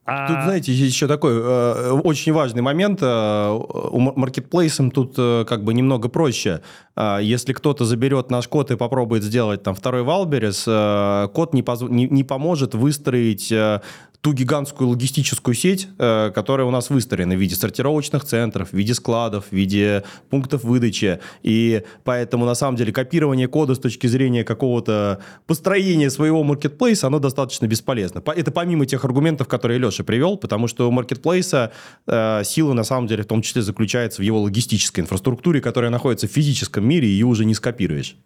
А- 0.10 0.28
Тут, 0.28 0.44
знаете, 0.44 0.72
есть 0.74 0.94
еще 0.94 1.08
такой 1.08 1.34
э, 1.36 1.92
очень 2.04 2.34
важный 2.34 2.62
момент. 2.62 3.00
Э, 3.02 3.50
у 3.92 4.00
мар- 4.00 4.14
маркетплейсом 4.16 4.92
тут 4.92 5.16
э, 5.18 5.46
как 5.48 5.64
бы 5.64 5.74
немного 5.74 6.10
проще. 6.10 6.62
Э, 6.96 7.20
если 7.22 7.54
кто-то 7.54 7.86
заберет 7.86 8.32
наш 8.32 8.48
код 8.48 8.72
и 8.72 8.76
попробует 8.76 9.24
сделать 9.24 9.64
там 9.64 9.76
второй 9.76 10.04
Wildberries, 10.04 10.66
э, 10.68 11.28
код 11.34 11.54
не, 11.54 11.62
поз- 11.64 11.82
не, 11.90 12.08
не 12.08 12.24
поможет 12.24 12.74
выстроить 12.76 13.52
э, 13.52 13.82
ту 14.22 14.34
гигантскую 14.34 14.90
логистическую 14.90 15.56
сеть, 15.56 15.88
э, 15.98 16.32
которая 16.36 16.68
у 16.68 16.72
нас 16.72 16.90
выстроена 16.90 17.36
в 17.36 17.40
виде 17.40 17.56
сортировочных 17.56 18.26
центров, 18.26 18.70
в 18.70 18.74
виде 18.74 18.94
складов, 18.94 19.46
в 19.50 19.52
виде 19.54 20.04
пунктов 20.30 20.64
выдачи. 20.64 21.20
И 21.42 21.84
поэтому, 22.04 22.46
на 22.46 22.56
самом 22.56 22.76
деле, 22.76 22.92
копирование 22.92 23.48
кода 23.48 23.76
с 23.76 23.80
точки 23.80 24.08
зрения 24.08 24.44
какого-то 24.44 25.20
построения 25.48 26.10
своего 26.10 26.44
маркетплейса, 26.44 27.08
оно 27.08 27.20
достаточно 27.20 27.66
бесполезно. 27.66 28.22
Это 28.36 28.52
помимо 28.52 28.86
тех 28.86 29.06
аргументов, 29.06 29.48
которые 29.48 29.80
Леша 29.80 30.04
привел, 30.04 30.36
потому 30.38 30.68
что 30.68 30.88
у 30.90 30.92
маркетплейса 30.92 31.72
э, 32.06 32.44
сила, 32.44 32.74
на 32.74 32.84
самом 32.84 33.08
деле, 33.08 33.24
в 33.24 33.28
том 33.28 33.42
числе 33.42 33.62
заключается 33.62 34.22
в 34.22 34.26
его 34.26 34.42
логистической 34.42 35.02
инфраструктуре, 35.02 35.62
которая 35.62 35.92
находится 35.92 36.28
в 36.28 36.32
физическом 36.32 36.86
мире, 36.86 37.08
и 37.08 37.12
ее 37.12 37.26
уже 37.26 37.46
не 37.46 37.54
скопируешь. 37.54 38.18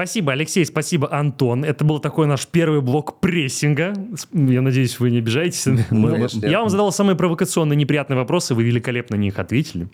Спасибо, 0.00 0.32
Алексей, 0.32 0.64
спасибо, 0.64 1.12
Антон. 1.12 1.62
Это 1.62 1.84
был 1.84 1.98
такой 1.98 2.26
наш 2.26 2.46
первый 2.46 2.80
блок 2.80 3.20
прессинга. 3.20 3.92
Я 4.32 4.62
надеюсь, 4.62 4.98
вы 4.98 5.10
не 5.10 5.18
обижаетесь. 5.18 5.64
Конечно. 5.90 6.46
Я 6.46 6.60
вам 6.60 6.70
задал 6.70 6.90
самые 6.90 7.16
провокационные, 7.16 7.76
неприятные 7.76 8.16
вопросы, 8.16 8.54
вы 8.54 8.62
великолепно 8.62 9.18
на 9.18 9.20
них 9.20 9.38
ответили. 9.38 9.90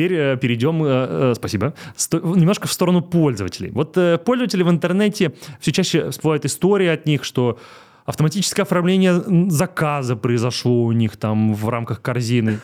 Теперь 0.00 0.14
э, 0.14 0.36
перейдем, 0.38 0.82
э, 0.82 0.86
э, 0.88 1.34
спасибо, 1.36 1.74
немножко 2.12 2.66
в 2.66 2.72
сторону 2.72 3.02
пользователей. 3.02 3.70
Вот 3.70 3.98
пользователи 4.24 4.62
в 4.62 4.70
интернете, 4.70 5.34
все 5.60 5.72
чаще 5.72 6.10
всплывают 6.10 6.46
истории 6.46 6.88
от 6.88 7.04
них, 7.04 7.22
что 7.22 7.58
автоматическое 8.06 8.64
оформление 8.64 9.22
заказа 9.50 10.16
произошло 10.16 10.84
у 10.84 10.92
них 10.92 11.18
там 11.18 11.52
в 11.52 11.68
рамках 11.68 12.00
корзины. 12.00 12.60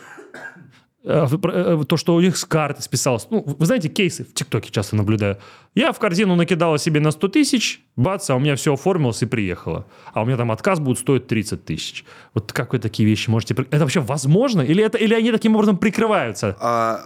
Э, 1.07 1.25
э, 1.31 1.83
То, 1.87 1.95
что 1.95 2.15
у 2.15 2.21
них 2.21 2.35
с 2.35 2.43
карты 2.43 2.81
списалось. 2.81 3.27
Ну, 3.29 3.41
вы 3.45 3.65
знаете, 3.65 3.87
кейсы 3.87 4.25
в 4.25 4.33
ТикТоке 4.33 4.69
часто 4.71 4.97
наблюдаю. 4.97 5.37
Я 5.73 5.91
в 5.93 5.99
корзину 5.99 6.35
накидала 6.35 6.77
себе 6.79 6.99
на 6.99 7.11
100 7.11 7.27
тысяч, 7.27 7.81
бац, 7.95 8.29
а 8.29 8.35
у 8.35 8.39
меня 8.39 8.55
все 8.55 8.73
оформилось 8.73 9.21
и 9.21 9.25
приехало. 9.25 9.85
А 10.13 10.21
у 10.21 10.25
меня 10.25 10.35
там 10.35 10.51
отказ 10.51 10.79
будет 10.79 10.97
стоить 10.97 11.27
30 11.27 11.63
тысяч. 11.63 12.03
Вот 12.33 12.51
как 12.51 12.73
вы 12.73 12.79
такие 12.79 13.07
вещи 13.07 13.29
можете... 13.29 13.53
Это 13.53 13.79
вообще 13.79 13.99
возможно? 13.99 14.61
Или, 14.61 14.83
это, 14.83 14.97
или 14.97 15.13
они 15.13 15.31
таким 15.31 15.55
образом 15.55 15.77
прикрываются? 15.77 16.57
А, 16.59 17.01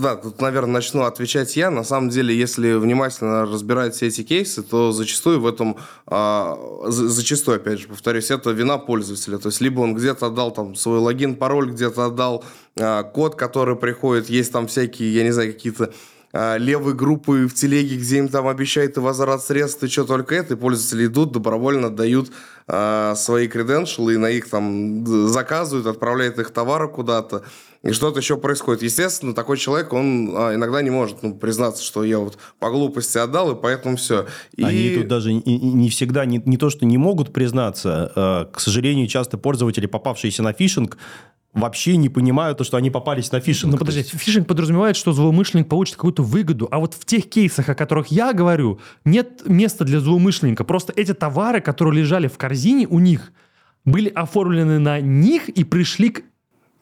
да, 0.00 0.16
тут, 0.16 0.40
наверное, 0.40 0.74
начну 0.74 1.02
отвечать 1.02 1.56
я. 1.56 1.70
На 1.70 1.84
самом 1.84 2.10
деле, 2.10 2.34
если 2.34 2.74
внимательно 2.74 3.42
разбирать 3.44 3.94
все 3.94 4.06
эти 4.06 4.22
кейсы, 4.22 4.62
то 4.62 4.92
зачастую 4.92 5.40
в 5.40 5.46
этом, 5.46 5.76
а, 6.06 6.56
за- 6.86 7.08
зачастую, 7.08 7.56
опять 7.56 7.80
же, 7.80 7.88
повторюсь, 7.88 8.30
это 8.30 8.50
вина 8.50 8.78
пользователя. 8.78 9.38
То 9.38 9.48
есть, 9.48 9.60
либо 9.60 9.80
он 9.80 9.94
где-то 9.94 10.26
отдал 10.26 10.52
там 10.52 10.76
свой 10.76 11.00
логин, 11.00 11.34
пароль, 11.34 11.70
где-то 11.72 12.06
отдал 12.06 12.44
код, 12.76 13.34
который 13.34 13.76
приходит, 13.76 14.30
есть 14.30 14.52
там 14.52 14.66
всякие, 14.66 15.12
я 15.14 15.24
не 15.24 15.30
знаю, 15.30 15.52
какие-то 15.52 15.92
а, 16.34 16.56
левые 16.56 16.94
группы 16.94 17.46
в 17.46 17.52
телеге, 17.52 17.96
где 17.96 18.18
им 18.18 18.28
там 18.28 18.48
обещают 18.48 18.96
и 18.96 19.00
возврат 19.00 19.42
средств, 19.44 19.82
и 19.82 19.88
что 19.88 20.04
только 20.04 20.34
это, 20.34 20.54
и 20.54 20.56
пользователи 20.56 21.06
идут, 21.06 21.32
добровольно 21.32 21.90
дают 21.90 22.30
а, 22.66 23.14
свои 23.16 23.48
креденшалы, 23.48 24.14
и 24.14 24.16
на 24.16 24.30
их 24.30 24.48
там 24.48 25.06
заказывают, 25.28 25.86
отправляют 25.86 26.38
их 26.38 26.50
товары 26.50 26.88
куда-то, 26.88 27.44
и 27.82 27.92
что-то 27.92 28.20
еще 28.20 28.38
происходит. 28.38 28.82
Естественно, 28.82 29.34
такой 29.34 29.58
человек, 29.58 29.92
он 29.92 30.32
а, 30.34 30.54
иногда 30.54 30.80
не 30.80 30.88
может 30.88 31.22
ну, 31.22 31.34
признаться, 31.34 31.84
что 31.84 32.02
я 32.02 32.18
вот 32.18 32.38
по 32.58 32.70
глупости 32.70 33.18
отдал, 33.18 33.52
и 33.52 33.60
поэтому 33.60 33.96
все. 33.98 34.26
И... 34.56 34.64
Они 34.64 34.94
тут 34.94 35.08
даже 35.08 35.32
и 35.32 35.58
не 35.58 35.90
всегда, 35.90 36.24
не, 36.24 36.40
не 36.46 36.56
то, 36.56 36.70
что 36.70 36.86
не 36.86 36.96
могут 36.96 37.34
признаться, 37.34 38.10
э, 38.16 38.54
к 38.54 38.58
сожалению, 38.58 39.06
часто 39.06 39.36
пользователи, 39.36 39.84
попавшиеся 39.84 40.42
на 40.42 40.54
фишинг, 40.54 40.96
вообще 41.52 41.96
не 41.96 42.08
понимают, 42.08 42.58
то, 42.58 42.64
что 42.64 42.76
они 42.76 42.90
попались 42.90 43.30
на 43.30 43.40
фишинг. 43.40 43.72
Ну, 43.72 43.78
подожди, 43.78 44.02
фишинг 44.02 44.46
подразумевает, 44.46 44.96
что 44.96 45.12
злоумышленник 45.12 45.68
получит 45.68 45.96
какую-то 45.96 46.22
выгоду, 46.22 46.68
а 46.70 46.78
вот 46.78 46.94
в 46.94 47.04
тех 47.04 47.28
кейсах, 47.28 47.68
о 47.68 47.74
которых 47.74 48.08
я 48.08 48.32
говорю, 48.32 48.80
нет 49.04 49.42
места 49.46 49.84
для 49.84 50.00
злоумышленника. 50.00 50.64
Просто 50.64 50.92
эти 50.96 51.12
товары, 51.12 51.60
которые 51.60 52.02
лежали 52.02 52.26
в 52.26 52.38
корзине 52.38 52.86
у 52.86 52.98
них, 52.98 53.32
были 53.84 54.08
оформлены 54.08 54.78
на 54.78 55.00
них 55.00 55.48
и 55.48 55.64
пришли 55.64 56.10
к 56.10 56.22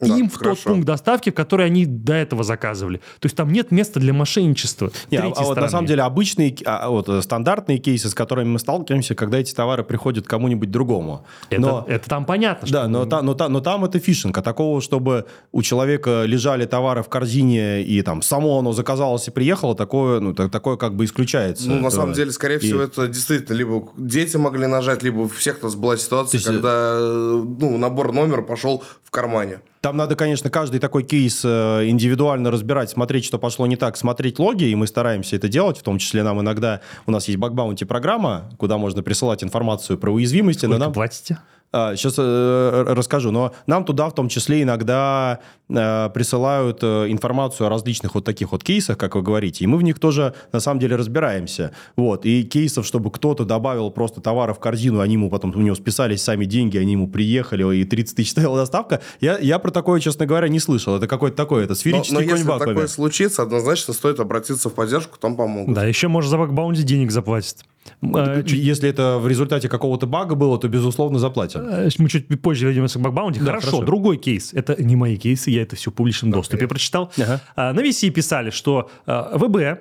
Да, 0.00 0.16
им 0.18 0.28
в 0.30 0.38
тот 0.38 0.58
пункт 0.60 0.86
доставки, 0.86 1.30
в 1.30 1.34
который 1.34 1.66
они 1.66 1.84
до 1.86 2.14
этого 2.14 2.42
заказывали. 2.44 2.98
То 3.18 3.26
есть 3.26 3.36
там 3.36 3.52
нет 3.52 3.70
места 3.70 4.00
для 4.00 4.12
мошенничества. 4.12 4.90
Не, 5.10 5.18
а- 5.18 5.32
а 5.36 5.42
вот 5.44 5.56
на 5.56 5.68
самом 5.68 5.86
деле 5.86 6.02
обычные, 6.02 6.56
а, 6.64 6.78
а 6.86 6.88
вот 6.90 7.08
э, 7.08 7.20
стандартные 7.22 7.78
кейсы, 7.78 8.08
с 8.08 8.14
которыми 8.14 8.48
мы 8.48 8.58
сталкиваемся, 8.58 9.14
когда 9.14 9.38
эти 9.38 9.54
товары 9.54 9.84
приходят 9.84 10.26
кому-нибудь 10.26 10.70
другому. 10.70 11.24
это, 11.50 11.60
Но- 11.60 11.84
это 11.88 12.08
там 12.08 12.24
понятно. 12.24 12.66
что- 12.66 12.74
Да, 12.82 12.88
но, 12.88 13.04
та- 13.06 13.22
но, 13.22 13.34
та- 13.34 13.48
но 13.48 13.60
там 13.60 13.84
это 13.84 13.98
фишинг. 13.98 14.36
А 14.38 14.42
такого, 14.42 14.80
чтобы 14.80 15.26
у 15.52 15.62
человека 15.62 16.24
лежали 16.24 16.64
товары 16.66 17.02
в 17.02 17.08
корзине 17.08 17.82
и 17.82 18.02
там 18.02 18.22
само 18.22 18.58
оно 18.58 18.72
заказалось 18.72 19.28
и 19.28 19.30
приехало, 19.30 19.74
такое, 19.74 20.20
ну, 20.20 20.34
так- 20.34 20.50
такое 20.50 20.76
как 20.76 20.94
бы 20.94 21.04
исключается. 21.04 21.68
Ну, 21.68 21.76
на 21.76 21.86
Это- 21.88 21.96
самом 21.96 22.12
деле, 22.14 22.30
скорее 22.32 22.56
и- 22.56 22.58
всего, 22.60 22.80
это 22.80 23.06
действительно 23.08 23.56
либо 23.56 23.88
дети 23.96 24.36
могли 24.36 24.66
нажать, 24.66 25.02
либо 25.02 25.20
у 25.20 25.28
всех 25.28 25.62
нас 25.62 25.74
была 25.74 25.96
ситуация, 25.96 26.38
есть, 26.38 26.46
э, 26.48 26.52
когда 26.52 26.92
э, 26.94 27.44
ну, 27.60 27.76
набор 27.78 28.12
номера 28.12 28.42
пошел 28.42 28.82
в 29.04 29.10
кармане. 29.10 29.60
Там 29.80 29.96
надо, 29.96 30.14
конечно, 30.14 30.50
каждый 30.50 30.78
такой 30.78 31.04
кейс 31.04 31.42
э, 31.42 31.88
индивидуально 31.88 32.50
разбирать, 32.50 32.90
смотреть, 32.90 33.24
что 33.24 33.38
пошло 33.38 33.66
не 33.66 33.76
так, 33.76 33.96
смотреть 33.96 34.38
логи, 34.38 34.64
и 34.64 34.74
мы 34.74 34.86
стараемся 34.86 35.36
это 35.36 35.48
делать, 35.48 35.78
в 35.78 35.82
том 35.82 35.98
числе 35.98 36.22
нам 36.22 36.38
иногда, 36.40 36.82
у 37.06 37.10
нас 37.10 37.28
есть 37.28 37.38
баг-баунти 37.38 37.86
программа, 37.86 38.50
куда 38.58 38.76
можно 38.76 39.02
присылать 39.02 39.42
информацию 39.42 39.96
про 39.96 40.12
уязвимости, 40.12 40.66
но 40.66 40.72
Сколько 40.72 40.84
нам... 40.84 40.92
платите? 40.92 41.38
Сейчас 41.72 42.18
расскажу, 42.18 43.30
но 43.30 43.52
нам 43.66 43.85
туда 43.85 44.09
в 44.09 44.14
том 44.14 44.28
числе 44.28 44.62
иногда 44.62 45.38
э, 45.68 46.11
присылают 46.12 46.80
э, 46.83 47.06
информацию 47.09 47.66
о 47.66 47.70
различных 47.70 48.14
вот 48.14 48.24
таких 48.24 48.52
вот 48.52 48.64
кейсах, 48.64 48.98
как 48.98 49.14
вы 49.14 49.22
говорите, 49.22 49.64
и 49.64 49.66
мы 49.66 49.78
в 49.78 49.83
них 49.83 49.98
тоже 49.98 50.35
на 50.52 50.61
самом 50.61 50.80
деле 50.80 50.96
разбираемся. 50.96 51.72
Вот, 51.96 52.26
и 52.26 52.42
кейсов, 52.42 52.87
чтобы 52.87 53.11
кто-то 53.11 53.44
добавил 53.44 53.90
просто 53.90 54.20
товары 54.20 54.52
в 54.52 54.59
корзину, 54.59 55.00
они 55.00 55.14
ему 55.14 55.30
потом, 55.30 55.52
у 55.54 55.61
него 55.61 55.76
списались 55.76 56.22
сами 56.22 56.44
деньги, 56.44 56.76
они 56.76 56.92
ему 56.92 57.09
приехали, 57.09 57.76
и 57.76 57.85
30 57.85 58.16
тысяч 58.16 58.30
стоила 58.33 58.56
доставка, 58.56 59.00
я, 59.20 59.38
я 59.38 59.59
про 59.59 59.70
такое, 59.70 60.00
честно 60.00 60.26
говоря, 60.26 60.48
не 60.48 60.59
слышал. 60.59 60.96
Это 60.96 61.06
какой-то 61.06 61.37
такой, 61.37 61.62
это 61.62 61.72
Но, 61.72 61.76
сферический 61.76 62.14
но 62.14 62.20
конь 62.20 62.38
если 62.38 62.59
такое 62.59 62.87
случится, 62.88 63.42
однозначно 63.42 63.94
стоит 63.94 64.18
обратиться 64.18 64.70
в 64.70 64.74
поддержку, 64.74 65.18
там 65.18 65.37
помогут. 65.37 65.74
Да, 65.74 65.85
еще, 65.85 66.09
может, 66.09 66.30
за 66.30 66.38
бакбаунти 66.38 66.83
денег 66.83 67.12
заплатит. 67.12 67.64
Э, 68.02 68.42
Если 68.46 68.88
это 68.88 69.18
в 69.18 69.28
результате 69.28 69.68
какого-то 69.68 70.06
бага 70.06 70.34
было, 70.34 70.58
то, 70.58 70.68
безусловно, 70.68 71.18
заплатим. 71.18 71.60
Э, 71.60 71.88
Мы 71.98 72.08
чуть 72.08 72.40
позже 72.40 72.66
вернемся 72.66 72.98
к 72.98 73.02
бакбаунти. 73.02 73.40
Да, 73.40 73.46
хорошо, 73.46 73.66
хорошо. 73.68 73.84
другой 73.84 74.16
кейс. 74.16 74.52
Это 74.52 74.82
не 74.82 74.96
мои 74.96 75.16
кейсы, 75.16 75.50
я 75.50 75.62
это 75.62 75.76
все 75.76 75.90
в 75.90 75.94
публичном 75.94 76.30
доступе 76.30 76.66
прочитал. 76.68 77.10
Ага. 77.16 77.40
А, 77.56 77.72
На 77.72 77.80
VC 77.80 78.10
писали, 78.10 78.50
что 78.50 78.90
а, 79.06 79.36
ВБ 79.36 79.80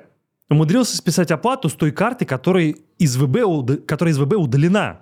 умудрился 0.50 0.98
списать 0.98 1.32
оплату 1.32 1.70
с 1.70 1.74
той 1.74 1.92
карты, 1.92 2.26
которой 2.26 2.78
из 2.98 3.16
ВБ, 3.18 3.86
которая 3.86 4.14
из 4.14 4.18
ВБ 4.18 4.34
удалена. 4.34 5.02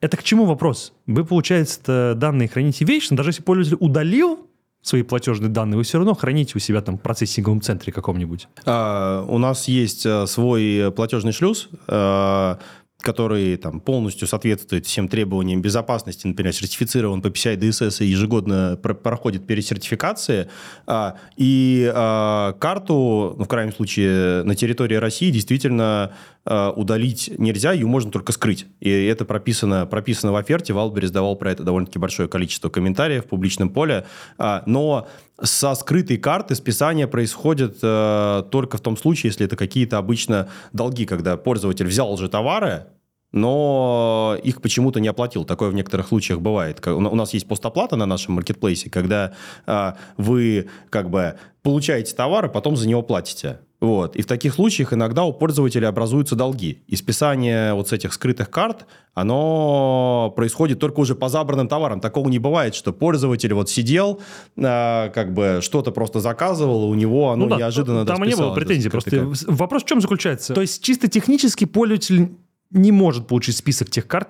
Это 0.00 0.16
к 0.16 0.22
чему 0.22 0.46
вопрос? 0.46 0.92
Вы, 1.06 1.24
получается, 1.24 2.14
данные 2.16 2.48
храните 2.48 2.84
вечно, 2.84 3.16
даже 3.16 3.30
если 3.30 3.42
пользователь 3.42 3.84
удалил 3.84 4.49
свои 4.82 5.02
платежные 5.02 5.50
данные, 5.50 5.76
вы 5.76 5.82
все 5.82 5.98
равно 5.98 6.14
храните 6.14 6.52
у 6.56 6.58
себя 6.58 6.80
там 6.80 6.98
в 6.98 7.02
процессинговом 7.02 7.60
центре 7.60 7.92
каком-нибудь. 7.92 8.48
А, 8.64 9.24
у 9.28 9.38
нас 9.38 9.68
есть 9.68 10.06
а, 10.06 10.26
свой 10.26 10.92
платежный 10.94 11.32
шлюз, 11.32 11.68
а, 11.86 12.58
который 13.02 13.56
там 13.56 13.80
полностью 13.80 14.28
соответствует 14.28 14.84
всем 14.84 15.08
требованиям 15.08 15.62
безопасности, 15.62 16.26
например, 16.26 16.52
сертифицирован 16.52 17.22
по 17.22 17.28
PCI 17.28 17.56
DSS 17.56 18.04
и 18.04 18.08
ежегодно 18.08 18.78
про- 18.82 18.92
проходит 18.94 19.46
пересертификации. 19.46 20.48
А, 20.86 21.16
И 21.36 21.90
а, 21.94 22.52
карту, 22.54 23.34
ну, 23.38 23.44
в 23.44 23.48
крайнем 23.48 23.72
случае, 23.72 24.42
на 24.44 24.54
территории 24.54 24.96
России 24.96 25.30
действительно 25.30 26.12
удалить 26.46 27.30
нельзя, 27.38 27.72
ее 27.72 27.86
можно 27.86 28.10
только 28.10 28.32
скрыть. 28.32 28.66
И 28.80 28.90
это 28.90 29.24
прописано, 29.24 29.86
прописано 29.86 30.32
в 30.32 30.36
оферте. 30.36 30.72
Валберис 30.72 31.10
давал 31.10 31.36
про 31.36 31.52
это 31.52 31.62
довольно-таки 31.64 31.98
большое 31.98 32.28
количество 32.28 32.68
комментариев 32.70 33.24
в 33.26 33.28
публичном 33.28 33.68
поле. 33.70 34.06
А, 34.38 34.62
Но 34.66 35.06
со 35.42 35.74
скрытой 35.74 36.16
карты 36.16 36.54
списание 36.54 37.06
происходит 37.06 37.78
э, 37.82 38.42
только 38.50 38.76
в 38.78 38.80
том 38.80 38.96
случае, 38.96 39.30
если 39.30 39.46
это 39.46 39.56
какие-то 39.56 39.98
обычно 39.98 40.48
долги, 40.72 41.06
когда 41.06 41.36
пользователь 41.36 41.86
взял 41.86 42.16
же 42.16 42.28
товары, 42.28 42.86
но 43.32 44.36
их 44.42 44.60
почему-то 44.60 45.00
не 45.00 45.08
оплатил. 45.08 45.44
Такое 45.44 45.70
в 45.70 45.74
некоторых 45.74 46.08
случаях 46.08 46.40
бывает. 46.40 46.84
У 46.86 47.00
на- 47.00 47.10
у 47.10 47.14
нас 47.14 47.32
есть 47.32 47.46
постоплата 47.46 47.96
на 47.96 48.06
нашем 48.06 48.34
маркетплейсе, 48.34 48.90
когда 48.90 49.34
а, 49.66 49.96
вы 50.16 50.68
как 50.90 51.10
бы 51.10 51.36
получаете 51.62 52.14
товар, 52.14 52.46
и 52.46 52.48
потом 52.48 52.76
за 52.76 52.88
него 52.88 53.02
платите. 53.02 53.60
Вот. 53.80 54.14
И 54.14 54.22
в 54.22 54.26
таких 54.26 54.54
случаях 54.54 54.92
иногда 54.92 55.24
у 55.24 55.32
пользователя 55.32 55.88
образуются 55.88 56.36
долги. 56.36 56.82
И 56.86 56.96
списание 56.96 57.72
вот 57.72 57.88
с 57.88 57.92
этих 57.92 58.12
скрытых 58.12 58.50
карт, 58.50 58.86
оно 59.14 60.32
происходит 60.36 60.78
только 60.78 61.00
уже 61.00 61.14
по 61.14 61.30
забранным 61.30 61.66
товарам. 61.66 62.00
Такого 62.00 62.28
не 62.28 62.38
бывает, 62.38 62.74
что 62.74 62.92
пользователь 62.92 63.54
вот 63.54 63.70
сидел, 63.70 64.20
а, 64.58 65.08
как 65.08 65.32
бы 65.32 65.60
что-то 65.62 65.92
просто 65.92 66.20
заказывал, 66.20 66.88
и 66.88 66.90
у 66.90 66.94
него 66.94 67.30
оно 67.30 67.44
Ну 67.44 67.50
да, 67.50 67.56
неожиданно 67.56 68.04
там 68.04 68.22
не 68.22 68.36
было 68.36 68.54
претензий. 68.54 68.90
Просто 68.90 69.32
вопрос 69.46 69.82
в 69.82 69.86
чем 69.86 70.02
заключается? 70.02 70.52
То 70.52 70.60
есть 70.60 70.82
чисто 70.82 71.08
технически 71.08 71.64
пользователь 71.64 72.32
не 72.70 72.92
может 72.92 73.26
получить 73.26 73.56
список 73.56 73.88
тех 73.88 74.06
карт, 74.06 74.28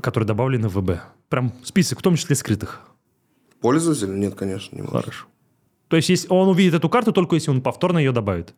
которые 0.00 0.26
добавлены 0.26 0.68
в 0.68 0.80
ВБ. 0.80 1.02
Прям 1.28 1.52
список, 1.62 1.98
в 1.98 2.02
том 2.02 2.16
числе 2.16 2.34
скрытых. 2.34 2.80
Пользователь? 3.60 4.18
Нет, 4.18 4.34
конечно, 4.34 4.74
не 4.74 4.82
может. 4.82 5.04
Хорошо. 5.04 5.26
То 5.88 5.96
есть 5.96 6.08
если 6.08 6.28
он 6.28 6.48
увидит 6.48 6.74
эту 6.74 6.88
карту 6.88 7.12
только 7.12 7.36
если 7.36 7.50
он 7.50 7.60
повторно 7.60 7.98
ее 7.98 8.12
добавит. 8.12 8.54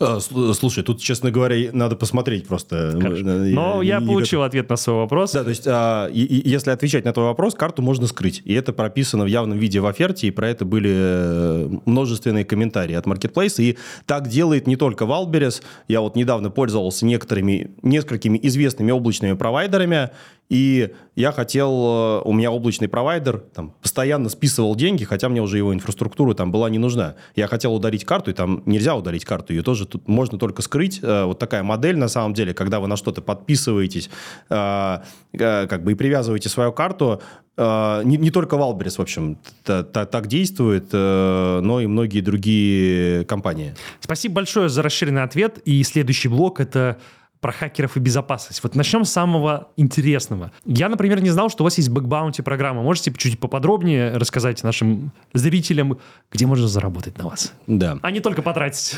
А, 0.00 0.18
сл- 0.18 0.52
Слушай, 0.54 0.82
тут, 0.84 1.00
честно 1.00 1.30
говоря, 1.30 1.70
надо 1.72 1.96
посмотреть 1.96 2.46
просто. 2.46 2.98
Хорошо. 3.00 3.22
Э, 3.28 3.50
Но 3.54 3.82
я 3.82 4.00
не 4.00 4.06
получил 4.06 4.42
ответ 4.42 4.68
на 4.68 4.76
свой 4.76 4.96
вопрос. 4.96 5.32
Да, 5.32 5.44
то 5.44 5.50
есть, 5.50 5.64
а, 5.66 6.08
и- 6.08 6.24
и 6.24 6.48
если 6.48 6.70
отвечать 6.70 7.04
на 7.04 7.12
твой 7.12 7.26
вопрос, 7.26 7.54
карту 7.54 7.82
можно 7.82 8.06
скрыть. 8.06 8.42
И 8.44 8.54
это 8.54 8.72
прописано 8.72 9.24
в 9.24 9.28
явном 9.28 9.58
виде 9.58 9.80
в 9.80 9.86
оферте, 9.86 10.26
и 10.26 10.30
про 10.30 10.48
это 10.48 10.64
были 10.64 10.90
э, 10.92 11.68
множественные 11.86 12.44
комментарии 12.44 12.94
от 12.94 13.06
Marketplace. 13.06 13.62
И 13.62 13.78
так 14.06 14.28
делает 14.28 14.66
не 14.66 14.76
только 14.76 15.06
Wildberries. 15.06 15.62
Я 15.88 16.00
вот 16.00 16.16
недавно 16.16 16.50
пользовался 16.50 17.06
некоторыми, 17.06 17.70
несколькими 17.82 18.38
известными 18.42 18.90
облачными 18.90 19.34
провайдерами, 19.34 20.10
и 20.48 20.94
я 21.14 21.30
хотел, 21.32 21.70
э, 21.70 22.22
у 22.24 22.32
меня 22.32 22.50
облачный 22.50 22.88
провайдер 22.88 23.38
там, 23.54 23.74
постоянно 23.82 24.28
списывал 24.30 24.74
деньги, 24.76 25.04
хотя 25.04 25.28
мне 25.28 25.42
уже 25.42 25.58
его 25.58 25.74
инфраструктура 25.74 26.32
там 26.34 26.50
была 26.52 26.70
не 26.70 26.78
нужна. 26.78 27.16
Я 27.36 27.48
хотел 27.48 27.74
удалить 27.74 28.04
карту, 28.04 28.30
и 28.30 28.34
там 28.34 28.62
нельзя 28.64 28.96
удалить 28.96 29.24
карту, 29.24 29.52
ее 29.52 29.62
тоже 29.62 29.86
тут 29.86 30.08
можно 30.08 30.38
только 30.38 30.62
скрыть. 30.62 31.00
Э, 31.02 31.24
Вот 31.24 31.38
такая 31.38 31.62
модель 31.62 31.96
на 31.98 32.08
самом 32.08 32.32
деле, 32.34 32.54
когда 32.54 32.80
вы 32.80 32.88
на 32.88 32.96
что-то 32.96 33.20
подписываетесь, 33.20 34.08
э, 34.48 34.98
как 35.36 35.84
бы 35.84 35.92
и 35.92 35.94
привязываете 35.94 36.48
свою 36.48 36.72
карту, 36.72 37.20
не, 37.58 38.16
не 38.16 38.30
только 38.30 38.56
Wildberries, 38.56 38.98
в 38.98 39.02
общем, 39.02 39.36
та- 39.64 39.82
та- 39.82 40.06
так 40.06 40.28
действует, 40.28 40.92
но 40.92 41.80
и 41.80 41.86
многие 41.88 42.20
другие 42.20 43.24
компании. 43.24 43.74
Спасибо 43.98 44.36
большое 44.36 44.68
за 44.68 44.80
расширенный 44.82 45.24
ответ. 45.24 45.58
И 45.64 45.82
следующий 45.82 46.28
блок– 46.28 46.60
это 46.60 46.98
про 47.40 47.52
хакеров 47.52 47.96
и 47.96 48.00
безопасность. 48.00 48.62
Вот 48.62 48.74
начнем 48.74 49.04
с 49.04 49.12
самого 49.12 49.68
интересного. 49.76 50.50
Я, 50.64 50.88
например, 50.88 51.20
не 51.20 51.30
знал, 51.30 51.50
что 51.50 51.62
у 51.62 51.66
вас 51.66 51.76
есть 51.78 51.90
bug 51.90 52.07
bounty 52.07 52.42
программа. 52.42 52.82
Можете 52.82 53.12
чуть 53.16 53.38
поподробнее 53.38 54.16
рассказать 54.16 54.62
нашим 54.62 55.12
зрителям, 55.34 55.98
где 56.30 56.46
можно 56.46 56.68
заработать 56.68 57.18
на 57.18 57.26
вас? 57.26 57.52
Да. 57.66 57.98
А 58.02 58.10
не 58.10 58.20
только 58.20 58.42
потратить. 58.42 58.96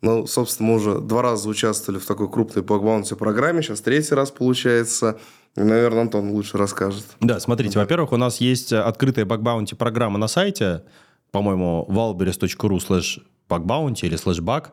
Ну, 0.00 0.26
собственно, 0.26 0.68
мы 0.68 0.74
уже 0.76 0.98
два 1.00 1.22
раза 1.22 1.48
участвовали 1.48 1.98
в 1.98 2.06
такой 2.06 2.30
крупной 2.30 2.62
bug 2.62 2.79
bounty 2.79 3.14
программе. 3.14 3.62
Сейчас 3.62 3.80
третий 3.80 4.14
раз 4.14 4.30
получается. 4.30 5.18
Наверное, 5.56 6.02
Антон 6.02 6.30
лучше 6.30 6.56
расскажет. 6.56 7.04
Да, 7.20 7.40
смотрите, 7.40 7.78
во-первых, 7.78 8.12
у 8.12 8.16
нас 8.16 8.40
есть 8.40 8.72
э, 8.72 8.80
открытая 8.80 9.24
bug 9.24 9.41
bounty 9.41 9.74
программа 9.74 10.18
на 10.18 10.28
сайте, 10.28 10.84
по-моему, 11.32 11.84
wildberries.ru 11.88 12.78
slash 12.78 13.20
или 13.50 14.16
slash 14.16 14.40
bug. 14.40 14.66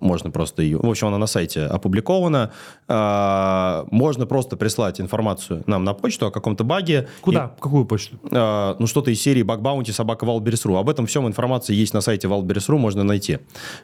Можно 0.00 0.30
просто 0.30 0.62
ее... 0.62 0.78
В 0.78 0.88
общем, 0.88 1.08
она 1.08 1.18
на 1.18 1.26
сайте 1.26 1.62
опубликована. 1.62 2.52
А, 2.86 3.86
Можно 3.90 4.26
просто 4.26 4.56
прислать 4.56 5.00
информацию 5.00 5.62
нам 5.66 5.84
на 5.84 5.94
почту 5.94 6.26
о 6.26 6.30
каком-то 6.30 6.64
баге. 6.64 7.08
Куда? 7.20 7.54
Какую 7.60 7.84
почту? 7.84 8.18
А, 8.30 8.76
ну, 8.78 8.86
что-то 8.86 9.10
из 9.10 9.20
серии 9.20 9.44
Bug 9.44 9.60
Bounty 9.60 9.92
собака 9.92 10.24
wildberries.ru. 10.24 10.76
Об 10.76 10.88
этом 10.88 11.06
всем 11.06 11.26
информация 11.26 11.74
есть 11.74 11.94
на 11.94 12.00
сайте 12.00 12.28
wildberries.ru, 12.28 12.78
можно 12.78 13.02
найти. 13.02 13.38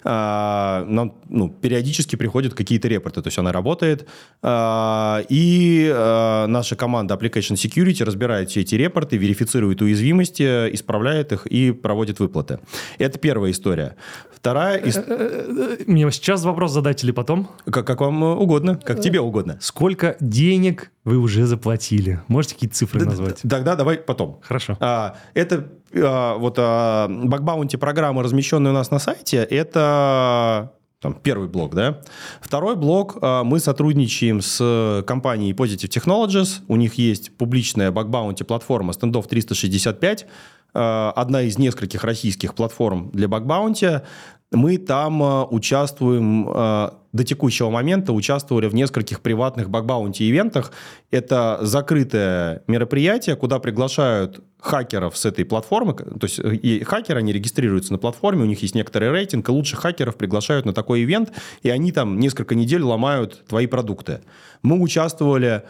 А, 0.04 0.84
нам 0.86 1.14
ну, 1.28 1.48
периодически 1.48 2.16
приходят 2.16 2.54
какие-то 2.54 2.88
репорты, 2.88 3.22
то 3.22 3.28
есть 3.28 3.38
она 3.38 3.52
работает. 3.52 4.08
А, 4.42 5.22
и 5.28 5.90
а, 5.92 6.46
наша 6.46 6.76
команда 6.76 7.14
Application 7.14 7.54
Security 7.54 8.04
разбирает 8.04 8.50
все 8.50 8.60
эти 8.60 8.76
репорты, 8.76 9.16
верифицирует 9.16 9.82
уязвимости, 9.82 10.42
исправляет 10.74 11.32
их 11.32 11.46
и 11.46 11.72
проводит 11.72 12.20
выплаты. 12.20 12.60
Это 12.98 13.18
первая 13.18 13.50
история. 13.50 13.96
Вторая 14.34 14.78
история... 14.84 15.78
Мне 16.04 16.12
сейчас 16.12 16.44
вопрос 16.44 16.72
задать 16.72 17.02
или 17.02 17.12
потом? 17.12 17.48
Как, 17.70 17.86
как 17.86 18.00
вам 18.00 18.22
угодно, 18.22 18.76
как 18.76 19.00
тебе 19.00 19.20
угодно. 19.20 19.58
Сколько 19.60 20.16
денег 20.20 20.90
вы 21.04 21.16
уже 21.16 21.46
заплатили? 21.46 22.20
Можете 22.28 22.54
какие-то 22.54 22.76
цифры 22.76 23.04
назвать? 23.04 23.40
Тогда 23.48 23.74
давай 23.74 23.96
потом. 23.96 24.40
Хорошо. 24.42 24.76
А, 24.80 25.16
это 25.32 25.68
а, 25.94 26.36
вот 26.36 26.56
а, 26.58 27.08
бакбаунти 27.08 27.76
программы, 27.76 28.22
размещенные 28.22 28.72
у 28.72 28.74
нас 28.74 28.90
на 28.90 28.98
сайте, 28.98 29.38
это 29.38 30.72
там, 31.00 31.14
первый 31.14 31.48
блок, 31.48 31.74
да. 31.74 32.00
Второй 32.40 32.76
блок, 32.76 33.18
а, 33.20 33.44
мы 33.44 33.60
сотрудничаем 33.60 34.40
с 34.40 35.02
компанией 35.06 35.52
Positive 35.52 35.88
Technologies, 35.88 36.62
у 36.68 36.76
них 36.76 36.94
есть 36.94 37.36
публичная 37.36 37.90
бакбаунти 37.90 38.42
платформа 38.42 38.92
Standoff 38.92 39.28
365, 39.28 40.22
а, 40.22 40.26
одна 40.74 41.42
из 41.42 41.58
нескольких 41.58 42.04
российских 42.04 42.54
платформ 42.54 43.10
для 43.12 43.28
бакбаунти. 43.28 44.00
Мы 44.54 44.78
там 44.78 45.22
а, 45.22 45.44
участвуем, 45.44 46.48
а, 46.48 47.00
до 47.12 47.24
текущего 47.24 47.70
момента 47.70 48.12
участвовали 48.12 48.66
в 48.66 48.74
нескольких 48.74 49.20
приватных 49.20 49.70
бакбаунти-ивентах. 49.70 50.72
Это 51.10 51.58
закрытое 51.62 52.62
мероприятие, 52.66 53.36
куда 53.36 53.58
приглашают 53.58 54.42
хакеров 54.60 55.16
с 55.16 55.24
этой 55.24 55.44
платформы. 55.44 55.94
То 55.94 56.18
есть 56.22 56.38
э, 56.38 56.54
и 56.54 56.82
хакеры, 56.84 57.20
они 57.20 57.32
регистрируются 57.32 57.92
на 57.92 57.98
платформе, 57.98 58.42
у 58.42 58.46
них 58.46 58.62
есть 58.62 58.74
некоторый 58.74 59.10
рейтинг, 59.10 59.48
и 59.48 59.52
лучших 59.52 59.80
хакеров 59.80 60.16
приглашают 60.16 60.66
на 60.66 60.72
такой 60.72 61.02
ивент, 61.04 61.32
и 61.62 61.70
они 61.70 61.92
там 61.92 62.18
несколько 62.18 62.54
недель 62.54 62.82
ломают 62.82 63.44
твои 63.46 63.66
продукты. 63.66 64.20
Мы 64.62 64.80
участвовали 64.80 65.62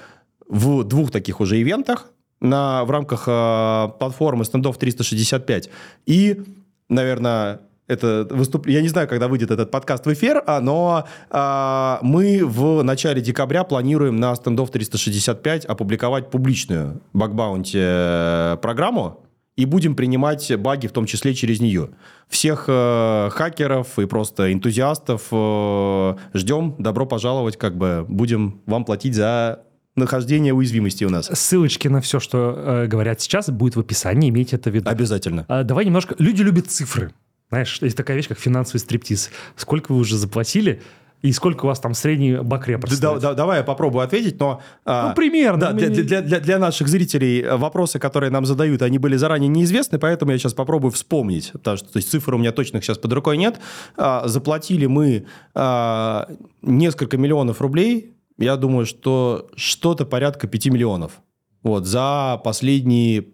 в 0.47 0.85
двух 0.85 1.11
таких 1.11 1.41
уже 1.41 1.61
ивентах 1.61 2.11
на, 2.45 2.85
в 2.85 2.91
рамках 2.91 3.25
э, 3.27 3.89
платформы 3.99 4.45
Standoff 4.45 4.79
365. 4.79 5.71
И, 6.07 6.43
наверное, 6.89 7.61
это 7.87 8.27
выступ... 8.31 8.67
Я 8.67 8.83
не 8.83 8.89
знаю, 8.89 9.09
когда 9.09 9.29
выйдет 9.29 9.51
этот 9.51 9.71
подкаст 9.71 10.07
в 10.07 10.13
эфир, 10.13 10.43
а, 10.47 10.61
но 10.61 11.07
а, 11.31 11.99
мы 12.03 12.45
в 12.45 12.83
начале 12.83 13.21
декабря 13.21 13.65
планируем 13.65 14.17
на 14.17 14.33
Standoff 14.33 14.71
365 14.71 15.65
опубликовать 15.65 16.31
публичную 16.31 17.01
бакбаунти 17.13 17.79
э, 17.81 18.57
программу 18.63 19.21
и 19.57 19.67
будем 19.67 19.95
принимать 19.95 20.55
баги, 20.57 20.87
в 20.87 20.93
том 20.93 21.07
числе 21.07 21.35
через 21.35 21.61
нее. 21.61 21.91
Всех 22.29 22.65
э, 22.69 23.29
хакеров 23.31 23.99
и 23.99 24.07
просто 24.07 24.53
энтузиастов 24.53 25.29
э, 25.31 26.17
ждем. 26.35 26.75
Добро 26.79 27.07
пожаловать, 27.07 27.57
как 27.57 27.77
бы 27.77 28.05
будем 28.09 28.63
вам 28.67 28.85
платить 28.85 29.15
за 29.15 29.63
нахождение 29.97 30.53
уязвимости 30.53 31.05
у 31.05 31.11
нас. 31.11 31.31
Ссылочки 31.33 31.89
на 31.89 32.01
все, 32.01 32.21
что 32.21 32.55
э, 32.57 32.87
говорят 32.87 33.21
сейчас, 33.21 33.49
будет 33.51 33.77
в 33.77 33.81
описании, 33.81 34.31
имейте 34.31 34.57
это 34.57 34.71
в 34.71 34.75
виду. 34.75 34.89
Обязательно. 34.91 35.45
А, 35.49 35.63
давай 35.63 35.85
немножко... 35.85 36.15
Люди 36.19 36.43
любят 36.43 36.71
цифры. 36.71 37.13
Знаешь, 37.51 37.79
есть 37.81 37.97
такая 37.97 38.17
вещь, 38.17 38.29
как 38.29 38.39
финансовый 38.39 38.79
стриптиз. 38.79 39.31
Сколько 39.57 39.93
вы 39.93 39.99
уже 39.99 40.17
заплатили 40.17 40.83
и 41.23 41.33
сколько 41.33 41.65
у 41.65 41.69
вас 41.69 41.81
там 41.81 41.95
средний 41.95 42.35
бак-репорт 42.37 43.01
Да- 43.01 43.19
да- 43.19 43.33
давай 43.35 43.59
я 43.59 43.65
попробую 43.65 44.03
ответить, 44.05 44.39
но... 44.41 44.61
а, 44.85 45.09
Ну, 45.09 45.15
примерно. 45.15 45.59
Да, 45.61 45.73
для, 45.73 45.89
для- 45.89 46.21
для- 46.21 46.41
для 46.41 46.59
наших 46.59 46.87
зрителей 46.89 47.41
э, 47.43 47.57
вопросы, 47.57 47.99
которые 47.99 48.29
нам 48.31 48.45
задают, 48.45 48.83
они 48.83 48.99
были 48.99 49.17
заранее 49.17 49.49
неизвестны, 49.49 49.99
поэтому 49.99 50.33
я 50.33 50.39
сейчас 50.39 50.53
попробую 50.53 50.91
вспомнить. 50.91 51.53
Потому 51.53 51.77
что 51.79 51.91
то 51.93 51.97
есть, 51.99 52.11
цифр 52.11 52.35
у 52.35 52.39
меня 52.39 52.53
точных 52.53 52.85
сейчас 52.85 52.99
под 52.99 53.13
рукой 53.13 53.39
нет. 53.39 53.59
А, 53.97 54.27
заплатили 54.29 54.85
мы 54.87 55.25
а, 55.55 56.29
несколько 56.61 57.17
миллионов 57.17 57.61
рублей. 57.63 58.11
Я 58.39 58.57
думаю, 58.57 58.87
что 58.87 59.49
что-то 59.57 60.05
порядка 60.07 60.47
5 60.47 60.67
миллионов. 60.67 61.21
Вот, 61.63 61.87
за 61.87 62.41
последние 62.45 63.29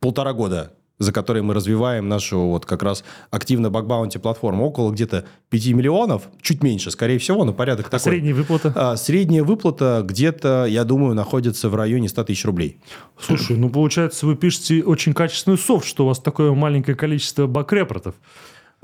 полтора 0.00 0.32
года 0.32 0.74
за 1.00 1.12
которые 1.12 1.42
мы 1.42 1.54
развиваем 1.54 2.08
нашу 2.08 2.38
вот 2.38 2.66
как 2.66 2.82
раз 2.82 3.04
активно 3.30 3.68
бакбаунти 3.68 4.18
платформу. 4.18 4.64
Около 4.66 4.92
где-то 4.92 5.24
5 5.50 5.66
миллионов, 5.68 6.28
чуть 6.40 6.62
меньше, 6.62 6.90
скорее 6.92 7.18
всего, 7.18 7.44
но 7.44 7.52
порядок 7.52 7.86
А 7.88 7.90
такой. 7.90 8.12
средняя 8.12 8.34
выплата? 8.34 8.72
А, 8.76 8.96
Средняя 8.96 9.42
выплата 9.42 10.02
где-то, 10.04 10.66
я 10.66 10.84
думаю, 10.84 11.14
находится 11.14 11.68
в 11.68 11.74
районе 11.74 12.08
100 12.08 12.24
тысяч 12.24 12.44
рублей. 12.44 12.78
Слушай, 13.18 13.56
ну 13.56 13.70
получается, 13.70 14.24
вы 14.24 14.36
пишете 14.36 14.82
очень 14.84 15.14
качественный 15.14 15.58
софт, 15.58 15.84
что 15.86 16.04
у 16.04 16.08
вас 16.08 16.20
такое 16.20 16.52
маленькое 16.52 16.96
количество 16.96 17.46
бак-репортов. 17.48 18.14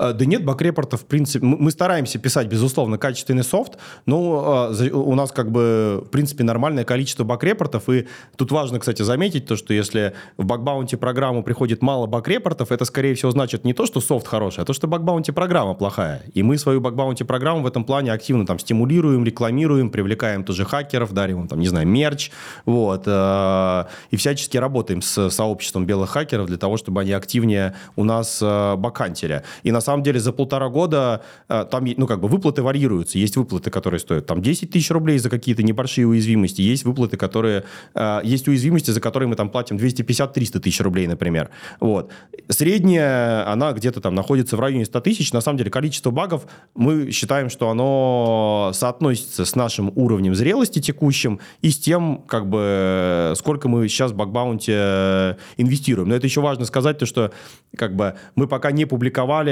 А, 0.01 0.13
Да 0.13 0.25
нет, 0.25 0.43
бакрепортов, 0.43 1.01
в 1.01 1.05
принципе, 1.05 1.45
мы 1.45 1.69
стараемся 1.69 2.17
писать, 2.17 2.47
безусловно, 2.47 2.97
качественный 2.97 3.43
софт, 3.43 3.77
но 4.07 4.69
за- 4.71 4.91
у 4.91 5.13
нас 5.13 5.31
как 5.31 5.51
бы, 5.51 6.03
в 6.05 6.09
принципе, 6.09 6.43
нормальное 6.43 6.83
количество 6.83 7.23
бакрепортов, 7.23 7.87
и 7.89 8.07
тут 8.35 8.51
важно, 8.51 8.79
кстати, 8.79 9.03
заметить 9.03 9.45
то, 9.45 9.55
что 9.55 9.73
если 9.75 10.13
в 10.37 10.45
бакбаунти 10.45 10.95
программу 10.95 11.43
приходит 11.43 11.83
мало 11.83 12.07
бакрепортов, 12.07 12.71
это, 12.71 12.85
скорее 12.85 13.13
всего, 13.13 13.29
значит 13.31 13.63
не 13.63 13.73
то, 13.73 13.85
что 13.85 14.01
софт 14.01 14.25
хороший, 14.27 14.61
а 14.63 14.65
то, 14.65 14.73
что 14.73 14.87
бакбаунти 14.87 15.31
программа 15.31 15.75
плохая. 15.75 16.23
И 16.33 16.41
мы 16.41 16.57
свою 16.57 16.81
бакбаунти 16.81 17.23
программу 17.23 17.61
в 17.61 17.67
этом 17.67 17.83
плане 17.83 18.11
активно 18.11 18.45
там 18.47 18.57
стимулируем, 18.57 19.23
рекламируем, 19.23 19.91
привлекаем 19.91 20.43
тоже 20.43 20.65
хакеров, 20.65 21.13
дарим 21.13 21.41
им, 21.41 21.47
там, 21.47 21.59
не 21.59 21.67
знаю, 21.67 21.87
мерч, 21.87 22.31
вот, 22.65 23.03
э, 23.05 23.85
и 24.09 24.15
всячески 24.15 24.57
работаем 24.57 25.03
с 25.03 25.29
сообществом 25.29 25.85
белых 25.85 26.09
хакеров 26.09 26.47
для 26.47 26.57
того, 26.57 26.77
чтобы 26.77 27.01
они 27.01 27.11
активнее 27.11 27.75
у 27.95 28.03
нас 28.03 28.39
э, 28.41 28.75
бакхантили. 28.77 29.43
И 29.63 29.71
на 29.71 29.81
самом 29.81 29.90
деле 30.03 30.19
за 30.19 30.31
полтора 30.31 30.69
года 30.69 31.21
э, 31.49 31.65
там, 31.69 31.85
ну, 31.97 32.07
как 32.07 32.19
бы 32.21 32.27
выплаты 32.27 32.63
варьируются. 32.63 33.19
Есть 33.19 33.37
выплаты, 33.37 33.69
которые 33.69 33.99
стоят 33.99 34.25
там 34.25 34.41
10 34.41 34.71
тысяч 34.71 34.89
рублей 34.91 35.19
за 35.19 35.29
какие-то 35.29 35.63
небольшие 35.63 36.07
уязвимости, 36.07 36.61
есть 36.61 36.85
выплаты, 36.85 37.17
которые... 37.17 37.65
э, 37.93 38.21
есть 38.23 38.47
уязвимости, 38.47 38.91
за 38.91 39.01
которые 39.01 39.27
мы 39.27 39.35
там 39.35 39.49
платим 39.49 39.77
250-300 39.77 40.59
тысяч 40.59 40.79
рублей, 40.81 41.07
например. 41.07 41.49
Вот. 41.79 42.11
Средняя, 42.49 43.51
она 43.51 43.73
где-то 43.73 44.01
там 44.01 44.15
находится 44.15 44.55
в 44.55 44.59
районе 44.59 44.85
100 44.85 45.01
тысяч. 45.01 45.33
На 45.33 45.41
самом 45.41 45.57
деле 45.57 45.69
количество 45.69 46.11
багов 46.11 46.45
мы 46.75 47.11
считаем, 47.11 47.49
что 47.49 47.69
оно 47.69 48.71
соотносится 48.73 49.45
с 49.45 49.55
нашим 49.55 49.91
уровнем 49.95 50.35
зрелости 50.35 50.79
текущим 50.79 51.39
и 51.61 51.69
с 51.69 51.79
тем, 51.79 52.23
как 52.27 52.47
бы, 52.47 53.33
сколько 53.35 53.67
мы 53.67 53.87
сейчас 53.89 54.11
в 54.11 54.15
бакбаунте 54.15 54.73
э, 54.75 55.35
инвестируем. 55.57 56.09
Но 56.09 56.15
это 56.15 56.27
еще 56.27 56.41
важно 56.41 56.65
сказать, 56.65 56.97
то, 56.97 57.05
что 57.05 57.31
как 57.75 57.95
бы, 57.95 58.15
мы 58.35 58.47
пока 58.47 58.71
не 58.71 58.85
публиковали 58.85 59.51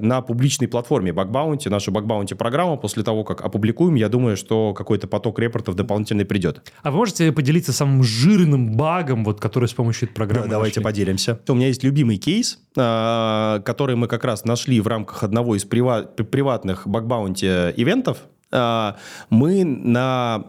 на 0.00 0.20
публичной 0.20 0.68
платформе 0.68 1.12
бакбаунти, 1.12 1.68
нашу 1.68 1.92
бакбаунти 1.92 2.34
программу. 2.34 2.78
После 2.78 3.02
того, 3.02 3.24
как 3.24 3.40
опубликуем, 3.42 3.94
я 3.94 4.08
думаю, 4.08 4.36
что 4.36 4.74
какой-то 4.74 5.06
поток 5.06 5.38
репортов 5.38 5.74
дополнительный 5.74 6.24
придет. 6.24 6.62
А 6.82 6.90
вы 6.90 6.98
можете 6.98 7.32
поделиться 7.32 7.72
самым 7.72 8.02
жирным 8.02 8.76
багом, 8.76 9.24
вот, 9.24 9.40
который 9.40 9.68
с 9.68 9.72
помощью 9.74 10.08
этой 10.08 10.14
программы 10.14 10.46
Да, 10.46 10.52
давайте 10.52 10.80
нашли? 10.80 10.84
поделимся. 10.84 11.40
У 11.48 11.54
меня 11.54 11.68
есть 11.68 11.84
любимый 11.84 12.16
кейс, 12.16 12.58
а, 12.76 13.60
который 13.60 13.96
мы 13.96 14.08
как 14.08 14.24
раз 14.24 14.44
нашли 14.44 14.80
в 14.80 14.86
рамках 14.86 15.22
одного 15.22 15.56
из 15.56 15.64
прива- 15.66 16.06
при- 16.06 16.24
приватных 16.24 16.86
бакбаунти 16.86 17.46
ивентов. 17.76 18.18
А, 18.52 18.96
Мы 19.30 19.64
на 19.64 20.44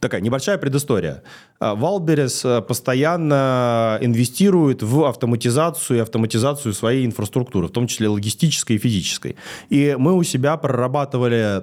Такая 0.00 0.22
небольшая 0.22 0.56
предыстория. 0.56 1.22
А, 1.62 1.74
Wildberries 1.74 2.42
а, 2.44 2.62
постоянно 2.62 3.98
инвестирует 4.00 4.82
в 4.82 5.04
автоматизацию 5.04 5.98
и 5.98 6.00
автоматизацию 6.00 6.72
своей 6.72 7.04
инфраструктуры, 7.04 7.68
в 7.68 7.70
том 7.70 7.86
числе 7.86 8.08
логистической 8.08 8.76
и 8.76 8.78
физической. 8.78 9.36
И 9.68 9.94
мы 9.98 10.14
у 10.14 10.22
себя 10.22 10.56
прорабатывали 10.56 11.62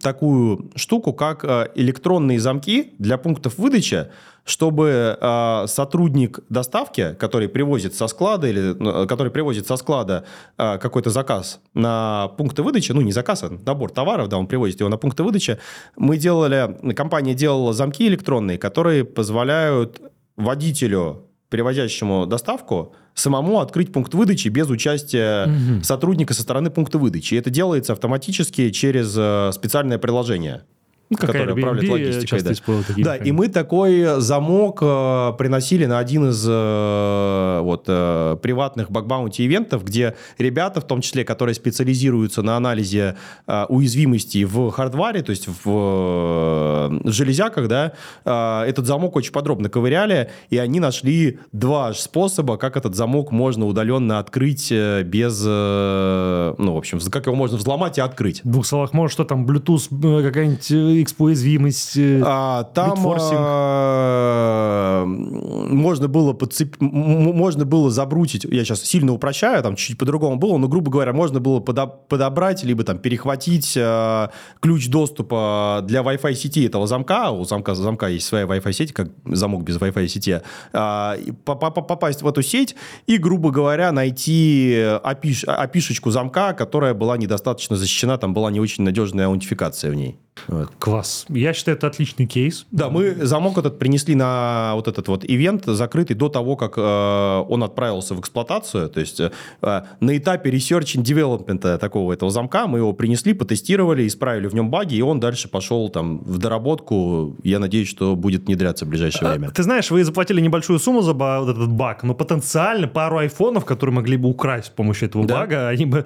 такую 0.00 0.72
штуку, 0.74 1.12
как 1.12 1.44
а, 1.44 1.68
электронные 1.76 2.40
замки 2.40 2.94
для 2.98 3.16
пунктов 3.16 3.58
выдачи, 3.58 4.08
чтобы 4.44 5.18
сотрудник 5.66 6.38
доставки, 6.48 7.16
который 7.18 7.48
привозит 7.48 7.96
со 7.96 8.06
склада 8.06 8.46
или 8.46 9.06
который 9.08 9.32
привозит 9.32 9.66
со 9.66 9.76
склада 9.76 10.24
какой-то 10.56 11.10
заказ 11.10 11.58
на 11.74 12.28
пункты 12.38 12.62
выдачи, 12.62 12.92
ну 12.92 13.00
не 13.00 13.10
заказ, 13.10 13.42
а 13.42 13.50
набор 13.66 13.90
товаров, 13.90 14.28
да, 14.28 14.38
он 14.38 14.46
привозит 14.46 14.78
его 14.78 14.88
на 14.88 14.98
пункты 14.98 15.24
выдачи, 15.24 15.58
мы 15.96 16.16
делали, 16.16 16.78
компания 16.94 17.34
делала 17.34 17.72
замки 17.72 18.06
электронные, 18.06 18.56
которые 18.56 18.95
позволяют 19.04 20.00
водителю, 20.36 21.28
привозящему 21.48 22.26
доставку, 22.26 22.94
самому 23.14 23.60
открыть 23.60 23.92
пункт 23.92 24.14
выдачи 24.14 24.48
без 24.48 24.68
участия 24.68 25.48
сотрудника 25.82 26.34
со 26.34 26.42
стороны 26.42 26.70
пункта 26.70 26.98
выдачи. 26.98 27.34
И 27.34 27.38
это 27.38 27.50
делается 27.50 27.92
автоматически 27.92 28.70
через 28.70 29.14
э, 29.16 29.50
специальное 29.52 29.98
приложение 29.98 30.64
Ну, 31.08 31.16
как 31.16 31.30
который 31.30 31.54
Airbnb 31.54 31.58
управляет 31.58 31.90
логистикой. 31.90 32.42
да. 32.42 32.48
такие 32.50 33.04
Да, 33.04 33.14
механизмы. 33.14 33.26
и 33.28 33.32
мы 33.32 33.48
такой 33.48 34.20
замок 34.20 34.78
э, 34.82 35.32
приносили 35.38 35.86
на 35.86 35.98
один 35.98 36.30
из 36.30 36.44
э, 36.48 37.60
вот, 37.62 37.84
э, 37.86 38.36
приватных 38.42 38.90
бакбаунти 38.90 39.46
ивентов, 39.46 39.84
где 39.84 40.16
ребята, 40.38 40.80
в 40.80 40.84
том 40.84 41.00
числе, 41.00 41.24
которые 41.24 41.54
специализируются 41.54 42.42
на 42.42 42.56
анализе 42.56 43.16
э, 43.46 43.66
уязвимостей 43.68 44.44
в 44.44 44.70
hardware, 44.70 45.22
то 45.22 45.30
есть 45.30 45.46
в, 45.46 45.62
э, 45.64 47.00
железяках, 47.04 47.68
да, 47.68 47.92
э, 48.24 48.62
этот 48.68 48.86
замок 48.86 49.14
очень 49.14 49.32
подробно 49.32 49.68
ковыряли, 49.68 50.30
и 50.50 50.58
они 50.58 50.80
нашли 50.80 51.38
два 51.52 51.94
способа, 51.94 52.56
как 52.56 52.76
этот 52.76 52.96
замок 52.96 53.30
можно 53.30 53.66
удаленно 53.66 54.18
открыть 54.18 54.72
э, 54.72 55.02
без, 55.04 55.40
э, 55.46 56.54
ну, 56.58 56.74
в 56.74 56.78
общем, 56.78 56.98
как 57.10 57.26
его 57.26 57.36
можно 57.36 57.58
взломать 57.58 57.98
и 57.98 58.00
открыть. 58.00 58.42
В 58.42 58.50
двух 58.50 58.66
словах, 58.66 58.92
может, 58.92 59.12
что 59.12 59.24
там, 59.24 59.46
Bluetooth, 59.46 59.88
э, 59.90 60.22
какая-нибудь 60.26 60.95
э, 60.98 61.02
X-уязвимость? 61.02 61.96
э, 61.96 62.22
А, 62.24 62.64
там 62.64 62.94
brute 62.94 63.11
forcing. 63.11 63.38
а, 63.40 65.04
можно 65.06 66.08
было 66.08 66.32
подцеп... 66.32 66.76
можно 66.80 67.64
было 67.64 67.90
забрутить, 67.90 68.44
я 68.44 68.64
сейчас 68.64 68.82
сильно 68.82 69.12
упрощаю, 69.12 69.62
там 69.62 69.76
чуть-чуть 69.76 69.98
по-другому 69.98 70.36
было, 70.36 70.56
но, 70.58 70.68
грубо 70.68 70.90
говоря, 70.90 71.12
можно 71.12 71.40
было 71.40 71.60
подо- 71.60 71.92
подобрать, 72.08 72.64
либо 72.64 72.84
там 72.84 72.98
перехватить 72.98 73.74
а, 73.78 74.30
ключ 74.60 74.88
доступа 74.88 75.80
для 75.84 76.00
Wi-Fi 76.02 76.34
сети 76.34 76.64
этого 76.64 76.86
замка, 76.86 77.30
у 77.30 77.44
замка, 77.44 77.74
замка 77.74 78.08
есть 78.08 78.26
своя 78.26 78.44
Wi-Fi 78.44 78.72
сеть, 78.72 78.92
как 78.92 79.08
замок 79.24 79.62
без 79.62 79.76
Wi-Fi 79.76 80.08
сети, 80.08 80.40
а, 80.72 81.16
попасть 81.44 82.22
в 82.22 82.28
эту 82.28 82.42
сеть 82.42 82.76
и, 83.06 83.16
грубо 83.18 83.50
говоря, 83.50 83.92
найти 83.92 84.82
опиш... 85.02 85.44
опишечку 85.44 86.10
замка, 86.10 86.52
которая 86.52 86.94
была 86.94 87.16
недостаточно 87.16 87.76
защищена, 87.76 88.18
там 88.18 88.34
была 88.34 88.50
не 88.50 88.60
очень 88.60 88.84
надежная 88.84 89.26
аутентификация 89.26 89.90
в 89.90 89.94
ней. 89.94 90.18
Вот. 90.48 90.70
Класс. 90.78 91.26
Я 91.28 91.52
считаю, 91.52 91.76
это 91.76 91.86
отличный 91.86 92.26
кейс. 92.26 92.66
Да, 92.70 92.88
мы 92.88 93.14
замок 93.26 93.58
этот 93.58 93.78
принесли 93.78 94.14
на 94.14 94.72
вот 94.74 94.88
этот 94.88 95.08
вот 95.08 95.24
ивент, 95.24 95.64
закрытый 95.66 96.14
до 96.16 96.28
того, 96.28 96.56
как 96.56 96.74
э, 96.76 97.44
он 97.48 97.62
отправился 97.62 98.14
в 98.14 98.20
эксплуатацию. 98.20 98.88
То 98.88 99.00
есть 99.00 99.20
э, 99.20 99.30
на 99.60 100.16
этапе 100.16 100.50
research 100.50 100.96
and 100.96 101.02
development 101.02 101.78
такого 101.78 102.12
этого 102.12 102.30
замка 102.30 102.66
мы 102.66 102.78
его 102.78 102.92
принесли, 102.92 103.32
потестировали, 103.34 104.06
исправили 104.06 104.46
в 104.46 104.54
нем 104.54 104.70
баги, 104.70 104.94
и 104.94 105.02
он 105.02 105.20
дальше 105.20 105.48
пошел 105.48 105.88
там 105.88 106.18
в 106.18 106.38
доработку. 106.38 107.36
Я 107.42 107.58
надеюсь, 107.58 107.88
что 107.88 108.14
будет 108.14 108.46
внедряться 108.46 108.84
в 108.84 108.88
ближайшее 108.88 109.30
время. 109.30 109.50
Ты 109.50 109.62
знаешь, 109.62 109.90
вы 109.90 110.04
заплатили 110.04 110.40
небольшую 110.40 110.78
сумму 110.78 111.02
за 111.02 111.12
вот 111.12 111.48
этот 111.48 111.70
баг, 111.72 112.02
но 112.02 112.14
потенциально 112.14 112.88
пару 112.88 113.18
айфонов, 113.18 113.64
которые 113.64 113.94
могли 113.94 114.16
бы 114.16 114.28
украсть 114.28 114.66
с 114.68 114.70
помощью 114.70 115.08
этого 115.08 115.26
Да. 115.26 115.40
бага, 115.40 115.68
они 115.68 115.86
бы 115.86 116.04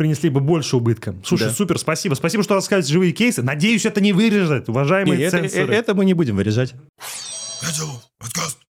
принесли 0.00 0.30
бы 0.30 0.40
больше 0.40 0.78
убытка. 0.78 1.14
Слушай, 1.22 1.48
Да. 1.48 1.52
супер, 1.52 1.78
спасибо. 1.78 2.14
Спасибо, 2.14 2.42
что 2.42 2.54
рассказываете 2.54 2.90
живые 2.94 3.12
кейсы. 3.12 3.42
Надеюсь, 3.42 3.84
это 3.84 4.00
не 4.00 4.14
вырежет, 4.14 4.70
уважаемые 4.70 5.18
Не, 5.18 5.24
это, 5.24 5.40
цензоры. 5.42 5.74
э- 5.74 5.76
это 5.76 5.94
мы 5.94 6.06
не 6.06 6.14
будем 6.14 6.36
вырезать. 6.36 6.72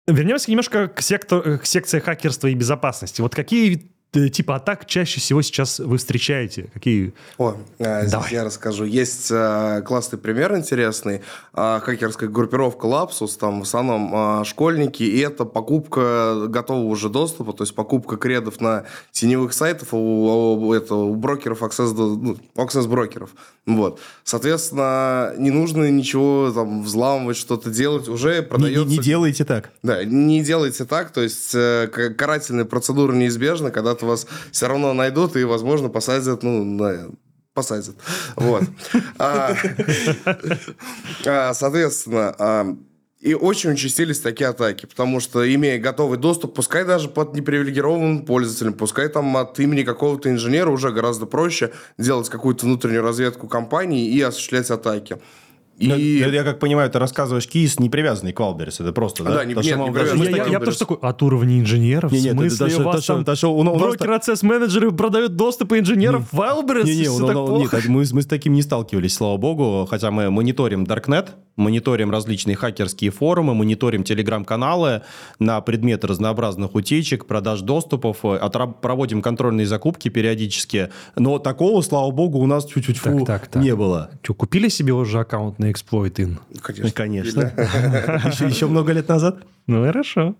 Вернемся 0.05 0.51
немножко 0.51 0.89
к, 0.89 1.01
сектор- 1.01 1.59
к 1.59 1.65
секции 1.65 1.99
хакерства 1.99 2.47
и 2.49 2.53
безопасности. 2.55 3.21
Вот 3.21 3.33
какие 3.33 3.75
э, 3.75 3.79
типа 4.13 4.55
атак 4.57 4.85
чаще 4.85 5.19
всего 5.19 5.41
сейчас 5.41 5.79
вы 5.79 5.97
встречаете? 5.97 6.69
Какие? 6.73 7.13
О, 7.37 7.55
здесь 7.79 8.11
Давай. 8.11 8.31
я 8.31 8.43
расскажу. 8.43 8.85
Есть 8.85 9.29
а, 9.31 9.81
классный 9.81 10.19
пример 10.19 10.55
интересный. 10.55 11.21
А, 11.53 11.79
хакерская 11.79 12.29
группировка 12.29 12.87
Lapsus, 12.87 13.37
там 13.39 13.59
в 13.59 13.63
основном 13.63 14.11
а, 14.15 14.43
школьники, 14.43 15.03
и 15.03 15.19
это 15.19 15.45
покупка 15.45 16.45
готового 16.47 16.85
уже 16.85 17.09
доступа, 17.09 17.53
то 17.53 17.63
есть 17.63 17.75
покупка 17.75 18.17
кредов 18.17 18.59
на 18.61 18.85
теневых 19.11 19.53
сайтах 19.53 19.89
у, 19.93 19.97
у- 20.67 20.73
это, 20.73 20.95
у 20.95 21.15
брокеров, 21.15 21.61
access, 21.61 21.93
ну, 21.93 22.37
access 22.55 22.87
брокеров. 22.87 23.31
Вот. 23.65 23.99
Соответственно, 24.23 25.33
не 25.37 25.49
нужно 25.51 25.89
ничего 25.89 26.51
там 26.53 26.83
взламывать, 26.83 27.37
что-то 27.37 27.69
делать, 27.69 28.07
уже 28.09 28.29
Не, 28.29 28.35
не- 28.37 28.41
продается... 28.45 28.85
не 28.89 28.97
делайте 28.99 29.45
так. 29.45 29.71
Да, 29.83 30.03
не 30.03 30.41
делайте 30.43 30.85
так, 30.85 31.11
то 31.11 31.21
есть 31.21 31.51
э, 31.55 31.87
карательная 32.17 32.65
процедура 32.65 33.13
неизбежна, 33.13 33.71
когда-то 34.03 34.05
вас 34.05 34.27
все 34.51 34.67
равно 34.67 34.93
найдут 34.93 35.35
и, 35.35 35.43
возможно, 35.43 35.89
посадят, 35.89 36.43
ну, 36.43 36.63
на- 36.63 37.11
посадят. 37.53 37.95
Вот. 38.35 38.63
А, 39.17 39.55
а, 41.25 41.53
Соответственно, 41.53 42.35
а, 42.37 42.77
и 43.19 43.33
очень 43.33 43.71
участились 43.71 44.19
такие 44.19 44.49
атаки, 44.49 44.85
потому 44.85 45.21
что, 45.21 45.43
имея 45.55 45.79
готовый 45.79 46.17
доступ, 46.17 46.55
пускай 46.55 46.83
даже 46.83 47.07
под 47.07 47.33
непривилегированным 47.35 48.25
пользователем, 48.25 48.73
пускай 48.73 49.07
там 49.07 49.37
от 49.37 49.59
имени 49.59 49.83
какого-то 49.83 50.29
инженера 50.29 50.69
уже 50.69 50.91
гораздо 50.91 51.25
проще 51.25 51.71
делать 51.97 52.29
какую-то 52.29 52.65
внутреннюю 52.65 53.01
разведку 53.01 53.47
компании 53.47 54.09
и 54.09 54.21
осуществлять 54.21 54.69
атаки. 54.71 55.19
И... 55.77 55.87
Я, 55.87 56.27
я 56.27 56.43
как 56.43 56.59
понимаю, 56.59 56.89
ты 56.89 56.99
рассказываешь 56.99 57.47
кейс, 57.47 57.79
не 57.79 57.89
привязанный 57.89 58.31
к 58.31 58.39
Wildberries. 58.39 58.79
Это 58.79 58.93
просто, 58.93 59.23
да? 59.23 59.35
Да, 59.37 59.45
не- 59.45 59.55
То, 59.55 59.63
что 59.63 59.71
нет, 59.71 59.79
мы- 59.79 59.85
не 59.87 59.91
привязанный. 59.93 60.19
Я, 60.19 60.25
с 60.25 60.29
я- 60.29 60.37
таким- 60.37 60.53
я 60.53 60.59
тоже 60.59 60.79
такой, 60.79 60.97
от 61.01 61.23
уровня 61.23 61.59
инженеров? 61.59 62.11
Не, 62.11 62.19
в 62.19 62.21
нет, 62.23 62.33
это 62.33 62.39
смысле, 62.55 62.57
то, 62.65 62.69
что- 62.71 62.81
у 62.81 62.85
вас 62.85 62.95
то, 62.95 63.01
что- 63.01 63.13
там 63.15 63.25
то, 63.25 63.35
что 63.35 63.53
у, 63.55 63.63
на- 63.63 63.71
у 63.71 63.79
нас 63.79 63.95
брокер, 63.95 64.11
АЦС-менеджеры 64.11 64.91
продают 64.91 65.35
доступы 65.35 65.79
инженеров 65.79 66.27
в 66.31 66.39
Wildberries? 66.39 66.83
Не, 66.85 66.95
не, 66.95 67.03
Всё 67.05 67.19
ну, 67.19 67.47
ну, 67.47 67.59
нет, 67.59 67.71
мы, 67.87 68.05
мы 68.11 68.21
с 68.21 68.25
таким 68.27 68.53
не 68.53 68.61
сталкивались, 68.61 69.15
слава 69.15 69.37
богу, 69.37 69.87
хотя 69.89 70.11
мы 70.11 70.29
мониторим 70.29 70.83
Darknet, 70.83 71.29
мониторим 71.55 72.11
различные 72.11 72.55
хакерские 72.55 73.11
форумы, 73.11 73.53
мониторим 73.53 74.03
телеграм-каналы 74.03 75.01
на 75.39 75.61
предмет 75.61 76.03
разнообразных 76.03 76.75
утечек, 76.75 77.25
продаж 77.25 77.61
доступов, 77.61 78.19
э, 78.23 78.27
отраб- 78.41 78.79
проводим 78.81 79.21
контрольные 79.21 79.65
закупки 79.67 80.09
периодически. 80.09 80.89
Но 81.15 81.39
такого, 81.39 81.81
слава 81.81 82.09
богу, 82.11 82.39
у 82.39 82.45
нас 82.47 82.65
чуть-чуть 82.65 82.97
фу, 82.97 83.19
Так, 83.19 83.25
так, 83.25 83.47
так. 83.47 83.63
не 83.63 83.75
было. 83.75 84.09
Что, 84.23 84.33
купили 84.33 84.67
себе 84.69 84.93
уже 84.93 85.19
аккаунт 85.19 85.59
на 85.59 85.69
Exploit.in? 85.71 86.37
Конечно. 86.61 86.91
Конечно. 86.91 87.53
Еще, 88.25 88.47
еще 88.49 88.67
много 88.67 88.91
лет 88.93 89.07
назад. 89.07 89.37
Ну, 89.67 89.85
хорошо. 89.85 90.35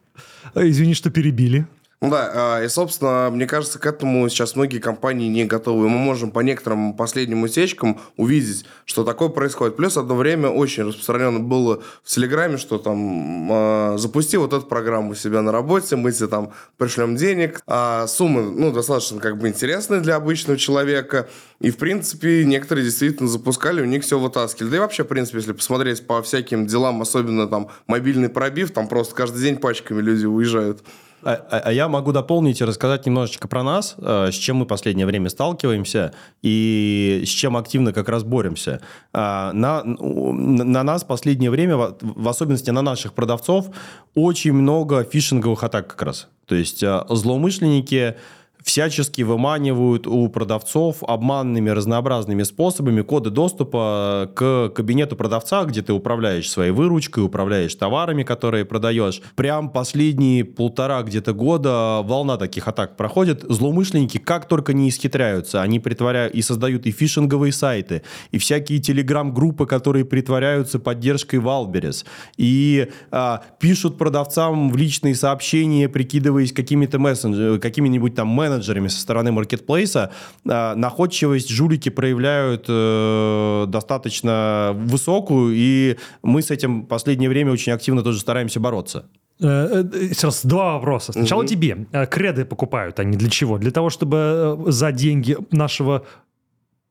А, 0.54 0.67
Извини, 0.67 0.93
что 0.93 1.10
перебили. 1.10 1.65
Ну 2.04 2.10
да, 2.10 2.58
а, 2.58 2.62
и, 2.62 2.67
собственно, 2.67 3.29
мне 3.31 3.47
кажется, 3.47 3.79
к 3.79 3.85
этому 3.85 4.27
сейчас 4.27 4.58
многие 4.58 4.79
компании 4.79 5.29
не 5.29 5.45
готовы. 5.45 5.87
Мы 5.87 5.97
можем 5.97 6.31
по 6.31 6.41
некоторым 6.41 6.95
последним 6.95 7.43
утечкам 7.43 7.97
увидеть, 8.17 8.65
что 8.83 9.06
такое 9.06 9.29
происходит. 9.29 9.77
Плюс 9.77 9.95
одно 9.95 10.17
время 10.17 10.49
очень 10.49 10.83
распространено 10.83 11.39
было 11.39 11.81
в 12.04 12.10
Телеграме, 12.10 12.58
что 12.58 12.77
там 12.77 13.47
а, 13.49 13.95
запусти 13.97 14.35
вот 14.35 14.51
эту 14.51 14.65
программу 14.65 15.12
у 15.12 15.15
себя 15.15 15.41
на 15.41 15.54
работе, 15.54 15.95
мы 15.95 16.12
тебе 16.12 16.27
там 16.27 16.51
пришлем 16.77 17.15
денег. 17.15 17.62
А 17.67 18.06
суммы, 18.08 18.51
ну, 18.51 18.73
достаточно 18.73 19.21
как 19.21 19.37
бы 19.37 19.47
интересные 19.47 20.01
для 20.01 20.17
обычного 20.17 20.60
человека. 20.60 21.29
И, 21.62 21.71
в 21.71 21.77
принципе, 21.77 22.43
некоторые 22.43 22.83
действительно 22.83 23.29
запускали, 23.29 23.81
у 23.81 23.85
них 23.85 24.04
все 24.04 24.19
вытаскивали. 24.19 24.71
Да 24.71 24.75
и 24.75 24.79
вообще, 24.81 25.06
в 25.06 25.08
принципе, 25.08 25.37
если 25.37 25.54
посмотреть 25.54 26.06
по 26.06 26.21
всяким 26.21 26.67
делам, 26.67 27.01
особенно 27.01 27.47
там 27.47 27.69
мобильный 27.87 28.27
пробив, 28.27 28.71
там 28.71 28.89
просто 28.89 29.15
каждый 29.15 29.41
день 29.41 29.56
пачками 29.56 30.01
люди 30.01 30.25
уезжают. 30.25 30.83
А, 31.26 31.34
а- 31.50 31.60
а 31.65 31.71
я 31.71 31.88
могу 31.88 32.12
дополнить 32.12 32.62
и 32.62 32.65
рассказать 32.65 33.06
немножечко 33.06 33.48
про 33.48 33.63
нас, 33.63 33.96
э, 33.98 34.30
с 34.32 34.36
чем 34.36 34.58
мы 34.58 34.65
в 34.65 34.67
последнее 34.67 35.06
время 35.06 35.30
сталкиваемся 35.30 36.13
и 36.42 37.24
с 37.26 37.30
чем 37.30 37.56
активно 37.58 37.94
как 37.94 38.10
раз 38.10 38.24
боремся. 38.24 38.82
А, 39.13 39.52
На, 39.54 39.84
на 39.84 40.84
нас 40.84 41.04
в 41.04 41.08
последнее 41.08 41.50
время, 41.52 41.78
в 41.78 42.28
особенности 42.28 42.71
на 42.71 42.82
наших 42.82 43.13
продавцов, 43.13 43.67
очень 44.15 44.54
много 44.54 45.04
фишинговых 45.04 45.63
атак 45.63 45.88
как 45.88 46.02
раз. 46.02 46.28
То 46.46 46.56
есть 46.56 46.84
э, 46.84 47.04
злоумышленники 47.10 48.15
всячески 48.64 49.22
выманивают 49.22 50.08
у 50.08 50.28
продавцов 50.30 51.04
обманными 51.04 51.70
разнообразными 51.70 52.44
способами 52.44 53.02
коды 53.02 53.30
доступа 53.30 54.32
к 54.34 54.70
кабинету 54.70 55.16
продавца, 55.16 55.66
где 55.66 55.82
ты 55.82 55.94
управляешь 55.94 56.50
своей 56.50 56.72
выручкой, 56.72 57.26
управляешь 57.26 57.76
товарами, 57.76 58.24
которые 58.24 58.66
продаешь. 58.66 59.22
Прям 59.36 59.70
последние 59.70 60.46
полтора 60.46 61.04
где-то 61.04 61.34
года 61.34 62.02
волна 62.04 62.38
таких 62.38 62.68
атак 62.68 62.98
проходит. 62.98 63.44
Злоумышленники 63.48 64.18
как 64.18 64.48
только 64.48 64.74
не 64.74 64.90
исхитряются, 64.90 65.62
они 65.62 65.80
притворяют 65.80 66.34
и 66.34 66.42
создают 66.42 66.86
и 66.86 66.92
фишинговые 66.92 67.52
сайты, 67.52 68.04
и 68.32 68.38
всякие 68.38 68.80
телеграм-группы, 68.80 69.66
которые 69.66 70.06
притворяются 70.06 70.80
поддержкой 70.80 71.40
Wildberries, 71.40 72.06
и 72.38 72.90
а, 73.12 73.42
пишут 73.60 73.98
продавцам 73.98 74.72
в 74.72 74.78
личные 74.78 75.16
сообщения, 75.16 75.90
прикидываясь 75.90 76.54
какими-то 76.54 77.00
мессенджерами, 77.00 77.60
какими-нибудь 77.60 78.16
там 78.16 78.28
менеджерами 78.28 78.52
со 78.62 78.99
стороны 78.99 79.31
маркетплейса, 79.31 80.12
а, 80.47 80.75
находчивость 80.75 81.49
жулики 81.49 81.89
проявляют 81.89 82.65
э, 82.67 83.65
достаточно 83.67 84.73
высокую, 84.75 85.54
и 85.56 85.97
мы 86.21 86.41
с 86.41 86.51
этим 86.51 86.83
в 86.83 86.87
последнее 86.87 87.29
время 87.29 87.51
очень 87.51 87.71
активно 87.71 88.04
тоже 88.04 88.19
стараемся 88.19 88.60
бороться. 88.60 89.06
Э, 89.39 89.83
э, 89.93 90.08
Сейчас 90.13 90.45
два 90.45 90.73
вопроса. 90.73 91.12
Сначала 91.12 91.45
тебе. 91.45 91.87
Э, 91.91 92.06
Креды 92.06 92.45
покупают 92.45 92.99
они 92.99 93.17
для 93.17 93.29
чего? 93.29 93.58
Для 93.58 93.71
того, 93.71 93.89
чтобы 93.89 94.58
э, 94.67 94.71
за 94.71 94.91
деньги 94.91 95.37
нашего 95.51 96.06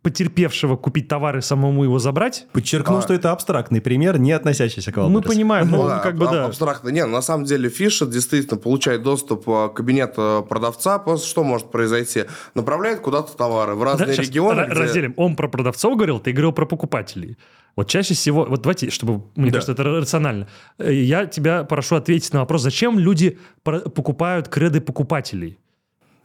потерпевшего 0.03 0.77
купить 0.77 1.09
товары 1.09 1.43
самому 1.43 1.85
его 1.85 1.99
забрать? 1.99 2.47
Подчеркну, 2.53 2.99
А. 2.99 3.03
что 3.03 3.15
это 3.15 3.31
абстрактный 3.33 3.81
пример, 3.81 4.19
не 4.19 4.33
относящийся 4.33 4.91
к 4.93 4.97
Мы 4.97 5.05
Wildberries. 5.05 5.27
понимаем, 5.35 5.71
ну, 5.71 5.87
да, 5.87 5.99
как 6.01 6.17
бы 6.17 6.27
да. 6.27 6.47
Абстрактно. 6.47 6.89
Не, 6.91 7.07
на 7.07 7.23
самом 7.23 7.45
деле 7.45 7.69
фишер 7.71 8.09
действительно 8.09 8.59
получает 8.59 9.03
доступ 9.03 9.49
а, 9.49 9.69
к 9.69 9.75
кабинету 9.75 10.45
продавца. 10.49 10.99
Просто 10.99 11.27
что 11.29 11.45
может 11.45 11.71
произойти? 11.71 12.25
Направляет 12.55 13.01
куда-то 13.01 13.37
товары 13.37 13.75
в 13.75 13.83
разные 13.83 14.15
Да, 14.17 14.23
регионы. 14.23 14.65
где- 14.67 14.75
разделим. 14.81 15.15
Он 15.17 15.37
про 15.37 15.49
продавцов 15.49 15.97
говорил, 15.97 16.19
ты 16.19 16.33
говорил 16.33 16.53
про 16.53 16.67
покупателей. 16.67 17.37
Вот 17.77 17.89
чаще 17.89 18.13
всего, 18.15 18.45
вот 18.45 18.61
давайте, 18.63 18.91
чтобы, 18.91 19.23
мне 19.37 19.47
Да. 19.51 19.55
кажется, 19.55 19.73
это 19.73 19.85
рационально. 19.85 20.47
Э, 20.79 20.93
Я 20.93 21.25
тебя 21.27 21.65
прошу 21.65 21.97
ответить 21.97 22.33
на 22.33 22.41
вопрос, 22.41 22.61
зачем 22.63 22.99
люди 22.99 23.39
покупают 23.63 24.49
креды 24.49 24.81
покупателей? 24.81 25.59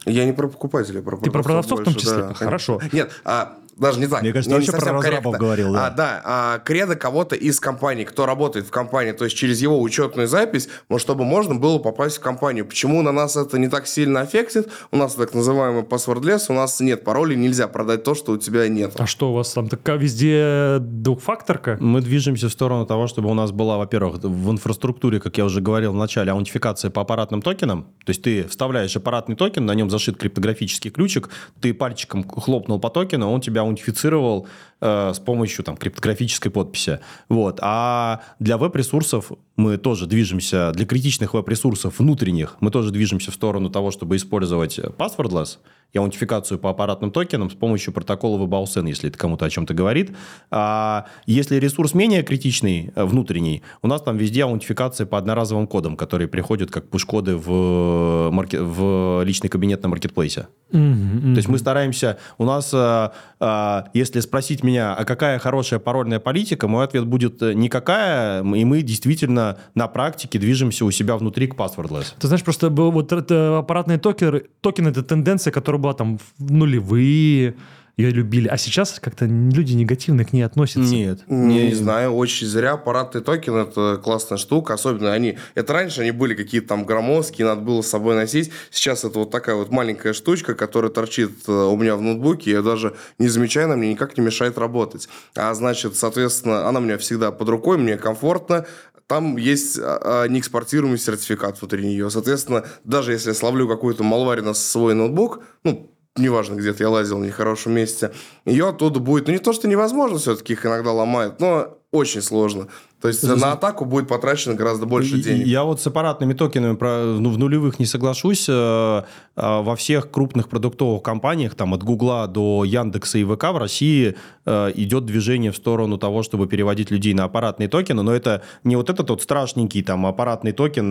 Я 0.04 0.24
не 0.24 0.32
про 0.32 0.48
покупателей, 0.48 1.00
про 1.02 1.16
Ты 1.16 1.30
про 1.30 1.42
продавцов 1.42 1.80
в 1.80 1.84
том 1.84 1.92
больше, 1.94 2.06
числе? 2.06 2.22
да. 2.22 2.34
Хорошо. 2.34 2.80
Нет, 2.92 3.10
а, 3.24 3.56
даже 3.78 4.00
не 4.00 4.06
так. 4.06 4.22
Мне 4.22 4.32
кажется, 4.32 4.50
Не- 4.50 4.60
не 4.60 4.66
вообще 4.66 4.84
про 4.84 4.92
разрабов 4.92 5.02
корректно. 5.22 5.38
говорил, 5.38 5.72
да. 5.72 5.86
А, 5.86 5.90
да, 5.90 6.22
а, 6.24 6.58
кредо 6.58 6.96
кого-то 6.96 7.36
из 7.36 7.60
компании, 7.60 8.04
кто 8.04 8.26
работает 8.26 8.66
в 8.66 8.70
компании, 8.70 9.12
то 9.12 9.24
есть 9.24 9.36
через 9.36 9.60
его 9.60 9.80
учетную 9.80 10.28
запись, 10.28 10.68
чтобы 10.98 11.24
можно 11.24 11.54
было 11.54 11.78
попасть 11.78 12.18
в 12.18 12.20
компанию. 12.20 12.66
Почему 12.66 13.02
на 13.02 13.12
нас 13.12 13.36
это 13.36 13.58
не 13.58 13.68
так 13.68 13.86
сильно 13.86 14.20
аффектит? 14.20 14.68
У 14.90 14.96
нас 14.96 15.14
так 15.14 15.34
называемый 15.34 15.82
passwordless, 15.82 16.46
у 16.48 16.52
нас 16.52 16.80
нет 16.80 17.04
паролей, 17.04 17.36
нельзя 17.36 17.68
продать 17.68 18.04
то, 18.04 18.14
что 18.14 18.32
у 18.32 18.36
тебя 18.36 18.68
нет. 18.68 18.92
А 18.98 19.06
что 19.06 19.30
у 19.30 19.34
вас 19.34 19.52
там 19.52 19.68
такая 19.68 19.96
везде 19.96 20.78
двухфакторка? 20.80 21.76
Мы 21.80 22.00
движемся 22.00 22.48
в 22.48 22.52
сторону 22.52 22.86
того, 22.86 23.06
чтобы 23.06 23.30
у 23.30 23.34
нас 23.34 23.50
была, 23.52 23.78
во-первых, 23.78 24.22
в 24.22 24.50
инфраструктуре, 24.50 25.20
как 25.20 25.38
я 25.38 25.44
уже 25.44 25.60
говорил 25.60 25.92
в 25.92 25.96
начале, 25.96 26.32
аутентификация 26.32 26.90
по 26.90 27.02
аппаратным 27.02 27.42
токенам. 27.42 27.84
То 28.04 28.10
есть 28.10 28.22
ты 28.22 28.46
вставляешь 28.48 28.96
аппаратный 28.96 29.36
токен, 29.36 29.64
на 29.66 29.72
нем 29.72 29.90
зашит 29.90 30.16
криптографический 30.16 30.90
ключик, 30.90 31.28
ты 31.60 31.72
пальчиком 31.74 32.28
хлопнул 32.28 32.80
по 32.80 32.90
токену, 32.90 33.30
он 33.30 33.40
тебя 33.40 33.62
аутентифицировал 33.68 34.48
э, 34.80 35.12
с 35.14 35.18
помощью 35.18 35.64
там, 35.64 35.76
криптографической 35.76 36.50
подписи. 36.50 37.00
Вот. 37.28 37.58
А 37.62 38.20
для 38.38 38.58
веб-ресурсов 38.58 39.32
мы 39.56 39.76
тоже 39.76 40.06
движемся, 40.06 40.72
для 40.72 40.86
критичных 40.86 41.34
веб-ресурсов 41.34 41.98
внутренних, 41.98 42.56
мы 42.60 42.70
тоже 42.70 42.90
движемся 42.90 43.30
в 43.30 43.34
сторону 43.34 43.70
того, 43.70 43.90
чтобы 43.90 44.16
использовать 44.16 44.78
passwordless 44.78 45.58
и 45.92 45.98
аутентификацию 45.98 46.58
по 46.58 46.70
аппаратным 46.70 47.10
токенам 47.10 47.50
с 47.50 47.54
помощью 47.54 47.92
протокола 47.94 48.44
WebAuthn, 48.44 48.86
если 48.88 49.08
это 49.08 49.18
кому-то 49.18 49.46
о 49.46 49.50
чем-то 49.50 49.72
говорит. 49.72 50.14
А 50.50 51.06
если 51.26 51.56
ресурс 51.56 51.94
менее 51.94 52.22
критичный, 52.22 52.92
э, 52.94 53.04
внутренний, 53.04 53.62
у 53.82 53.88
нас 53.88 54.02
там 54.02 54.16
везде 54.16 54.44
аутентификация 54.44 55.06
по 55.06 55.16
одноразовым 55.16 55.66
кодам, 55.66 55.96
которые 55.96 56.28
приходят 56.28 56.70
как 56.70 56.90
пуш-коды 56.90 57.36
в, 57.36 58.30
марке- 58.30 58.60
в 58.60 59.22
личный 59.24 59.48
кабинет 59.48 59.82
на 59.82 59.88
маркетплейсе. 59.88 60.48
То 60.70 61.36
есть 61.36 61.48
мы 61.48 61.58
стараемся, 61.58 62.18
у 62.36 62.44
нас, 62.44 62.70
э, 62.74 63.10
э, 63.40 63.82
если 63.94 64.20
спросить 64.20 64.62
меня, 64.68 64.94
а 64.94 65.04
какая 65.04 65.38
хорошая 65.38 65.80
парольная 65.80 66.20
политика, 66.20 66.68
мой 66.68 66.84
ответ 66.84 67.06
будет 67.06 67.42
э, 67.42 67.54
никакая, 67.54 68.42
и 68.42 68.64
мы 68.64 68.82
действительно 68.82 69.56
на 69.74 69.88
практике 69.88 70.38
движемся 70.38 70.84
у 70.84 70.90
себя 70.90 71.16
внутри 71.16 71.46
к 71.46 71.54
passwordless. 71.54 72.14
Ты 72.18 72.26
знаешь, 72.26 72.44
просто 72.44 72.70
был 72.70 72.90
вот 72.90 73.12
это 73.12 73.58
аппаратные 73.58 73.98
токены, 73.98 74.42
токены 74.60 74.88
это 74.88 75.02
тенденция, 75.02 75.50
которая 75.52 75.80
была 75.80 75.94
там 75.94 76.18
в 76.18 76.52
нулевые, 76.52 77.54
ее 77.98 78.10
любили. 78.10 78.46
А 78.46 78.56
сейчас 78.56 79.00
как-то 79.00 79.24
люди 79.26 79.72
негативно 79.72 80.24
к 80.24 80.32
ней 80.32 80.42
относятся. 80.42 80.78
Нет. 80.94 81.20
Не, 81.26 81.74
знаю, 81.74 82.12
очень 82.12 82.46
зря. 82.46 82.74
Аппаратный 82.74 83.20
токен– 83.20 83.56
это 83.56 84.00
классная 84.02 84.38
штука. 84.38 84.74
Особенно 84.74 85.12
они... 85.12 85.36
Это 85.56 85.72
раньше 85.72 86.02
они 86.02 86.12
были 86.12 86.34
какие-то 86.34 86.68
там 86.68 86.84
громоздкие, 86.84 87.48
надо 87.48 87.62
было 87.62 87.82
с 87.82 87.88
собой 87.88 88.14
носить. 88.14 88.52
Сейчас 88.70 89.04
это 89.04 89.18
вот 89.18 89.32
такая 89.32 89.56
вот 89.56 89.72
маленькая 89.72 90.12
штучка, 90.12 90.54
которая 90.54 90.92
торчит 90.92 91.32
э, 91.48 91.52
у 91.52 91.76
меня 91.76 91.96
в 91.96 92.00
ноутбуке. 92.00 92.52
Я 92.52 92.62
даже 92.62 92.94
не 93.18 93.26
замечаю, 93.26 93.66
она 93.66 93.74
мне 93.74 93.90
никак 93.90 94.16
не 94.16 94.24
мешает 94.24 94.58
работать. 94.58 95.08
А 95.34 95.52
значит, 95.54 95.96
соответственно, 95.96 96.68
она 96.68 96.78
у 96.78 96.82
меня 96.84 96.98
всегда 96.98 97.32
под 97.32 97.48
рукой, 97.48 97.78
мне 97.78 97.96
комфортно. 97.96 98.64
Там 99.08 99.38
есть 99.38 99.76
а, 99.76 100.22
а, 100.22 100.28
неэкспортируемый 100.28 100.98
сертификат 100.98 101.60
внутри 101.60 101.84
нее. 101.84 102.10
Соответственно, 102.10 102.64
даже 102.84 103.10
если 103.10 103.30
я 103.30 103.34
словлю 103.34 103.66
какую-то 103.66 104.04
малварь 104.04 104.42
на 104.42 104.54
свой 104.54 104.94
ноутбук, 104.94 105.42
ну, 105.64 105.90
неважно, 106.18 106.54
где-то 106.54 106.82
я 106.82 106.90
лазил 106.90 107.18
в 107.18 107.24
нехорошем 107.24 107.72
месте, 107.72 108.12
ее 108.44 108.68
оттуда 108.68 109.00
будет, 109.00 109.26
ну 109.26 109.32
не 109.32 109.38
то, 109.38 109.52
что 109.52 109.68
невозможно, 109.68 110.18
все-таки 110.18 110.52
их 110.52 110.66
иногда 110.66 110.92
ломают, 110.92 111.40
но 111.40 111.78
очень 111.90 112.22
сложно. 112.22 112.68
То 113.00 113.06
есть 113.08 113.22
на 113.22 113.52
атаку 113.52 113.84
будет 113.84 114.08
потрачено 114.08 114.54
гораздо 114.54 114.84
больше 114.86 115.18
денег. 115.18 115.46
Я 115.46 115.62
вот 115.62 115.80
с 115.80 115.86
аппаратными 115.86 116.32
токенами 116.32 116.74
про, 116.74 117.04
ну, 117.04 117.30
в 117.30 117.38
нулевых 117.38 117.78
не 117.78 117.86
соглашусь. 117.86 118.46
Э, 118.48 119.02
э, 119.36 119.62
Во 119.62 119.76
всех 119.76 120.10
крупных 120.10 120.48
продуктовых 120.48 121.02
компаниях, 121.02 121.54
там 121.54 121.74
от 121.74 121.84
Гугла 121.84 122.26
до 122.26 122.64
Яндекса 122.64 123.18
и 123.18 123.24
ВК 123.24 123.44
в 123.52 123.58
России 123.58 124.16
э, 124.46 124.72
идет 124.74 125.06
движение 125.06 125.52
в 125.52 125.56
сторону 125.56 125.96
того, 125.96 126.24
чтобы 126.24 126.48
переводить 126.48 126.90
людей 126.90 127.14
на 127.14 127.24
аппаратные 127.24 127.68
токены, 127.68 128.02
но 128.02 128.12
это 128.12 128.42
не 128.64 128.74
вот 128.74 128.90
этот 128.90 129.10
вот 129.10 129.22
страшненький 129.22 129.82
там 129.84 130.04
аппаратный 130.04 130.50
токен, 130.50 130.90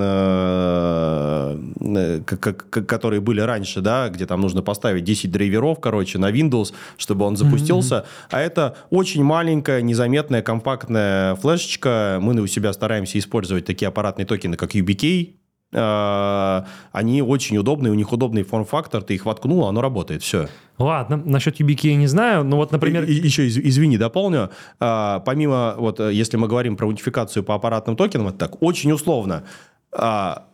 которые 2.71 3.19
были 3.19 3.41
раньше, 3.41 3.81
да, 3.81 4.07
где 4.07 4.25
там 4.25 4.39
нужно 4.39 4.61
поставить 4.61 5.03
10 5.03 5.29
драйверов, 5.29 5.81
короче, 5.81 6.19
на 6.19 6.31
Windows, 6.31 6.73
чтобы 6.97 7.25
он 7.25 7.35
запустился, 7.35 8.05
а 8.29 8.39
это 8.39 8.77
очень 8.91 9.23
маленькая, 9.23 9.81
незаметная, 9.81 10.41
компактная 10.41 11.35
флешечка. 11.35 11.96
Мы 12.19 12.39
у 12.41 12.47
себя 12.47 12.73
стараемся 12.73 13.17
использовать 13.19 13.65
такие 13.65 13.87
аппаратные 13.87 14.25
токены, 14.25 14.55
как 14.57 14.75
UBK, 14.75 15.33
э, 15.73 16.63
они 16.91 17.21
очень 17.21 17.57
удобные, 17.57 17.91
у 17.91 17.95
них 17.95 18.11
удобный 18.13 18.43
форм-фактор, 18.43 19.01
ты 19.03 19.15
их 19.15 19.25
воткнул, 19.25 19.65
оно 19.67 19.81
работает, 19.81 20.21
все. 20.23 20.47
Ладно, 20.77 21.17
насчет 21.17 21.59
YubiKey 21.59 21.89
я 21.89 21.95
не 21.95 22.07
знаю, 22.07 22.43
но 22.43 22.57
вот, 22.57 22.71
например... 22.71 23.03
И- 23.03 23.13
и- 23.13 23.25
еще, 23.25 23.47
из- 23.47 23.57
извини, 23.57 23.97
дополню. 23.97 24.49
А, 24.79 25.19
помимо, 25.19 25.75
вот, 25.77 25.99
э, 25.99 26.13
если 26.13 26.37
мы 26.37 26.47
говорим 26.47 26.77
про 26.77 26.87
унификацию 26.87 27.43
по 27.43 27.55
аппаратным 27.55 27.95
токенам, 27.95 28.27
это 28.27 28.37
так, 28.37 28.61
очень 28.61 28.91
условно. 28.91 29.43
А, 29.91 30.45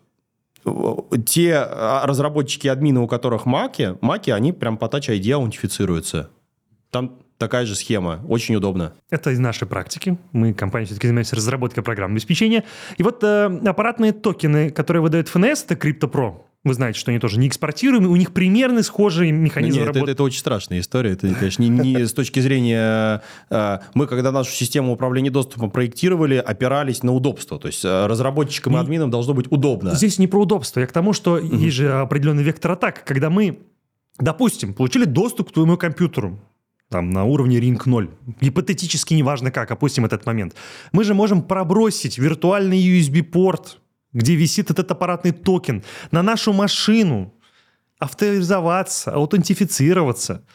те 1.25 1.55
а, 1.55 2.05
разработчики 2.05 2.69
админы, 2.69 3.01
у 3.01 3.07
которых 3.07 3.45
маки, 3.45 3.97
маки, 4.01 4.29
они 4.31 4.53
прям 4.53 4.77
по 4.77 4.85
Touch 4.85 5.09
ID 5.09 5.31
аутентифицируются. 5.33 6.29
Там 6.89 7.17
такая 7.43 7.65
же 7.65 7.75
схема, 7.75 8.21
очень 8.27 8.55
удобно. 8.55 8.93
Это 9.09 9.31
из 9.31 9.39
нашей 9.39 9.67
практики. 9.67 10.17
Мы, 10.31 10.53
компания, 10.53 10.85
все-таки 10.85 11.07
занимаемся 11.07 11.35
разработкой 11.35 11.83
программного 11.83 12.17
обеспечения. 12.17 12.63
И 12.97 13.03
вот 13.03 13.23
э, 13.23 13.45
аппаратные 13.65 14.13
токены, 14.13 14.69
которые 14.69 15.01
выдает 15.01 15.27
ФНС, 15.27 15.65
это 15.67 15.75
CryptoPro. 15.75 16.35
Вы 16.65 16.73
знаете, 16.75 16.97
что 16.97 17.11
они 17.11 17.19
тоже 17.19 17.39
не 17.39 17.49
экспортируемые, 17.49 18.09
у 18.09 18.15
них 18.15 18.31
примерно 18.31 18.83
схожий 18.83 19.31
механизм 19.31 19.79
Нет, 19.79 19.89
это, 19.89 19.93
работы. 19.99 20.11
это 20.13 20.23
очень 20.23 20.39
страшная 20.39 20.79
история. 20.79 21.11
Это, 21.11 21.27
конечно, 21.35 21.61
не, 21.61 21.67
не 21.69 22.05
с 22.07 22.13
точки 22.13 22.39
зрения... 22.39 23.21
э, 23.49 23.79
Мы, 23.93 24.07
когда 24.07 24.31
нашу 24.31 24.51
систему 24.53 24.93
управления 24.93 25.29
доступом 25.29 25.71
проектировали, 25.71 26.35
опирались 26.37 27.03
на 27.03 27.11
удобство. 27.11 27.59
То 27.59 27.67
есть 27.67 27.83
э, 27.83 28.05
разработчикам 28.07 28.73
и 28.73 28.77
И- 28.77 28.79
админам 28.79 29.09
должно 29.09 29.33
быть 29.33 29.47
удобно. 29.51 29.93
Здесь 29.93 30.19
не 30.19 30.27
про 30.27 30.39
удобство, 30.43 30.79
я 30.79 30.87
к 30.87 30.93
тому, 30.93 31.11
что 31.11 31.37
есть 31.37 31.75
же 31.75 31.91
определенный 31.91 32.43
вектор 32.43 32.71
атак, 32.71 33.03
когда 33.03 33.29
мы, 33.29 33.59
допустим, 34.19 34.73
получили 34.73 35.03
доступ 35.03 35.49
к 35.49 35.53
твоему 35.53 35.75
компьютеру, 35.75 36.39
там, 36.93 37.09
на 37.09 37.23
уровне 37.23 37.57
Ring 37.57 37.81
0, 37.83 38.09
гипотетически 38.39 39.15
неважно 39.15 39.49
как, 39.49 39.71
опустим 39.71 40.05
этот 40.05 40.27
момент, 40.27 40.53
мы 40.91 41.03
же 41.03 41.15
можем 41.15 41.41
пробросить 41.41 42.19
виртуальный 42.19 42.77
USB-порт, 42.77 43.79
где 44.11 44.35
висит 44.35 44.69
этот 44.69 44.91
аппаратный 44.91 45.31
токен, 45.31 45.83
на 46.11 46.21
нашу 46.21 46.53
машину, 46.53 47.33
авторизоваться, 47.97 49.11
аутентифицироваться. 49.11 50.45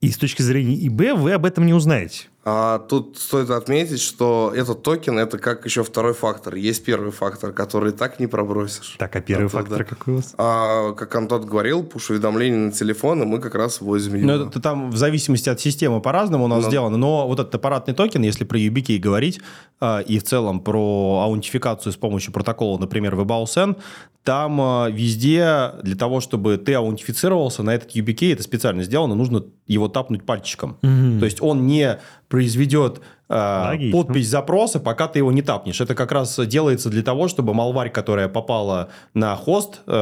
И 0.00 0.10
с 0.10 0.16
точки 0.16 0.40
зрения 0.40 0.76
ИБ 0.86 1.18
вы 1.18 1.32
об 1.32 1.44
этом 1.44 1.66
не 1.66 1.74
узнаете. 1.74 2.28
А 2.44 2.80
тут 2.80 3.18
стоит 3.18 3.50
отметить, 3.50 4.00
что 4.00 4.52
этот 4.54 4.82
токен 4.82 5.16
это 5.16 5.38
как 5.38 5.64
еще 5.64 5.84
второй 5.84 6.12
фактор. 6.12 6.56
Есть 6.56 6.84
первый 6.84 7.12
фактор, 7.12 7.52
который 7.52 7.92
так 7.92 8.18
не 8.18 8.26
пробросишь. 8.26 8.96
Так, 8.98 9.14
а 9.14 9.20
первый 9.20 9.44
Да-да-да. 9.48 9.62
фактор 9.68 9.84
какой 9.84 10.14
у 10.14 10.16
вас? 10.16 10.34
А, 10.38 10.92
как 10.94 11.14
Антон 11.14 11.46
говорил, 11.46 11.84
пуш-уведомления 11.84 12.58
на 12.58 12.72
телефон, 12.72 13.22
и 13.22 13.26
мы 13.26 13.38
как 13.38 13.54
раз 13.54 13.80
вводим 13.80 14.16
его. 14.16 14.26
Ну, 14.26 14.46
это 14.48 14.60
там 14.60 14.90
в 14.90 14.96
зависимости 14.96 15.48
от 15.48 15.60
системы 15.60 16.00
по-разному 16.00 16.44
у 16.46 16.48
нас 16.48 16.64
Ну. 16.64 16.68
сделано, 16.68 16.96
но 16.96 17.28
вот 17.28 17.38
этот 17.38 17.54
аппаратный 17.54 17.94
токен, 17.94 18.22
если 18.22 18.42
про 18.42 18.58
YubiKey 18.58 18.98
говорить, 18.98 19.40
а, 19.80 20.00
и 20.00 20.18
в 20.18 20.24
целом 20.24 20.58
про 20.60 21.20
аутентификацию 21.24 21.92
с 21.92 21.96
помощью 21.96 22.32
протокола, 22.32 22.76
например, 22.78 23.14
WebAuthn, 23.14 23.76
там 24.24 24.60
а, 24.60 24.88
везде 24.88 25.72
для 25.82 25.96
того, 25.96 26.20
чтобы 26.20 26.56
ты 26.56 26.74
аутентифицировался 26.74 27.62
на 27.62 27.74
этот 27.74 27.94
YubiKey, 27.94 28.32
это 28.32 28.42
специально 28.42 28.82
сделано, 28.82 29.14
нужно 29.14 29.44
его 29.68 29.88
тапнуть 29.88 30.24
пальчиком. 30.24 30.76
То 30.80 31.24
есть 31.24 31.40
он 31.40 31.66
не 31.66 31.98
произведет 32.32 33.02
а, 33.28 33.68
Логично. 33.72 33.92
подпись 34.02 34.28
запроса, 34.28 34.80
пока 34.80 35.06
ты 35.06 35.18
его 35.18 35.30
не 35.32 35.42
тапнешь. 35.42 35.80
Это 35.82 35.94
как 35.94 36.12
раз 36.12 36.38
делается 36.46 36.88
для 36.88 37.02
того, 37.02 37.28
чтобы 37.28 37.52
малварь, 37.52 37.90
которая 37.90 38.28
попала 38.28 38.88
на 39.14 39.36
хост, 39.36 39.82
э, 39.86 39.92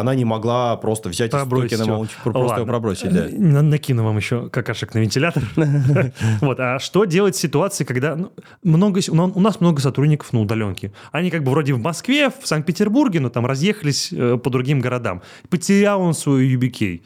она 0.00 0.14
не 0.14 0.24
могла 0.24 0.76
просто 0.76 1.08
взять 1.08 1.32
Пробросить 1.32 1.70
токеном 1.70 1.88
его. 1.88 1.96
аутентиф- 2.04 2.22
просто 2.22 2.38
Ладно. 2.40 2.54
его 2.62 2.66
пробросить. 2.66 3.12
Да. 3.12 3.26
Э, 3.26 3.30
на- 3.32 3.62
Накину 3.62 4.04
вам 4.04 4.16
еще 4.16 4.48
какашек 4.50 4.94
на 4.94 5.00
вентилятор. 5.00 5.42
Вот. 6.40 6.60
А 6.60 6.78
что 6.78 7.04
делать 7.06 7.34
в 7.34 7.40
ситуации, 7.40 7.84
когда 7.84 8.14
ну, 8.16 8.30
много, 8.62 9.00
с- 9.02 9.08
у 9.08 9.14
нас- 9.14 9.32
у 9.34 9.40
нас 9.40 9.60
много 9.60 9.80
сотрудников 9.80 10.32
на 10.32 10.40
удаленке? 10.40 10.92
Они 11.12 11.30
как 11.30 11.42
бы 11.44 11.50
вроде 11.50 11.72
в 11.74 11.80
Москве, 11.80 12.30
в 12.30 12.46
Санкт-Петербурге, 12.46 13.18
но 13.20 13.30
там 13.30 13.46
разъехались 13.46 14.12
э, 14.12 14.38
по 14.42 14.48
другим 14.50 14.80
городам. 14.80 15.22
Потерял 15.48 16.00
он 16.00 16.14
свою 16.14 16.58
UBK. 16.58 17.02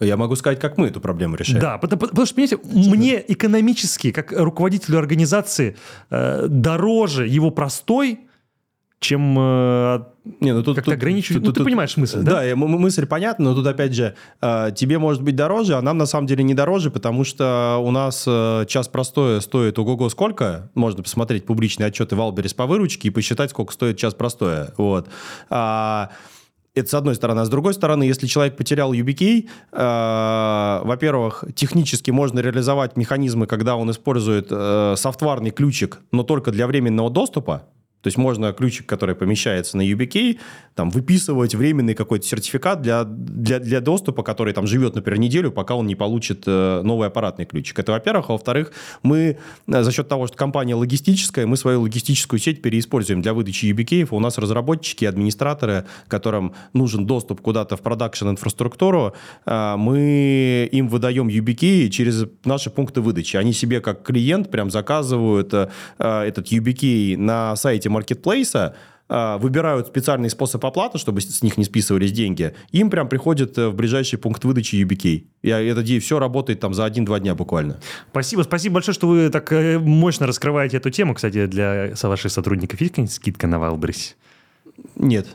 Я 0.00 0.16
могу 0.16 0.36
сказать, 0.36 0.58
как 0.60 0.78
мы 0.78 0.88
эту 0.88 1.00
проблему 1.00 1.36
решаем. 1.36 1.60
Да, 1.60 1.78
потому, 1.78 2.00
потому 2.00 2.26
что, 2.26 2.34
понимаете, 2.34 2.58
мне 2.90 3.24
экономически, 3.28 4.10
как 4.12 4.32
руководителю 4.32 4.98
организации, 4.98 5.76
э, 6.10 6.46
дороже 6.48 7.26
его 7.28 7.50
простой, 7.50 8.20
чем 9.00 9.36
э, 9.36 10.00
Не, 10.40 10.52
ну 10.54 10.62
тут, 10.62 10.76
как-то 10.76 10.92
тут- 10.92 10.94
ограничивать. 11.00 11.38
тут- 11.42 11.46
Ну, 11.48 11.52
ты 11.52 11.58
тут- 11.58 11.64
понимаешь 11.66 11.96
мысль, 11.96 12.20
Да, 12.22 12.44
да? 12.44 12.54
мысль 12.56 13.04
понятна, 13.06 13.46
но 13.50 13.54
тут 13.56 13.66
опять 13.66 13.92
же 13.94 14.14
э, 14.40 14.70
тебе 14.76 14.98
может 15.00 15.22
быть 15.22 15.34
дороже, 15.34 15.74
а 15.74 15.82
нам 15.82 15.98
на 15.98 16.06
самом 16.06 16.28
деле 16.28 16.44
не 16.44 16.54
дороже, 16.54 16.90
потому 16.92 17.24
что 17.24 17.78
у 17.84 17.90
нас 17.90 18.22
час 18.68 18.86
простоя 18.86 19.40
стоит 19.40 19.76
ого-го 19.80 20.08
сколько. 20.08 20.70
Можно 20.76 21.02
посмотреть 21.02 21.46
публичные 21.46 21.88
отчеты 21.88 22.14
Wildberries 22.14 22.54
по 22.54 22.66
выручке 22.66 23.08
и 23.08 23.10
посчитать, 23.10 23.50
сколько 23.50 23.72
стоит 23.72 23.96
час 23.96 24.14
простоя. 24.14 24.72
Вот. 24.76 25.08
А, 25.50 26.10
это 26.74 26.88
с 26.88 26.94
одной 26.94 27.14
стороны. 27.14 27.40
А 27.40 27.44
с 27.44 27.48
другой 27.48 27.74
стороны, 27.74 28.04
если 28.04 28.26
человек 28.26 28.56
потерял 28.56 28.92
YubiKey, 28.92 29.48
э, 29.72 30.80
во-первых, 30.84 31.44
технически 31.54 32.10
можно 32.10 32.40
реализовать 32.40 32.96
механизмы, 32.96 33.46
когда 33.46 33.76
он 33.76 33.90
использует 33.90 34.48
э, 34.50 34.94
софтварный 34.96 35.50
ключик, 35.50 36.00
но 36.12 36.22
только 36.22 36.50
для 36.50 36.66
временного 36.66 37.10
доступа. 37.10 37.68
То 38.02 38.08
есть 38.08 38.18
можно 38.18 38.52
ключик, 38.52 38.86
который 38.86 39.14
помещается 39.14 39.76
на 39.76 39.82
YubiKey, 39.82 40.38
там, 40.74 40.90
выписывать 40.90 41.54
временный 41.54 41.94
какой-то 41.94 42.26
сертификат 42.26 42.82
для, 42.82 43.04
для, 43.04 43.58
для 43.58 43.80
доступа, 43.80 44.22
который 44.22 44.52
там 44.52 44.66
живет, 44.66 44.94
например, 44.94 45.20
неделю, 45.20 45.52
пока 45.52 45.76
он 45.76 45.86
не 45.86 45.94
получит 45.94 46.44
э, 46.46 46.82
новый 46.82 47.08
аппаратный 47.08 47.44
ключик. 47.44 47.78
Это, 47.78 47.92
во-первых. 47.92 48.30
А 48.30 48.32
во-вторых, 48.32 48.72
мы 49.02 49.38
э, 49.68 49.82
за 49.82 49.92
счет 49.92 50.08
того, 50.08 50.26
что 50.26 50.36
компания 50.36 50.74
логистическая, 50.74 51.46
мы 51.46 51.56
свою 51.56 51.82
логистическую 51.82 52.40
сеть 52.40 52.60
переиспользуем 52.60 53.22
для 53.22 53.34
выдачи 53.34 53.66
YubiKey. 53.66 54.08
У 54.10 54.20
нас 54.20 54.38
разработчики, 54.38 55.04
администраторы, 55.04 55.84
которым 56.08 56.54
нужен 56.72 57.06
доступ 57.06 57.40
куда-то 57.40 57.76
в 57.76 57.82
продакшн-инфраструктуру, 57.82 59.14
э, 59.46 59.76
мы 59.76 60.68
им 60.72 60.88
выдаем 60.88 61.28
YubiKey 61.28 61.88
через 61.88 62.24
наши 62.44 62.70
пункты 62.70 63.00
выдачи. 63.00 63.36
Они 63.36 63.52
себе 63.52 63.80
как 63.80 64.02
клиент 64.02 64.50
прям 64.50 64.70
заказывают 64.70 65.54
э, 65.54 65.68
э, 65.98 66.22
этот 66.22 66.50
YubiKey 66.50 67.16
на 67.16 67.54
сайте 67.56 67.91
маркетплейса, 67.92 68.74
э, 69.08 69.36
выбирают 69.38 69.86
специальный 69.86 70.30
способ 70.30 70.64
оплаты, 70.64 70.98
чтобы 70.98 71.20
с 71.20 71.42
них 71.42 71.56
не 71.56 71.64
списывались 71.64 72.12
деньги, 72.12 72.54
им 72.70 72.90
прям 72.90 73.08
приходит 73.08 73.56
э, 73.58 73.68
в 73.68 73.74
ближайший 73.74 74.18
пункт 74.18 74.44
выдачи 74.44 74.76
YubiKey. 74.76 75.26
И 75.42 75.48
это 75.48 76.00
все 76.00 76.18
работает 76.18 76.60
там 76.60 76.74
за 76.74 76.84
один-два 76.84 77.20
дня 77.20 77.34
буквально. 77.34 77.80
Спасибо, 78.10 78.42
спасибо 78.42 78.74
большое, 78.74 78.94
что 78.94 79.08
вы 79.08 79.30
так 79.30 79.52
э, 79.52 79.78
мощно 79.78 80.26
раскрываете 80.26 80.78
эту 80.78 80.90
тему. 80.90 81.14
Кстати, 81.14 81.46
для 81.46 81.94
ваших 82.02 82.32
сотрудников 82.32 82.80
есть 82.80 82.92
какая-нибудь 82.92 83.14
скидка 83.14 83.46
на 83.46 83.56
Wildberries? 83.56 84.14
Нет. 84.96 85.28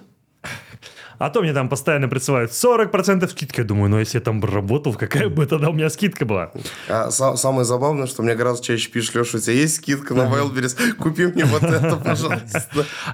А 1.19 1.29
то 1.29 1.41
мне 1.41 1.53
там 1.53 1.67
постоянно 1.69 2.07
присылают 2.07 2.51
40% 2.51 3.27
скидки. 3.29 3.59
Я 3.61 3.65
думаю, 3.65 3.89
ну 3.89 3.99
если 3.99 4.17
я 4.19 4.21
там 4.23 4.39
бы 4.39 4.47
работал, 4.47 4.93
какая 4.93 5.29
бы 5.29 5.45
тогда 5.45 5.69
у 5.69 5.73
меня 5.73 5.89
скидка 5.89 6.25
была? 6.25 6.51
А 6.87 7.07
са- 7.09 7.35
самое 7.37 7.65
забавное, 7.65 8.07
что 8.07 8.23
мне 8.23 8.35
гораздо 8.35 8.63
чаще 8.63 8.89
пишут, 8.89 9.15
Леша, 9.15 9.37
у 9.37 9.41
тебя 9.41 9.53
есть 9.53 9.75
скидка 9.77 10.13
на 10.13 10.21
Wildberries? 10.21 10.93
Купи 10.95 11.25
мне 11.27 11.45
вот 11.45 11.63
это, 11.63 11.95
пожалуйста. 12.05 12.65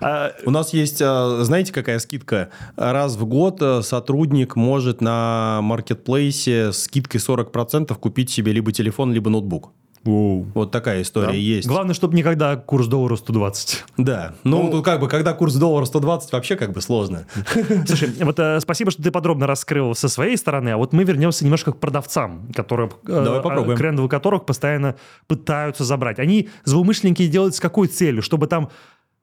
А, 0.01 0.31
У 0.45 0.51
нас 0.51 0.73
есть, 0.73 1.01
э, 1.01 1.37
знаете, 1.43 1.71
какая 1.71 1.99
скидка? 1.99 2.49
Раз 2.75 3.15
в 3.15 3.25
год 3.25 3.61
э, 3.61 3.81
сотрудник 3.83 4.55
может 4.55 5.01
на 5.01 5.59
маркетплейсе 5.61 6.71
с 6.73 6.83
скидкой 6.83 7.19
40% 7.21 7.93
купить 7.95 8.29
себе 8.29 8.51
либо 8.51 8.71
телефон, 8.71 9.13
либо 9.13 9.29
ноутбук. 9.29 9.71
Вот 10.05 10.71
такая 10.71 11.01
история 11.01 11.39
есть. 11.39 11.67
Главное, 11.67 11.93
чтобы 11.93 12.15
никогда 12.15 12.55
курс 12.57 12.87
доллара 12.87 13.15
120. 13.15 13.83
Да. 13.97 14.33
Ну, 14.43 14.63
Ну, 14.63 14.71
тут 14.71 14.85
как 14.85 14.99
бы, 14.99 15.07
когда 15.07 15.33
курс 15.33 15.55
доллара 15.55 15.85
120, 15.85 16.31
вообще 16.33 16.55
как 16.55 16.73
бы 16.73 16.81
сложно. 16.81 17.25
Слушай, 17.87 18.11
вот 18.19 18.37
э, 18.39 18.59
спасибо, 18.59 18.91
что 18.91 19.01
ты 19.01 19.11
подробно 19.11 19.47
раскрыл 19.47 19.95
со 19.95 20.09
своей 20.09 20.35
стороны, 20.37 20.69
а 20.69 20.77
вот 20.77 20.91
мы 20.93 21.03
вернемся 21.03 21.45
немножко 21.45 21.71
к 21.71 21.79
продавцам, 21.79 22.51
которые, 22.53 22.89
э, 23.07 23.23
Давай 23.23 23.41
попробуем. 23.41 23.75
э, 23.75 23.77
крендовые 23.77 24.09
которых 24.09 24.45
постоянно 24.45 24.95
пытаются 25.27 25.83
забрать. 25.85 26.19
Они 26.19 26.49
злоумышленники 26.65 27.25
делают 27.27 27.55
с 27.55 27.59
какой 27.59 27.87
целью? 27.87 28.21
Чтобы 28.21 28.47
там 28.47 28.69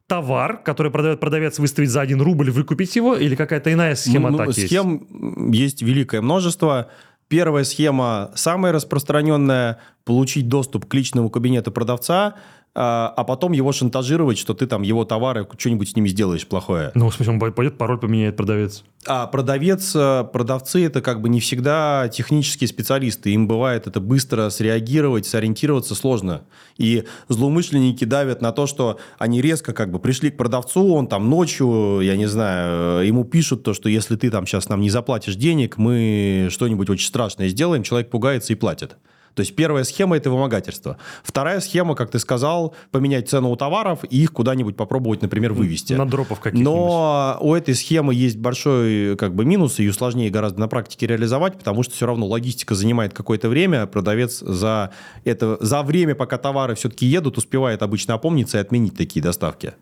товар, 0.07 0.57
который 0.65 0.91
продает 0.91 1.21
продавец, 1.21 1.59
выставить 1.61 1.89
за 1.91 2.01
1 2.01 2.21
рубль, 2.21 2.51
выкупить 2.51 2.97
его, 2.97 3.15
или 3.15 3.37
какая-то 3.37 3.73
иная 3.73 3.95
схема 3.95 4.31
Ну, 4.31 4.39
ну, 4.39 4.43
атаки 4.43 4.59
есть? 4.61 4.69
Схем 4.73 5.07
м, 5.11 5.51
есть 5.53 5.83
великое 5.83 6.21
множество. 6.21 6.89
Первая 7.31 7.63
схема, 7.63 8.33
самая 8.35 8.73
распространенная, 8.73 9.79
получить 10.05 10.49
доступ 10.49 10.87
к 10.87 10.95
личному 10.95 11.31
кабинету 11.31 11.71
продавца, 11.71 12.35
а, 12.73 13.13
а 13.17 13.25
потом 13.25 13.51
его 13.53 13.73
шантажировать, 13.73 14.39
что 14.39 14.55
ты 14.55 14.67
там 14.67 14.83
его 14.83 15.05
товары, 15.05 15.47
что-нибудь 15.59 15.91
с 15.91 15.97
ними 15.97 16.09
сделаешь 16.09 16.47
плохое. 16.47 16.93
Ну, 16.95 17.11
в 17.11 17.15
смысле, 17.15 17.35
он 17.35 17.53
пойдет, 17.53 17.77
пароль 17.77 17.99
поменяет 17.99 18.37
продавец. 18.37 18.85
А 19.07 19.27
продавец, 19.27 19.93
э, 19.97 20.25
продавцы 20.33 20.85
это 20.85 21.03
как 21.03 21.21
бы 21.21 21.29
не 21.29 21.41
всегда 21.41 22.09
технические 22.13 22.69
специалисты. 22.69 23.31
Им 23.31 23.49
бывает 23.49 23.89
это 23.89 23.99
быстро 24.01 24.51
среагировать, 24.51 25.27
сориентироваться 25.27 25.97
сложно. 25.97 26.43
И 26.77 27.05
злоумышленники 27.29 28.05
давят 28.05 28.41
на 28.41 28.53
то, 28.53 28.67
что 28.67 28.99
они 29.19 29.41
резко 29.41 29.73
как 29.73 29.91
бы 29.91 29.99
пришли 29.99 30.31
к 30.31 30.37
продавцу, 30.37 30.95
он 30.95 31.09
там 31.09 31.29
ночью, 31.29 32.01
я 32.03 32.17
не 32.17 32.27
знаю, 32.27 33.03
э, 33.03 33.07
ему 33.07 33.25
пишут 33.25 33.65
то, 33.65 33.75
что 33.75 33.89
если 33.89 34.15
ты 34.15 34.31
там 34.31 34.47
сейчас 34.47 34.69
нам 34.69 34.81
не 34.81 34.91
заплатишь 34.91 35.35
денег, 35.35 35.77
мы 35.77 36.49
что-нибудь 36.51 36.89
очень 36.89 37.09
страшное 37.09 37.49
сделаем, 37.49 37.83
человек 37.83 38.11
пугается 38.11 38.53
и 38.53 38.57
платит. 38.57 38.97
То 39.35 39.41
есть 39.41 39.55
первая 39.55 39.85
схема– 39.85 40.17
это 40.19 40.31
вымогательство. 40.31 40.97
Вторая 41.23 41.61
схема, 41.61 41.95
как 41.95 42.11
ты 42.11 42.19
сказал, 42.19 42.75
поменять 42.91 43.29
цену 43.29 43.51
у 43.51 43.57
товаров 43.57 44.01
и 44.09 44.23
их 44.23 44.33
куда-нибудь 44.33 44.77
попробовать, 44.77 45.23
например, 45.23 45.53
вывести. 45.53 45.95
На 45.95 46.07
дропов 46.07 46.41
каких-нибудь. 46.41 46.73
Но 46.73 47.39
у 47.41 47.55
этой 47.55 47.75
схемы 47.75 48.15
есть 48.15 48.39
большой 48.39 49.17
как 49.17 49.35
бы 49.35 49.45
минус, 49.45 49.79
ее 49.79 49.93
сложнее 49.93 50.31
гораздо 50.31 50.61
на 50.61 50.69
практике 50.69 51.07
реализовать, 51.07 51.59
потому 51.59 51.83
что 51.83 51.95
все 51.95 52.07
равно 52.07 52.27
логистика 52.27 52.75
занимает 52.75 53.13
какое-то 53.13 53.49
время, 53.49 53.87
продавец 53.87 54.41
за, 54.41 54.91
это, 55.25 55.59
за 55.61 55.83
время, 55.83 56.15
пока 56.15 56.39
товары 56.39 56.75
все-таки 56.75 57.07
едут, 57.07 57.39
успевает 57.39 57.83
обычно 57.83 58.15
опомниться 58.15 58.59
и 58.59 58.61
отменить 58.61 58.97
такие 58.97 59.23
доставки. 59.23 59.75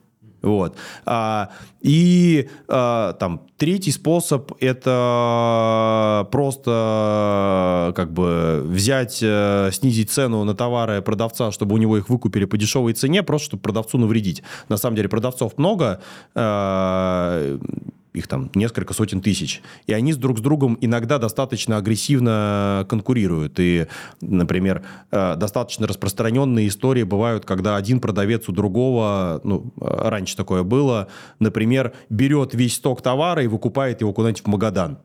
Вот. 0.43 0.77
А, 1.05 1.51
и 1.81 2.49
а, 2.69 3.15
там 3.15 3.43
третий 3.57 3.91
способ 3.91 4.53
это 4.61 4.89
просто 6.31 7.93
как 7.97 8.13
бы 8.13 8.63
взять, 8.65 9.19
э, 9.23 9.71
снизить 9.73 10.11
цену 10.11 10.45
на 10.45 10.55
товары 10.55 11.03
продавца, 11.03 11.53
чтобы 11.53 11.75
у 11.75 11.79
него 11.79 11.99
их 11.99 12.09
выкупили 12.09 12.45
по 12.45 12.57
дешевой 12.57 12.93
цене, 12.93 13.23
просто 13.23 13.47
чтобы 13.47 13.63
продавцу 13.63 13.99
навредить. 13.99 14.43
На 14.69 14.77
самом 14.77 14.97
деле 14.97 15.09
продавцов 15.09 15.59
много, 15.59 16.01
э, 16.35 17.59
их 18.19 18.27
там 18.27 18.51
несколько 18.55 18.95
сотен 18.95 19.21
тысяч, 19.21 19.63
и 19.87 19.93
они 19.93 20.13
с 20.13 20.17
друг 20.17 20.39
с 20.39 20.41
другом 20.41 20.77
иногда 20.81 21.19
достаточно 21.19 21.77
агрессивно 21.77 22.87
конкурируют. 22.89 23.59
И, 23.59 23.87
например, 24.21 24.83
э, 25.11 25.37
достаточно 25.37 25.87
распространенные 25.87 26.69
истории 26.69 27.05
бывают, 27.05 27.45
когда 27.45 27.77
один 27.77 28.01
продавец 28.01 28.49
у 28.49 28.53
другого, 28.53 29.41
ну, 29.45 29.73
раньше 29.81 30.37
такое 30.37 30.63
было, 30.63 31.09
например, 31.39 31.93
берет 32.11 32.55
весь 32.55 32.75
сток 32.75 33.03
товара 33.03 33.43
и 33.43 33.47
выкупает 33.47 34.01
его 34.01 34.13
куда-нибудь 34.13 34.43
в 34.43 34.47
Магадан 34.47 34.99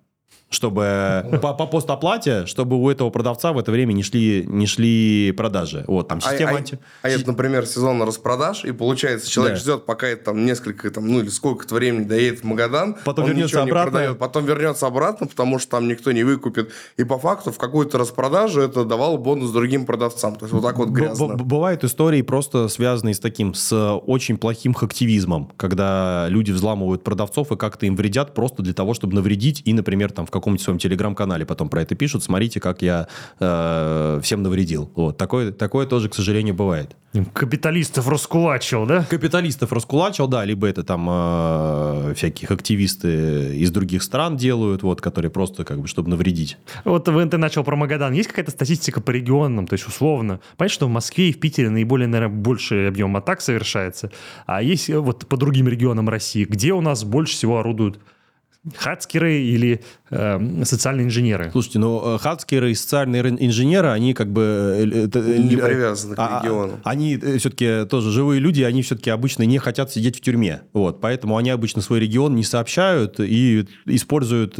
чтобы 0.53 1.25
по, 1.41 1.53
по 1.53 1.65
постоплате, 1.67 2.45
чтобы 2.45 2.77
у 2.81 2.89
этого 2.89 3.09
продавца 3.09 3.51
в 3.53 3.57
это 3.57 3.71
время 3.71 3.93
не 3.93 4.03
шли, 4.03 4.45
не 4.47 4.65
шли 4.67 5.31
продажи. 5.35 5.83
Вот, 5.87 6.07
там 6.07 6.21
система 6.21 6.51
а, 6.51 6.55
анти... 6.57 6.79
а, 7.01 7.07
а 7.07 7.09
это, 7.09 7.27
например, 7.27 7.65
сезон 7.65 8.01
распродаж, 8.03 8.63
и 8.65 8.71
получается, 8.71 9.29
человек 9.29 9.55
Да. 9.55 9.59
ждет, 9.59 9.85
пока 9.85 10.07
это 10.07 10.25
там 10.25 10.45
несколько, 10.45 10.89
там, 10.91 11.07
ну 11.07 11.19
или 11.19 11.29
сколько-то 11.29 11.75
времени 11.75 12.03
доедет 12.05 12.39
в 12.41 12.43
Магадан, 12.43 12.95
Потом 13.05 13.25
он 13.25 13.31
вернется 13.31 13.61
обратно. 13.61 13.91
продает, 13.91 14.19
потом 14.19 14.45
вернется 14.45 14.87
обратно, 14.87 15.27
потому 15.27 15.59
что 15.59 15.71
там 15.71 15.87
никто 15.87 16.11
не 16.11 16.23
выкупит. 16.23 16.71
И 16.97 17.03
по 17.03 17.17
факту 17.17 17.51
в 17.51 17.57
какую-то 17.57 17.97
распродажу 17.97 18.61
это 18.61 18.85
давало 18.85 19.17
бонус 19.17 19.51
другим 19.51 19.85
продавцам. 19.85 20.35
То 20.35 20.45
есть 20.45 20.53
вот 20.53 20.63
так 20.63 20.77
вот 20.77 20.89
грязно. 20.89 21.27
б- 21.35 21.43
Бывают 21.43 21.83
истории 21.83 22.21
просто 22.21 22.67
связанные 22.67 23.13
с 23.15 23.19
таким, 23.19 23.53
с 23.53 23.73
очень 24.05 24.37
плохим 24.37 24.73
хактивизмом, 24.73 25.51
когда 25.57 26.27
люди 26.29 26.51
взламывают 26.51 27.03
продавцов 27.03 27.51
и 27.51 27.55
как-то 27.57 27.85
им 27.85 27.95
вредят 27.95 28.33
просто 28.33 28.61
для 28.63 28.73
того, 28.73 28.93
чтобы 28.93 29.15
навредить, 29.15 29.61
и, 29.65 29.73
например, 29.73 30.11
там 30.11 30.25
в 30.25 30.31
каком-нибудь 30.43 30.61
своем 30.61 30.79
телеграм-канале 30.79 31.45
потом 31.45 31.69
про 31.69 31.81
это 31.81 31.95
пишут, 31.95 32.23
смотрите, 32.23 32.59
как 32.59 32.81
я 32.81 33.07
э, 33.39 34.19
всем 34.21 34.43
навредил. 34.43 34.91
Вот. 34.95 35.17
Такое, 35.17 35.51
такое 35.51 35.85
тоже, 35.87 36.09
к 36.09 36.15
сожалению, 36.15 36.53
бывает. 36.53 36.95
Капиталистов 37.33 38.07
раскулачил, 38.07 38.85
да? 38.85 39.05
Капиталистов 39.07 39.71
раскулачил, 39.71 40.27
да, 40.27 40.43
либо 40.43 40.67
это 40.67 40.83
там 40.83 41.07
э, 41.09 42.13
всяких 42.15 42.49
активисты 42.49 43.55
из 43.55 43.71
других 43.71 44.01
стран 44.01 44.35
делают, 44.35 44.81
вот, 44.81 44.99
которые 44.99 45.29
просто 45.29 45.63
как 45.63 45.79
бы, 45.79 45.87
чтобы 45.87 46.09
навредить. 46.09 46.57
Вот 46.83 47.05
ты 47.05 47.37
начал 47.37 47.63
про 47.63 47.75
Магадан. 47.75 48.13
Есть 48.13 48.29
какая-то 48.29 48.51
статистика 48.51 48.99
по 48.99 49.11
регионам? 49.11 49.67
То 49.67 49.73
есть, 49.73 49.87
условно, 49.87 50.39
понятно, 50.57 50.73
что 50.73 50.87
в 50.87 50.89
Москве 50.89 51.29
и 51.29 51.33
в 51.33 51.39
Питере 51.39 51.69
наиболее, 51.69 52.07
наверное, 52.07 52.35
больший 52.35 52.87
объем 52.87 53.15
атак 53.15 53.41
совершается. 53.41 54.11
А 54.47 54.63
есть 54.63 54.89
э, 54.89 54.97
вот 54.97 55.27
по 55.27 55.37
другим 55.37 55.67
регионам 55.67 56.09
России, 56.09 56.45
где 56.45 56.73
у 56.73 56.81
нас 56.81 57.03
больше 57.03 57.35
всего 57.35 57.59
орудуют 57.59 57.99
хацкеры 58.75 59.41
или 59.41 59.83
э, 60.13 60.63
социальные 60.65 61.05
инженеры? 61.07 61.49
Слушайте, 61.51 61.79
ну, 61.79 62.15
э, 62.15 62.17
хацкеры 62.19 62.71
и 62.71 62.75
социальные 62.75 63.21
ин- 63.23 63.37
инженеры, 63.39 63.89
они 63.89 64.13
как 64.13 64.31
бы... 64.31 64.41
э, 64.41 65.05
это, 65.05 65.19
э, 65.19 65.37
Не 65.37 65.57
привязаны 65.57 66.15
к 66.15 66.19
а- 66.19 66.39
а- 66.39 66.43
региону. 66.43 66.79
Они 66.83 67.17
все-таки 67.17 67.85
тоже 67.89 68.11
живые 68.11 68.39
люди, 68.39 68.61
они 68.61 68.81
все-таки 68.81 69.09
обычно 69.09 69.43
не 69.43 69.57
хотят 69.57 69.91
сидеть 69.91 70.17
в 70.17 70.21
тюрьме. 70.21 70.61
Вот, 70.73 71.01
поэтому 71.01 71.37
они 71.37 71.49
обычно 71.49 71.81
свой 71.81 71.99
регион 71.99 72.35
не 72.35 72.43
сообщают 72.43 73.19
и 73.19 73.67
используют 73.85 74.57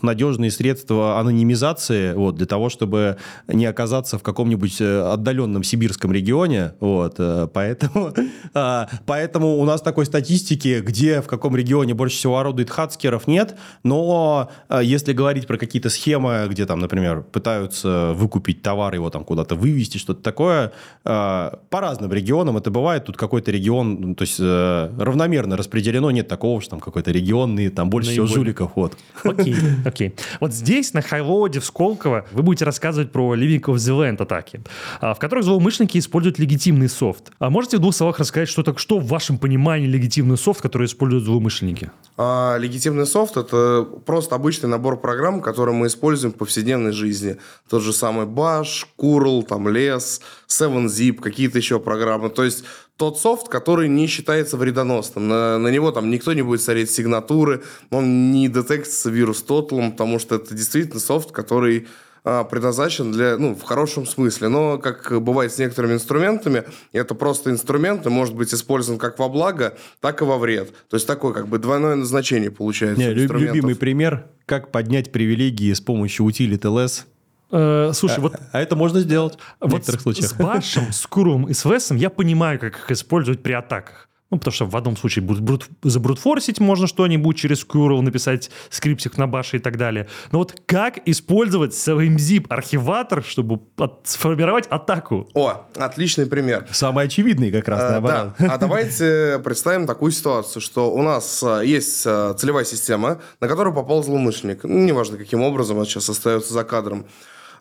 надежные 0.00 0.50
средства 0.50 1.18
анонимизации 1.20 2.14
вот, 2.14 2.36
для 2.36 2.46
того, 2.46 2.68
чтобы 2.68 3.16
не 3.48 3.66
оказаться 3.66 4.18
в 4.18 4.22
каком-нибудь 4.22 4.80
отдаленном 4.80 5.62
сибирском 5.62 6.12
регионе. 6.12 6.72
Вот, 6.80 7.18
поэтому, 7.52 8.12
а, 8.54 8.88
поэтому 9.06 9.58
у 9.58 9.64
нас 9.64 9.82
такой 9.82 10.06
статистики, 10.06 10.80
где 10.84 11.20
в 11.20 11.26
каком 11.26 11.56
регионе 11.56 11.94
больше 11.94 12.16
всего 12.16 12.38
орудует 12.38 12.70
хацкеров, 12.70 13.26
нет. 13.26 13.56
Но 13.82 14.50
если 14.92 15.12
говорить 15.12 15.46
про 15.46 15.56
какие-то 15.56 15.90
схемы, 15.90 16.46
где 16.50 16.66
там, 16.66 16.78
например, 16.78 17.22
пытаются 17.22 18.12
выкупить 18.14 18.62
товар, 18.62 18.94
его 18.94 19.10
там 19.10 19.24
куда-то 19.24 19.54
вывести, 19.54 19.98
что-то 19.98 20.22
такое, 20.22 20.72
э, 21.04 21.50
по 21.70 21.80
разным 21.80 22.12
регионам 22.12 22.56
это 22.56 22.70
бывает. 22.70 23.04
Тут 23.04 23.16
какой-то 23.16 23.50
регион, 23.50 24.00
ну, 24.00 24.14
то 24.14 24.22
есть 24.22 24.36
э, 24.38 24.90
равномерно 24.98 25.56
распределено, 25.56 26.10
нет 26.10 26.28
такого, 26.28 26.60
что 26.60 26.70
там 26.70 26.80
какой-то 26.80 27.10
регионный, 27.10 27.70
там 27.70 27.90
больше 27.90 28.10
всего 28.10 28.26
жуликов. 28.26 28.72
Вот. 28.74 28.96
Окей, 29.24 29.56
окей. 29.84 30.14
Вот 30.40 30.52
здесь, 30.52 30.92
на 30.92 31.02
HighLoad 31.02 31.48
е, 31.48 31.60
в 31.60 31.64
Сколково, 31.64 32.26
вы 32.32 32.42
будете 32.42 32.64
рассказывать 32.64 33.12
про 33.12 33.34
Living 33.34 33.62
off 33.62 33.76
the 33.76 33.98
Land 33.98 34.22
атаки, 34.22 34.60
а, 35.00 35.14
в 35.14 35.18
которых 35.18 35.44
злоумышленники 35.44 35.98
используют 35.98 36.38
легитимный 36.38 36.88
софт. 36.88 37.32
А 37.38 37.50
можете 37.50 37.78
в 37.78 37.80
двух 37.80 37.94
словах 37.94 38.18
рассказать, 38.18 38.48
что, 38.48 38.62
так, 38.62 38.78
что 38.78 38.98
в 38.98 39.06
вашем 39.06 39.38
понимании 39.38 39.86
легитимный 39.86 40.36
софт, 40.36 40.60
который 40.60 40.86
используют 40.86 41.24
злоумышленники? 41.24 41.90
А 42.18 42.56
легитимный 42.58 43.06
софт– 43.06 43.36
это 43.36 43.86
просто 44.04 44.34
обычный 44.34 44.68
набор 44.68 44.81
программ, 44.96 45.40
которые 45.40 45.74
мы 45.74 45.86
используем 45.86 46.32
в 46.32 46.36
повседневной 46.36 46.92
жизни. 46.92 47.38
Тот 47.68 47.82
же 47.82 47.92
самый 47.92 48.26
Bash, 48.26 48.86
Curl, 48.98 49.44
там, 49.44 49.68
Less, 49.68 50.20
7zip, 50.48 51.20
какие-то 51.20 51.58
еще 51.58 51.78
программы. 51.80 52.30
То 52.30 52.44
есть 52.44 52.64
тот 52.96 53.18
софт, 53.18 53.48
который 53.48 53.88
не 53.88 54.06
считается 54.06 54.56
вредоносным. 54.56 55.28
На, 55.28 55.58
на 55.58 55.68
него 55.68 55.90
там 55.90 56.10
никто 56.10 56.32
не 56.32 56.42
будет 56.42 56.62
смотреть 56.62 56.90
сигнатуры, 56.90 57.62
он 57.90 58.30
не 58.30 58.48
детектится 58.48 59.10
вирус 59.10 59.44
Total, 59.46 59.90
потому 59.90 60.18
что 60.18 60.36
это 60.36 60.54
действительно 60.54 61.00
софт, 61.00 61.32
который 61.32 61.88
предназначен 62.22 63.10
для, 63.12 63.36
ну, 63.36 63.54
в 63.54 63.62
хорошем 63.62 64.06
смысле. 64.06 64.48
Но, 64.48 64.78
как 64.78 65.20
бывает 65.22 65.52
с 65.52 65.58
некоторыми 65.58 65.94
инструментами, 65.94 66.64
это 66.92 67.14
просто 67.14 67.50
инструмент 67.50 68.06
и 68.06 68.08
может 68.10 68.34
быть 68.34 68.52
использован 68.54 68.98
как 68.98 69.18
во 69.18 69.28
благо, 69.28 69.76
так 70.00 70.22
и 70.22 70.24
во 70.24 70.38
вред. 70.38 70.72
То 70.88 70.96
есть 70.96 71.06
такое 71.06 71.32
как 71.32 71.48
бы 71.48 71.58
двойное 71.58 71.96
назначение 71.96 72.50
получается. 72.50 73.02
Не, 73.02 73.12
любимый 73.12 73.74
пример, 73.74 74.26
как 74.46 74.70
поднять 74.70 75.10
привилегии 75.12 75.72
с 75.72 75.80
помощью 75.80 76.24
утилит 76.26 76.64
LS. 76.64 77.04
Э, 77.50 77.90
слушай, 77.92 78.20
вот 78.20 78.34
А 78.52 78.60
это 78.60 78.76
можно 78.76 79.00
сделать 79.00 79.34
в 79.60 79.66
Вот 79.68 79.72
некоторых 79.74 80.00
с, 80.00 80.02
случаях. 80.04 80.30
с 80.30 80.32
Башем, 80.34 80.92
с 80.92 81.06
Куром 81.06 81.48
и 81.48 81.52
с 81.52 81.64
Весом 81.64 81.96
я 81.96 82.08
понимаю, 82.08 82.58
как 82.58 82.76
их 82.76 82.90
использовать 82.90 83.42
при 83.42 83.52
атаках. 83.52 84.08
Ну, 84.32 84.38
потому 84.38 84.52
что 84.54 84.64
в 84.64 84.74
одном 84.78 84.96
случае 84.96 85.22
брут, 85.22 85.40
брут, 85.40 85.66
забрутфорсить 85.82 86.58
можно 86.58 86.86
что-нибудь 86.86 87.36
через 87.36 87.66
Curl, 87.66 88.00
написать 88.00 88.50
скриптик 88.70 89.18
на 89.18 89.26
баше 89.26 89.58
и 89.58 89.60
так 89.60 89.76
далее. 89.76 90.08
Но 90.32 90.38
вот 90.38 90.54
как 90.64 90.98
использовать 91.06 91.72
zip 91.74 92.46
архиватор, 92.48 93.22
чтобы 93.22 93.60
от- 93.76 94.00
сформировать 94.08 94.66
атаку? 94.68 95.28
О, 95.34 95.66
отличный 95.76 96.24
пример. 96.24 96.66
Самый 96.72 97.04
очевидный 97.04 97.52
как 97.52 97.68
раз, 97.68 97.82
Э, 97.82 97.90
наоборот. 97.90 98.32
Да. 98.38 98.54
А 98.54 98.56
давайте 98.56 99.38
представим 99.44 99.86
такую 99.86 100.12
ситуацию, 100.12 100.62
что 100.62 100.90
у 100.90 101.02
нас 101.02 101.42
э, 101.42 101.66
есть 101.66 102.02
э, 102.06 102.34
целевая 102.38 102.64
система, 102.64 103.20
на 103.38 103.48
которую 103.48 103.74
попал 103.74 104.02
злоумышленник. 104.02 104.64
Ну, 104.64 104.78
неважно, 104.78 105.18
каким 105.18 105.42
образом, 105.42 105.76
он 105.76 105.84
сейчас 105.84 106.08
остается 106.08 106.54
за 106.54 106.64
кадром. 106.64 107.04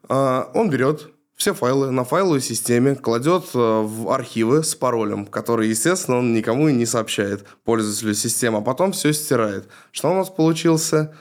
Он 0.08 0.70
берет 0.70 1.10
все 1.42 1.56
файлы 1.56 1.90
на 1.90 2.04
файловой 2.04 2.40
системе, 2.40 2.94
кладет 2.94 3.46
э, 3.56 3.58
в 3.58 4.12
архивы 4.12 4.64
с 4.64 4.76
паролем, 4.76 5.26
который, 5.26 5.70
естественно, 5.70 6.18
он 6.20 6.34
никому 6.34 6.70
и 6.70 6.74
не 6.74 6.86
сообщает 6.86 7.46
пользователю 7.66 8.14
системы, 8.14 8.60
а 8.60 8.62
потом 8.62 8.92
все 8.92 9.12
стирает. 9.12 9.68
Что 9.92 10.12
у 10.12 10.14
нас 10.14 10.30
получился? 10.30 11.16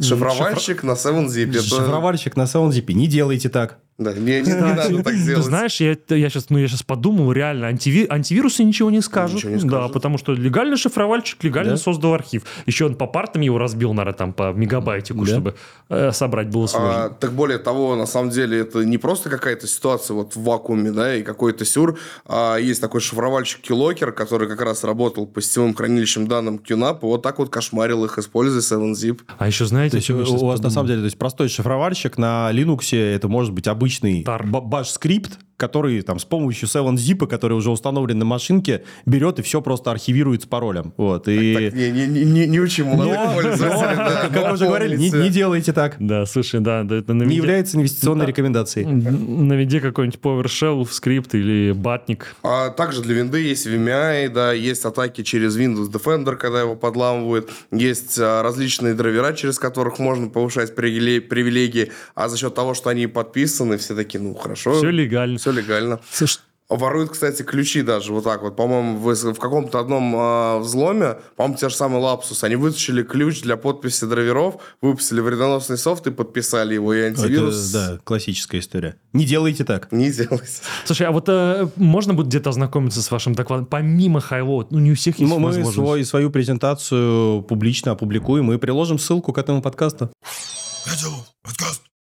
Шифровальщик 0.00 0.84
на 0.84 0.92
7zip. 0.92 1.50
Это- 1.50 1.62
Шифровальщик 1.62 2.36
на 2.36 2.42
SoundZip. 2.44 2.92
Не 2.92 3.08
делайте 3.08 3.48
так. 3.48 3.78
Да, 3.98 4.12
не, 4.12 4.20
не- 4.20 4.40
не 4.42 4.52
надо 4.54 4.82
так 5.02 5.14
Ты 5.14 5.24
делать. 5.24 5.44
знаешь, 5.46 5.80
я, 5.80 5.96
я, 6.10 6.28
сейчас, 6.28 6.50
ну, 6.50 6.58
я 6.58 6.68
сейчас 6.68 6.82
подумал, 6.82 7.32
реально, 7.32 7.64
антиви- 7.70 8.06
антивирусы 8.10 8.62
ничего 8.62 8.90
не 8.90 9.00
скажут. 9.00 9.36
Ничего 9.38 9.52
не 9.52 9.62
Да, 9.62 9.68
скажут. 9.68 9.92
потому 9.94 10.18
что 10.18 10.32
легальный 10.34 10.76
шифровальщик 10.76 11.42
легально 11.42 11.72
Да. 11.72 11.76
создал 11.78 12.12
архив. 12.12 12.42
Еще 12.66 12.84
он 12.84 12.94
по 12.94 13.06
партам 13.06 13.40
его 13.40 13.56
разбил, 13.56 13.94
наверное, 13.94 14.12
там 14.18 14.32
по 14.34 14.52
мегабайтику, 14.52 15.24
Да. 15.24 15.32
чтобы 15.32 15.54
э, 15.88 16.12
собрать 16.12 16.48
было 16.48 16.66
сложно. 16.66 17.04
А, 17.06 17.08
так 17.10 17.32
более 17.32 17.58
того, 17.58 17.96
на 17.96 18.04
самом 18.06 18.30
деле, 18.30 18.58
это 18.58 18.84
не 18.84 18.98
просто 18.98 19.30
какая-то 19.30 19.66
ситуация 19.66 20.14
вот 20.14 20.34
в 20.36 20.42
вакууме, 20.42 20.90
да, 20.90 21.14
и 21.16 21.22
какой-то 21.22 21.64
сюр, 21.64 21.96
а 22.26 22.56
есть 22.58 22.80
такой 22.82 23.00
шифровальщик 23.00 23.60
Keylogger, 23.64 24.12
который 24.12 24.46
как 24.48 24.60
раз 24.60 24.84
работал 24.84 25.26
по 25.26 25.40
сетевым 25.40 25.74
хранилищам 25.74 26.26
данным 26.26 26.56
QNAP, 26.62 26.98
вот 27.02 27.22
так 27.22 27.38
вот 27.38 27.48
кошмарил 27.50 28.04
их, 28.04 28.18
используя 28.18 28.60
7zip. 28.60 29.20
А 29.38 29.46
еще, 29.46 29.64
знаете, 29.64 29.92
То 29.92 29.96
есть 29.98 30.10
у 30.10 30.16
вас 30.18 30.28
на 30.28 30.36
подумал? 30.48 30.70
самом 30.70 30.86
деле 30.88 30.98
то 31.00 31.04
есть 31.06 31.16
простой 31.18 31.48
шифровальщик 31.48 32.18
на 32.18 32.50
Linux 32.52 32.94
это 32.94 33.28
может 33.28 33.52
быть 33.54 33.66
обычный 33.68 33.85
Ба- 34.24 34.60
баш-скрипт, 34.60 35.38
который 35.56 36.02
там 36.02 36.18
с 36.18 36.24
помощью 36.24 36.68
7-zip, 36.68 37.26
который 37.26 37.54
уже 37.54 37.70
установлен 37.70 38.18
на 38.18 38.24
машинке, 38.24 38.82
берет 39.06 39.38
и 39.38 39.42
все 39.42 39.60
просто 39.62 39.90
архивирует 39.90 40.42
с 40.42 40.46
паролем. 40.46 40.92
Вот, 40.96 41.28
и... 41.28 41.54
Так, 41.54 41.74
не, 41.74 41.90
не, 41.90 42.06
не, 42.06 42.24
не, 42.24 42.46
не 42.46 42.60
учим 42.60 42.90
Но- 42.96 43.06
да, 43.06 44.28
как 44.32 44.52
уже 44.54 44.66
говорили, 44.66 44.96
не, 44.96 45.10
не 45.10 45.30
делайте 45.30 45.72
так. 45.72 45.96
Да, 45.98 46.26
слушай, 46.26 46.60
да, 46.60 46.82
да, 46.82 46.96
это 46.96 47.12
Не 47.12 47.20
наведи, 47.20 47.36
является 47.36 47.76
инвестиционной 47.76 48.26
рекомендацией. 48.26 48.86
наведи 48.86 49.80
какой-нибудь 49.80 50.20
PowerShell 50.20 50.84
в 50.84 50.92
скрипт 50.92 51.34
или 51.34 51.72
батник. 51.72 52.36
А 52.42 52.70
также 52.70 53.02
для 53.02 53.14
винды 53.14 53.40
есть 53.40 53.66
VMI, 53.66 54.28
да, 54.28 54.52
есть 54.52 54.84
атаки 54.84 55.22
через 55.22 55.56
Windows 55.58 55.90
Defender, 55.90 56.36
когда 56.36 56.60
его 56.60 56.76
подламывают, 56.76 57.50
есть 57.72 58.18
а, 58.18 58.42
различные 58.42 58.94
драйвера, 58.94 59.32
через 59.32 59.58
которых 59.58 59.98
можно 59.98 60.28
повышать 60.28 60.74
привиле- 60.76 61.20
привилегии, 61.20 61.92
а 62.14 62.28
за 62.28 62.36
счет 62.36 62.54
того, 62.54 62.74
что 62.74 62.90
они 62.90 63.06
подписаны, 63.06 63.78
все 63.78 63.94
такие, 63.94 64.20
ну 64.22 64.34
хорошо, 64.34 64.74
Все 64.74 64.90
легально. 64.90 65.38
Все 65.46 65.52
легально. 65.52 66.00
Слушай, 66.10 66.40
Воруют, 66.68 67.10
кстати, 67.10 67.42
ключи 67.42 67.82
даже 67.82 68.12
вот 68.12 68.24
так 68.24 68.42
вот. 68.42 68.56
По-моему, 68.56 68.98
в, 68.98 69.14
в 69.14 69.38
каком-то 69.38 69.78
одном 69.78 70.12
а, 70.16 70.58
взломе, 70.58 71.18
по-моему, 71.36 71.56
те 71.56 71.68
же 71.68 71.76
самые 71.76 72.02
Лапсус, 72.02 72.42
они 72.42 72.56
вытащили 72.56 73.04
ключ 73.04 73.42
для 73.42 73.56
подписи 73.56 74.04
драйверов, 74.04 74.56
выпустили 74.82 75.20
вредоносный 75.20 75.78
софт 75.78 76.08
и 76.08 76.10
подписали 76.10 76.74
его, 76.74 76.92
и 76.92 77.02
антивирус 77.02 77.70
Это, 77.70 77.72
да, 77.72 77.98
классическая 78.02 78.58
история. 78.58 78.96
Не 79.12 79.24
делайте 79.24 79.62
так. 79.62 79.92
не 79.92 80.10
делайте. 80.10 80.60
Слушай, 80.84 81.06
а 81.06 81.12
вот 81.12 81.28
э, 81.28 81.68
можно 81.76 82.14
будет 82.14 82.26
где-то 82.26 82.50
ознакомиться 82.50 83.00
с 83.00 83.12
вашим 83.12 83.36
докладом, 83.36 83.66
помимо 83.66 84.18
Highload? 84.18 84.66
Ну, 84.70 84.80
не 84.80 84.90
у 84.90 84.96
всех 84.96 85.20
есть 85.20 85.30
Мы, 85.30 85.38
мы 85.38 85.46
возможность. 85.50 85.76
свой, 85.76 86.04
свою 86.04 86.30
презентацию 86.30 87.42
публично 87.42 87.92
опубликуем 87.92 88.52
и 88.52 88.58
приложим 88.58 88.98
ссылку 88.98 89.32
к 89.32 89.38
этому 89.38 89.62
подкасту. 89.62 90.10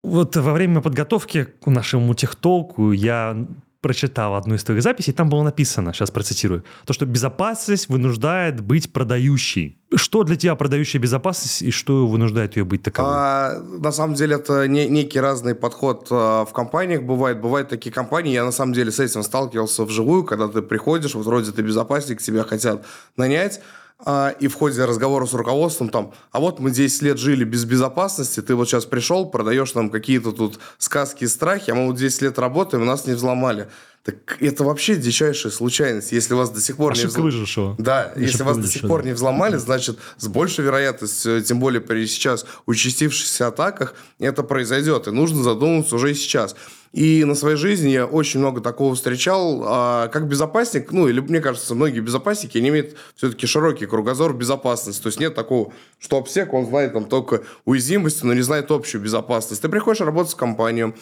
Вот 0.03 0.35
во 0.35 0.53
время 0.53 0.81
подготовки 0.81 1.43
к 1.43 1.67
нашему 1.67 2.13
техтолку 2.15 2.91
я 2.91 3.45
прочитал 3.81 4.35
одну 4.35 4.55
из 4.55 4.63
твоих 4.63 4.83
записей, 4.83 5.11
там 5.11 5.29
было 5.29 5.41
написано, 5.41 5.91
сейчас 5.91 6.11
процитирую, 6.11 6.63
то, 6.85 6.93
что 6.93 7.05
безопасность 7.05 7.89
вынуждает 7.89 8.61
быть 8.61 8.93
продающей. 8.93 9.79
Что 9.95 10.23
для 10.23 10.35
тебя 10.35 10.55
продающая 10.55 11.01
безопасность 11.01 11.63
и 11.63 11.71
что 11.71 12.07
вынуждает 12.07 12.55
ее 12.57 12.63
быть 12.63 12.83
таковой? 12.83 13.11
А, 13.13 13.59
на 13.59 13.91
самом 13.91 14.13
деле 14.13 14.35
это 14.35 14.67
не, 14.67 14.87
некий 14.87 15.19
разный 15.19 15.55
подход 15.55 16.07
а, 16.11 16.45
в 16.45 16.53
компаниях 16.53 17.01
бывает. 17.01 17.41
Бывают 17.41 17.69
такие 17.69 17.91
компании, 17.91 18.33
я 18.33 18.45
на 18.45 18.51
самом 18.51 18.73
деле 18.73 18.91
с 18.91 18.99
этим 18.99 19.23
сталкивался 19.23 19.83
вживую, 19.83 20.23
когда 20.23 20.47
ты 20.47 20.61
приходишь, 20.61 21.15
вот 21.15 21.25
вроде 21.25 21.51
ты 21.51 21.63
безопасник, 21.63 22.21
тебя 22.21 22.43
хотят 22.43 22.85
нанять, 23.17 23.61
и 24.39 24.47
в 24.47 24.53
ходе 24.55 24.83
разговора 24.85 25.25
с 25.25 25.33
руководством 25.33 25.89
там, 25.89 26.13
а 26.31 26.39
вот 26.39 26.59
мы 26.59 26.71
10 26.71 27.01
лет 27.03 27.17
жили 27.17 27.43
без 27.43 27.65
безопасности, 27.65 28.41
ты 28.41 28.55
вот 28.55 28.67
сейчас 28.67 28.85
пришел, 28.85 29.29
продаешь 29.29 29.73
нам 29.73 29.89
какие-то 29.89 30.31
тут 30.31 30.59
сказки 30.77 31.25
и 31.25 31.27
страхи, 31.27 31.71
а 31.71 31.75
мы 31.75 31.87
вот 31.87 31.97
10 31.97 32.21
лет 32.23 32.39
работаем, 32.39 32.85
нас 32.85 33.05
не 33.05 33.13
взломали. 33.13 33.67
Так 34.03 34.37
это 34.41 34.63
вообще 34.63 34.95
дичайшая 34.95 35.51
случайность, 35.51 36.11
если 36.11 36.33
вас 36.33 36.49
до 36.49 36.59
сих 36.59 36.77
пор 36.77 36.93
не 36.93 36.99
Ошибка 37.01 37.19
взлом- 37.19 37.23
выжившего. 37.23 37.75
да, 37.77 38.01
Ошибка 38.05 38.19
если 38.19 38.43
вас 38.43 38.57
до 38.57 38.67
сих 38.67 38.81
пор 38.81 39.03
да. 39.03 39.09
не 39.09 39.13
взломали, 39.13 39.57
значит, 39.57 39.99
с 40.17 40.27
большей 40.27 40.65
вероятностью, 40.65 41.43
тем 41.43 41.59
более 41.59 41.81
при 41.81 42.07
сейчас 42.07 42.47
участившихся 42.65 43.47
атаках, 43.47 43.93
это 44.17 44.41
произойдет. 44.41 45.07
И 45.07 45.11
нужно 45.11 45.43
задуматься 45.43 45.95
уже 45.97 46.15
сейчас. 46.15 46.55
И 46.93 47.23
на 47.23 47.35
своей 47.35 47.55
жизни 47.55 47.89
я 47.89 48.05
очень 48.05 48.41
много 48.41 48.59
такого 48.59 48.95
встречал. 48.95 49.63
А, 49.65 50.07
как 50.09 50.27
безопасник, 50.27 50.91
ну, 50.91 51.07
или 51.07 51.21
мне 51.21 51.39
кажется, 51.39 51.73
многие 51.73 52.01
безопасники 52.01 52.57
не 52.57 52.67
имеют 52.69 52.97
все-таки 53.15 53.47
широкий 53.47 53.85
кругозор 53.85 54.33
безопасности. 54.33 55.01
То 55.01 55.07
есть 55.07 55.19
нет 55.19 55.33
такого, 55.33 55.71
что 55.99 56.17
обсек, 56.17 56.53
он 56.53 56.65
знает 56.65 56.93
там 56.93 57.05
только 57.05 57.43
уязвимости, 57.63 58.25
но 58.25 58.33
не 58.33 58.41
знает 58.41 58.71
общую 58.71 59.01
безопасность. 59.01 59.61
Ты 59.61 59.69
приходишь 59.69 60.01
работать 60.01 60.33
в 60.33 60.35
компанию, 60.35 60.93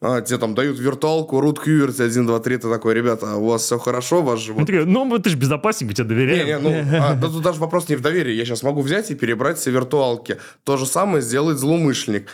а, 0.00 0.20
тебе 0.20 0.38
там 0.38 0.56
дают 0.56 0.80
виртуалку, 0.80 1.40
root 1.40 1.64
QWERTY 1.64 2.02
1, 2.04 2.26
2, 2.26 2.40
3, 2.40 2.56
ты 2.56 2.68
такой, 2.68 2.94
ребята, 2.94 3.36
у 3.36 3.46
вас 3.46 3.62
все 3.62 3.78
хорошо, 3.78 4.22
ваш 4.22 4.40
же 4.40 4.52
Он 4.52 4.58
вот 4.58 4.66
такой, 4.66 4.84
ну, 4.84 5.18
ты 5.18 5.30
же 5.30 5.36
безопасник, 5.36 5.88
мы 5.88 5.94
тебе 5.94 6.04
не, 6.04 6.08
доверяем. 6.08 6.46
не, 6.46 6.58
ну, 6.58 6.98
а, 7.00 7.14
да 7.14 7.28
тут 7.28 7.42
даже 7.42 7.60
вопрос 7.60 7.88
не 7.88 7.94
в 7.94 8.02
доверии. 8.02 8.32
Я 8.32 8.44
сейчас 8.44 8.64
могу 8.64 8.82
взять 8.82 9.12
и 9.12 9.14
перебрать 9.14 9.58
все 9.58 9.70
виртуалки. 9.70 10.38
То 10.64 10.76
же 10.76 10.86
самое 10.86 11.22
сделает 11.22 11.58
злоумышленник. 11.58 12.28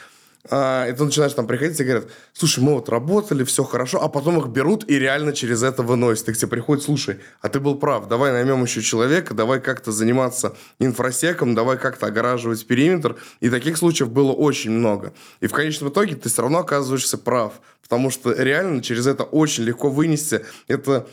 А, 0.50 0.88
и 0.88 0.92
ты 0.92 1.04
начинаешь 1.04 1.32
там 1.34 1.46
приходить 1.46 1.78
и 1.78 1.84
говорят, 1.84 2.08
слушай, 2.32 2.62
мы 2.62 2.74
вот 2.74 2.88
работали, 2.88 3.44
все 3.44 3.62
хорошо, 3.62 4.02
а 4.02 4.08
потом 4.08 4.38
их 4.38 4.48
берут 4.48 4.88
и 4.90 4.98
реально 4.98 5.32
через 5.32 5.62
это 5.62 5.82
выносят. 5.82 6.28
И 6.28 6.32
к 6.32 6.36
тебе 6.36 6.48
приходит, 6.48 6.84
слушай, 6.84 7.20
а 7.40 7.48
ты 7.48 7.60
был 7.60 7.76
прав, 7.76 8.08
давай 8.08 8.32
наймем 8.32 8.62
еще 8.62 8.82
человека, 8.82 9.34
давай 9.34 9.60
как-то 9.60 9.92
заниматься 9.92 10.56
инфросеком, 10.80 11.54
давай 11.54 11.78
как-то 11.78 12.06
огораживать 12.06 12.66
периметр. 12.66 13.16
И 13.40 13.50
таких 13.50 13.76
случаев 13.76 14.10
было 14.10 14.32
очень 14.32 14.72
много. 14.72 15.12
И 15.40 15.46
в 15.46 15.52
конечном 15.52 15.90
итоге 15.90 16.16
ты 16.16 16.28
все 16.28 16.42
равно 16.42 16.58
оказываешься 16.58 17.18
прав. 17.18 17.54
Потому 17.82 18.10
что 18.10 18.32
реально 18.32 18.82
через 18.82 19.06
это 19.06 19.22
очень 19.24 19.64
легко 19.64 19.90
вынести. 19.90 20.44
Это 20.66 21.06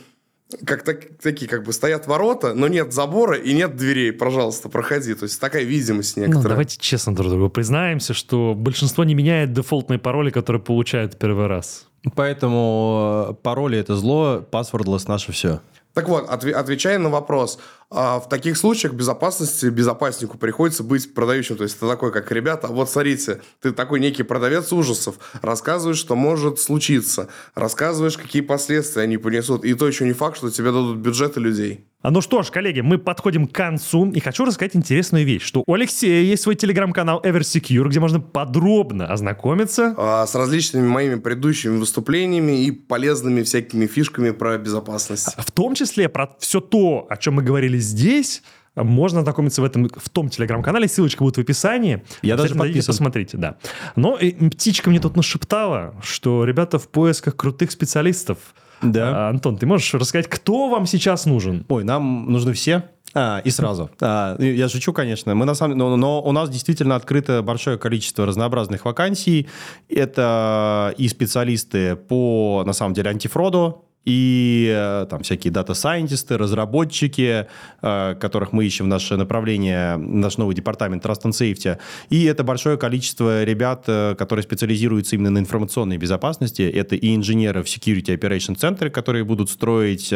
как 0.65 0.83
так- 0.83 1.17
такие 1.21 1.47
как 1.47 1.63
бы 1.63 1.73
стоят 1.73 2.07
ворота, 2.07 2.53
но 2.53 2.67
нет 2.67 2.91
забора 2.91 3.37
и 3.37 3.53
нет 3.53 3.75
дверей. 3.75 4.11
Пожалуйста, 4.11 4.67
проходи. 4.69 5.13
То 5.13 5.23
есть 5.23 5.39
такая 5.39 5.63
видимость 5.63 6.17
Ну, 6.17 6.23
некоторая. 6.23 6.49
давайте 6.49 6.77
честно 6.79 7.13
друг 7.15 7.29
другу 7.29 7.49
признаемся, 7.49 8.13
что 8.13 8.53
большинство 8.55 9.03
не 9.03 9.13
меняет 9.13 9.53
дефолтные 9.53 9.99
пароли, 9.99 10.31
которые 10.31 10.61
получают 10.61 11.17
первый 11.19 11.47
раз. 11.47 11.85
Поэтому 12.15 13.27
э, 13.31 13.33
пароли 13.43 13.77
это 13.77 13.95
зло, 13.95 14.43
passwordless 14.51 15.03
наше 15.07 15.31
все. 15.31 15.59
Так 15.93 16.07
вот, 16.07 16.29
отве- 16.29 16.53
отвечая 16.53 16.97
на 16.99 17.09
вопрос, 17.09 17.59
а, 17.91 18.19
в 18.19 18.29
таких 18.29 18.57
случаях 18.57 18.93
безопасности 18.93 19.65
безопаснику 19.65 20.37
приходится 20.37 20.83
быть 20.83 21.13
продающим. 21.13 21.57
То 21.57 21.63
есть 21.63 21.77
это 21.77 21.87
такой, 21.87 22.11
как 22.11 22.31
ребята, 22.31 22.67
а 22.67 22.71
вот 22.71 22.89
смотрите, 22.89 23.41
ты 23.61 23.71
такой 23.71 23.99
некий 23.99 24.23
продавец 24.23 24.71
ужасов, 24.71 25.15
рассказываешь, 25.41 25.97
что 25.97 26.15
может 26.15 26.59
случиться, 26.59 27.29
рассказываешь, 27.55 28.17
какие 28.17 28.43
последствия 28.43 29.03
они 29.03 29.17
понесут, 29.17 29.65
и 29.65 29.73
то 29.73 29.87
еще 29.87 30.05
не 30.05 30.13
факт, 30.13 30.37
что 30.37 30.51
тебе 30.51 30.71
дадут 30.71 30.97
бюджеты 30.97 31.39
людей. 31.39 31.85
А 32.01 32.11
ну 32.11 32.21
что 32.21 32.43
ж, 32.43 32.49
коллеги, 32.49 32.79
мы 32.79 32.97
подходим 32.97 33.45
к 33.45 33.51
концу, 33.51 34.09
и 34.11 34.21
хочу 34.21 34.45
рассказать 34.45 34.73
интересную 34.73 35.25
вещь, 35.25 35.41
что 35.43 35.65
у 35.67 35.73
Алексея 35.73 36.23
есть 36.23 36.43
свой 36.43 36.55
телеграм-канал 36.55 37.21
EverSecure, 37.21 37.89
где 37.89 37.99
можно 37.99 38.21
подробно 38.21 39.07
ознакомиться. 39.07 39.95
А, 39.97 40.25
с 40.25 40.33
различными 40.33 40.87
моими 40.87 41.15
предыдущими 41.15 41.77
выступлениями 41.77 42.63
и 42.63 42.71
полезными 42.71 43.43
всякими 43.43 43.85
фишками 43.85 44.29
про 44.29 44.57
безопасность. 44.57 45.35
В 45.37 45.51
том 45.51 45.75
числе 45.75 46.07
про 46.07 46.29
все 46.39 46.61
то, 46.61 47.05
о 47.09 47.17
чем 47.17 47.33
мы 47.33 47.43
говорили 47.43 47.78
здесь, 47.79 48.43
можно 48.75 49.19
ознакомиться 49.19 49.61
в 49.61 49.65
этом 49.65 49.89
в 49.89 50.09
том 50.09 50.29
телеграм-канале, 50.29 50.87
ссылочка 50.87 51.23
будет 51.23 51.37
в 51.37 51.39
описании. 51.39 52.03
Я 52.21 52.37
даже 52.37 52.55
подписан. 52.55 52.93
посмотрите, 52.93 53.37
да. 53.37 53.57
Но 53.95 54.17
э, 54.19 54.31
птичка 54.49 54.89
мне 54.89 54.99
тут 54.99 55.15
нашептала, 55.15 55.95
что 56.01 56.45
ребята 56.45 56.79
в 56.79 56.87
поисках 56.87 57.35
крутых 57.35 57.71
специалистов. 57.71 58.37
Да. 58.81 59.27
А, 59.27 59.29
Антон, 59.29 59.57
ты 59.57 59.65
можешь 59.65 59.93
рассказать, 59.93 60.27
кто 60.27 60.69
вам 60.69 60.85
сейчас 60.85 61.25
нужен? 61.25 61.65
Ой, 61.67 61.83
нам 61.83 62.31
нужны 62.31 62.53
все. 62.53 62.85
А, 63.13 63.41
и 63.43 63.49
сразу. 63.49 63.89
А, 64.01 64.35
и 64.37 64.55
я 64.55 64.69
шучу, 64.69 64.93
конечно. 64.93 65.33
Мы 65.33 65.45
на 65.45 65.55
самом, 65.55 65.77
но, 65.77 65.95
но 65.97 66.21
у 66.21 66.31
нас 66.31 66.49
действительно 66.49 66.95
открыто 66.95 67.41
большое 67.41 67.77
количество 67.77 68.25
разнообразных 68.25 68.85
вакансий. 68.85 69.47
Это 69.89 70.93
и 70.97 71.07
специалисты 71.07 71.95
по, 71.95 72.63
на 72.65 72.73
самом 72.73 72.93
деле, 72.93 73.09
антифроду, 73.09 73.85
и 74.05 74.71
э, 74.73 75.05
там 75.09 75.21
всякие 75.23 75.51
дата-сайентисты, 75.51 76.37
разработчики, 76.37 77.47
э, 77.81 78.15
которых 78.15 78.53
мы 78.53 78.65
ищем 78.65 78.85
в 78.85 78.87
наше 78.87 79.17
направление, 79.17 79.97
наш 79.97 80.37
новый 80.37 80.55
департамент 80.55 81.05
Trust 81.05 81.23
and 81.25 81.31
Safety. 81.31 81.77
И 82.09 82.23
это 82.23 82.43
большое 82.43 82.77
количество 82.77 83.43
ребят, 83.43 83.83
э, 83.87 84.15
которые 84.17 84.43
специализируются 84.43 85.15
именно 85.15 85.31
на 85.31 85.39
информационной 85.39 85.97
безопасности. 85.97 86.61
Это 86.61 86.95
и 86.95 87.15
инженеры 87.15 87.61
в 87.61 87.65
Security 87.65 88.17
Operation 88.17 88.55
Center, 88.55 88.89
которые 88.89 89.25
будут 89.25 89.49
строить 89.49 90.13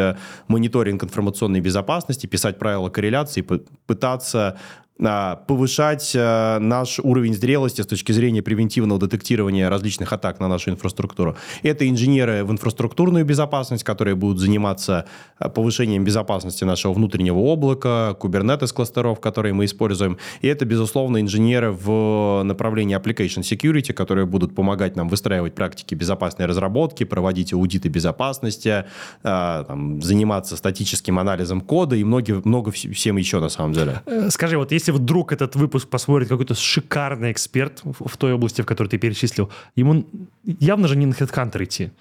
мониторинг 0.47 1.03
информационной 1.03 1.59
безопасности, 1.59 2.25
писать 2.25 2.57
правила 2.57 2.89
корреляции, 2.89 3.45
пытаться 3.85 4.57
повышать 5.03 6.13
а, 6.15 6.59
наш 6.59 6.99
уровень 6.99 7.33
зрелости 7.33 7.81
с 7.81 7.87
точки 7.87 8.11
зрения 8.11 8.41
превентивного 8.41 8.99
детектирования 8.99 9.69
различных 9.69 10.13
атак 10.13 10.39
на 10.39 10.47
нашу 10.47 10.71
инфраструктуру. 10.71 11.35
Это 11.61 11.87
инженеры 11.89 12.43
в 12.43 12.51
инфраструктурную 12.51 13.25
безопасность, 13.25 13.83
которые 13.83 14.15
будут 14.15 14.39
заниматься 14.39 15.05
а, 15.37 15.49
повышением 15.49 16.03
безопасности 16.03 16.63
нашего 16.63 16.93
внутреннего 16.93 17.37
облака, 17.39 18.13
кубернетес-кластеров, 18.19 19.19
которые 19.19 19.53
мы 19.53 19.65
используем. 19.65 20.17
И 20.41 20.47
это, 20.47 20.65
безусловно, 20.65 21.19
инженеры 21.19 21.71
в 21.71 22.43
направлении 22.43 22.97
application 22.97 23.41
security, 23.41 23.93
которые 23.93 24.25
будут 24.25 24.55
помогать 24.55 24.95
нам 24.95 25.09
выстраивать 25.09 25.53
практики 25.53 25.95
безопасной 25.95 26.45
разработки, 26.45 27.03
проводить 27.03 27.53
аудиты 27.53 27.89
безопасности, 27.89 28.85
а, 29.23 29.63
там, 29.65 30.01
заниматься 30.01 30.55
статическим 30.55 31.19
анализом 31.19 31.61
кода 31.61 31.95
и 31.95 32.03
много 32.03 32.71
вс- 32.71 32.91
всем 32.93 33.17
еще 33.17 33.39
на 33.39 33.49
самом 33.49 33.73
деле. 33.73 34.01
Э, 34.05 34.29
Скажи, 34.29 34.57
вот 34.57 34.71
если 34.71 34.92
вдруг 34.93 35.31
этот 35.33 35.55
выпуск 35.55 35.89
посмотрит 35.89 36.29
какой-то 36.29 36.55
шикарный 36.55 37.31
эксперт 37.31 37.81
в, 37.83 38.07
в 38.07 38.17
той 38.17 38.33
области, 38.33 38.61
в 38.61 38.65
которой 38.65 38.87
ты 38.87 38.97
перечислил, 38.97 39.49
ему 39.75 40.05
явно 40.43 40.87
же 40.87 40.95
не 40.95 41.05
на 41.05 41.13
HeadHunter 41.13 41.63
идти. 41.63 41.91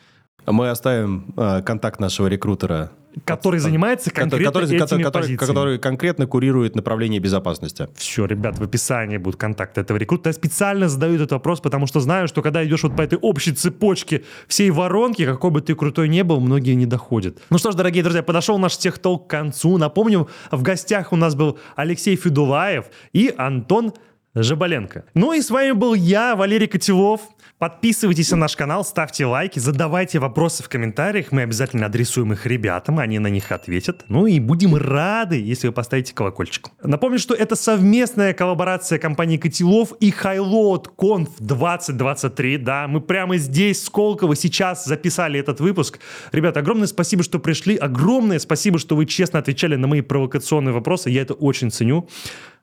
Мы 0.47 0.70
оставим 0.70 1.34
э, 1.36 1.62
контакт 1.62 2.01
нашего 2.01 2.26
рекрутера 2.26 2.90
который 3.25 3.61
занимается 3.61 4.11
конкретно 4.11 4.47
который, 4.47 4.65
этими 4.65 5.03
который, 5.03 5.11
позициями. 5.11 5.37
который 5.37 5.79
конкретно 5.79 6.27
курирует 6.27 6.77
направление 6.77 7.21
безопасности. 7.21 7.89
Все, 7.95 8.27
ребят, 8.27 8.59
в 8.59 8.63
описании 8.63 9.17
будут 9.17 9.39
контакты 9.39 9.81
этого 9.81 9.99
рекрута. 9.99 10.31
Я 10.31 10.33
специально 10.33 10.89
задаю 10.89 11.15
этот 11.17 11.33
вопрос, 11.33 11.61
потому 11.61 11.87
что 11.87 12.01
знаю, 12.01 12.29
что 12.29 12.43
когда 12.43 12.65
идешь 12.65 12.83
вот 12.83 12.97
по 12.97 13.03
этой 13.03 13.19
общей 13.19 13.53
цепочке 13.53 14.25
всей 14.49 14.71
воронки, 14.71 15.25
какой 15.25 15.51
бы 15.51 15.61
ты 15.61 15.75
крутой 15.75 16.09
не 16.09 16.25
был, 16.25 16.41
многие 16.41 16.75
не 16.75 16.87
доходят. 16.87 17.39
Ну 17.51 17.59
что 17.59 17.73
ж, 17.73 17.75
дорогие 17.75 18.03
друзья, 18.03 18.23
подошел 18.23 18.59
наш 18.59 18.77
техтолк 18.77 19.27
к 19.27 19.31
концу. 19.31 19.79
Напомню, 19.79 20.29
в 20.51 20.63
гостях 20.63 21.13
у 21.13 21.17
нас 21.17 21.35
был 21.35 21.59
Алексей 21.77 22.17
Федулаев 22.17 22.87
и 23.13 23.33
Антон 23.37 23.93
Жабаленко. 24.35 25.05
Ну 25.14 25.35
и 25.35 25.43
с 25.43 25.51
вами 25.51 25.72
был 25.72 25.95
я, 25.95 26.37
Валерий 26.37 26.66
Котелов. 26.66 27.20
Подписывайтесь 27.59 28.30
на 28.33 28.39
наш 28.39 28.57
канал, 28.57 28.85
ставьте 28.85 29.24
лайки, 29.24 29.61
задавайте 29.61 30.18
вопросы 30.18 30.64
в 30.64 30.68
комментариях. 30.68 31.30
Мы 31.30 31.43
обязательно 31.43 31.87
адресуем 31.87 32.33
их 32.33 32.45
ребятам, 32.45 32.99
они 32.99 33.20
на 33.20 33.28
них 33.28 33.53
ответят. 33.53 34.05
Ну 34.09 34.26
и 34.26 34.41
будем 34.41 34.74
рады, 34.74 35.41
если 35.41 35.68
вы 35.68 35.72
поставите 35.72 36.12
колокольчик. 36.12 36.70
Напомню, 36.83 37.20
что 37.20 37.35
это 37.35 37.55
совместная 37.55 38.33
коллаборация 38.33 38.99
компании 38.99 39.37
Котелов 39.37 39.93
и 40.01 40.11
Highload 40.11 40.87
Conf 40.99 41.28
2023. 41.39 42.57
Да, 42.57 42.89
мы 42.89 43.01
прямо 43.01 43.37
здесь, 43.37 43.85
Сколково, 43.85 44.35
сейчас 44.35 44.85
записали 44.85 45.39
этот 45.39 45.61
выпуск. 45.61 46.01
Ребята, 46.33 46.61
огромное 46.61 46.89
спасибо, 46.89 47.22
что 47.22 47.39
пришли. 47.39 47.76
Огромное 47.76 48.41
спасибо, 48.41 48.80
что 48.80 48.97
вы 48.97 49.07
честно 49.07 49.39
отвечали 49.39 49.76
на 49.76 49.87
мои 49.87 50.01
провокационные 50.01 50.72
вопросы. 50.72 51.11
Я 51.11 51.22
это 51.22 51.35
очень 51.35 51.70
ценю. 51.70 52.09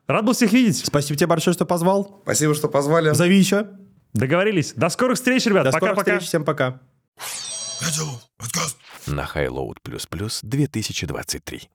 Рад 0.09 0.25
был 0.25 0.33
всех 0.33 0.51
видеть. 0.53 0.83
Спасибо 0.83 1.17
тебе 1.17 1.27
большое, 1.27 1.53
что 1.53 1.67
позвал. 1.67 2.21
Спасибо, 2.23 2.55
что 2.55 2.67
позвали. 2.67 3.13
Зови 3.13 3.37
еще. 3.37 3.67
Договорились. 4.13 4.73
До 4.73 4.89
скорых 4.89 5.17
встреч, 5.17 5.45
ребят. 5.45 5.65
До 5.65 5.71
скорых 5.71 5.95
Пока-пока. 5.95 6.17
встреч. 6.17 6.27
Всем 6.29 6.43
пока. 6.43 6.81
На 9.05 9.29
Highload++ 9.31 9.75
2023. 10.41 11.69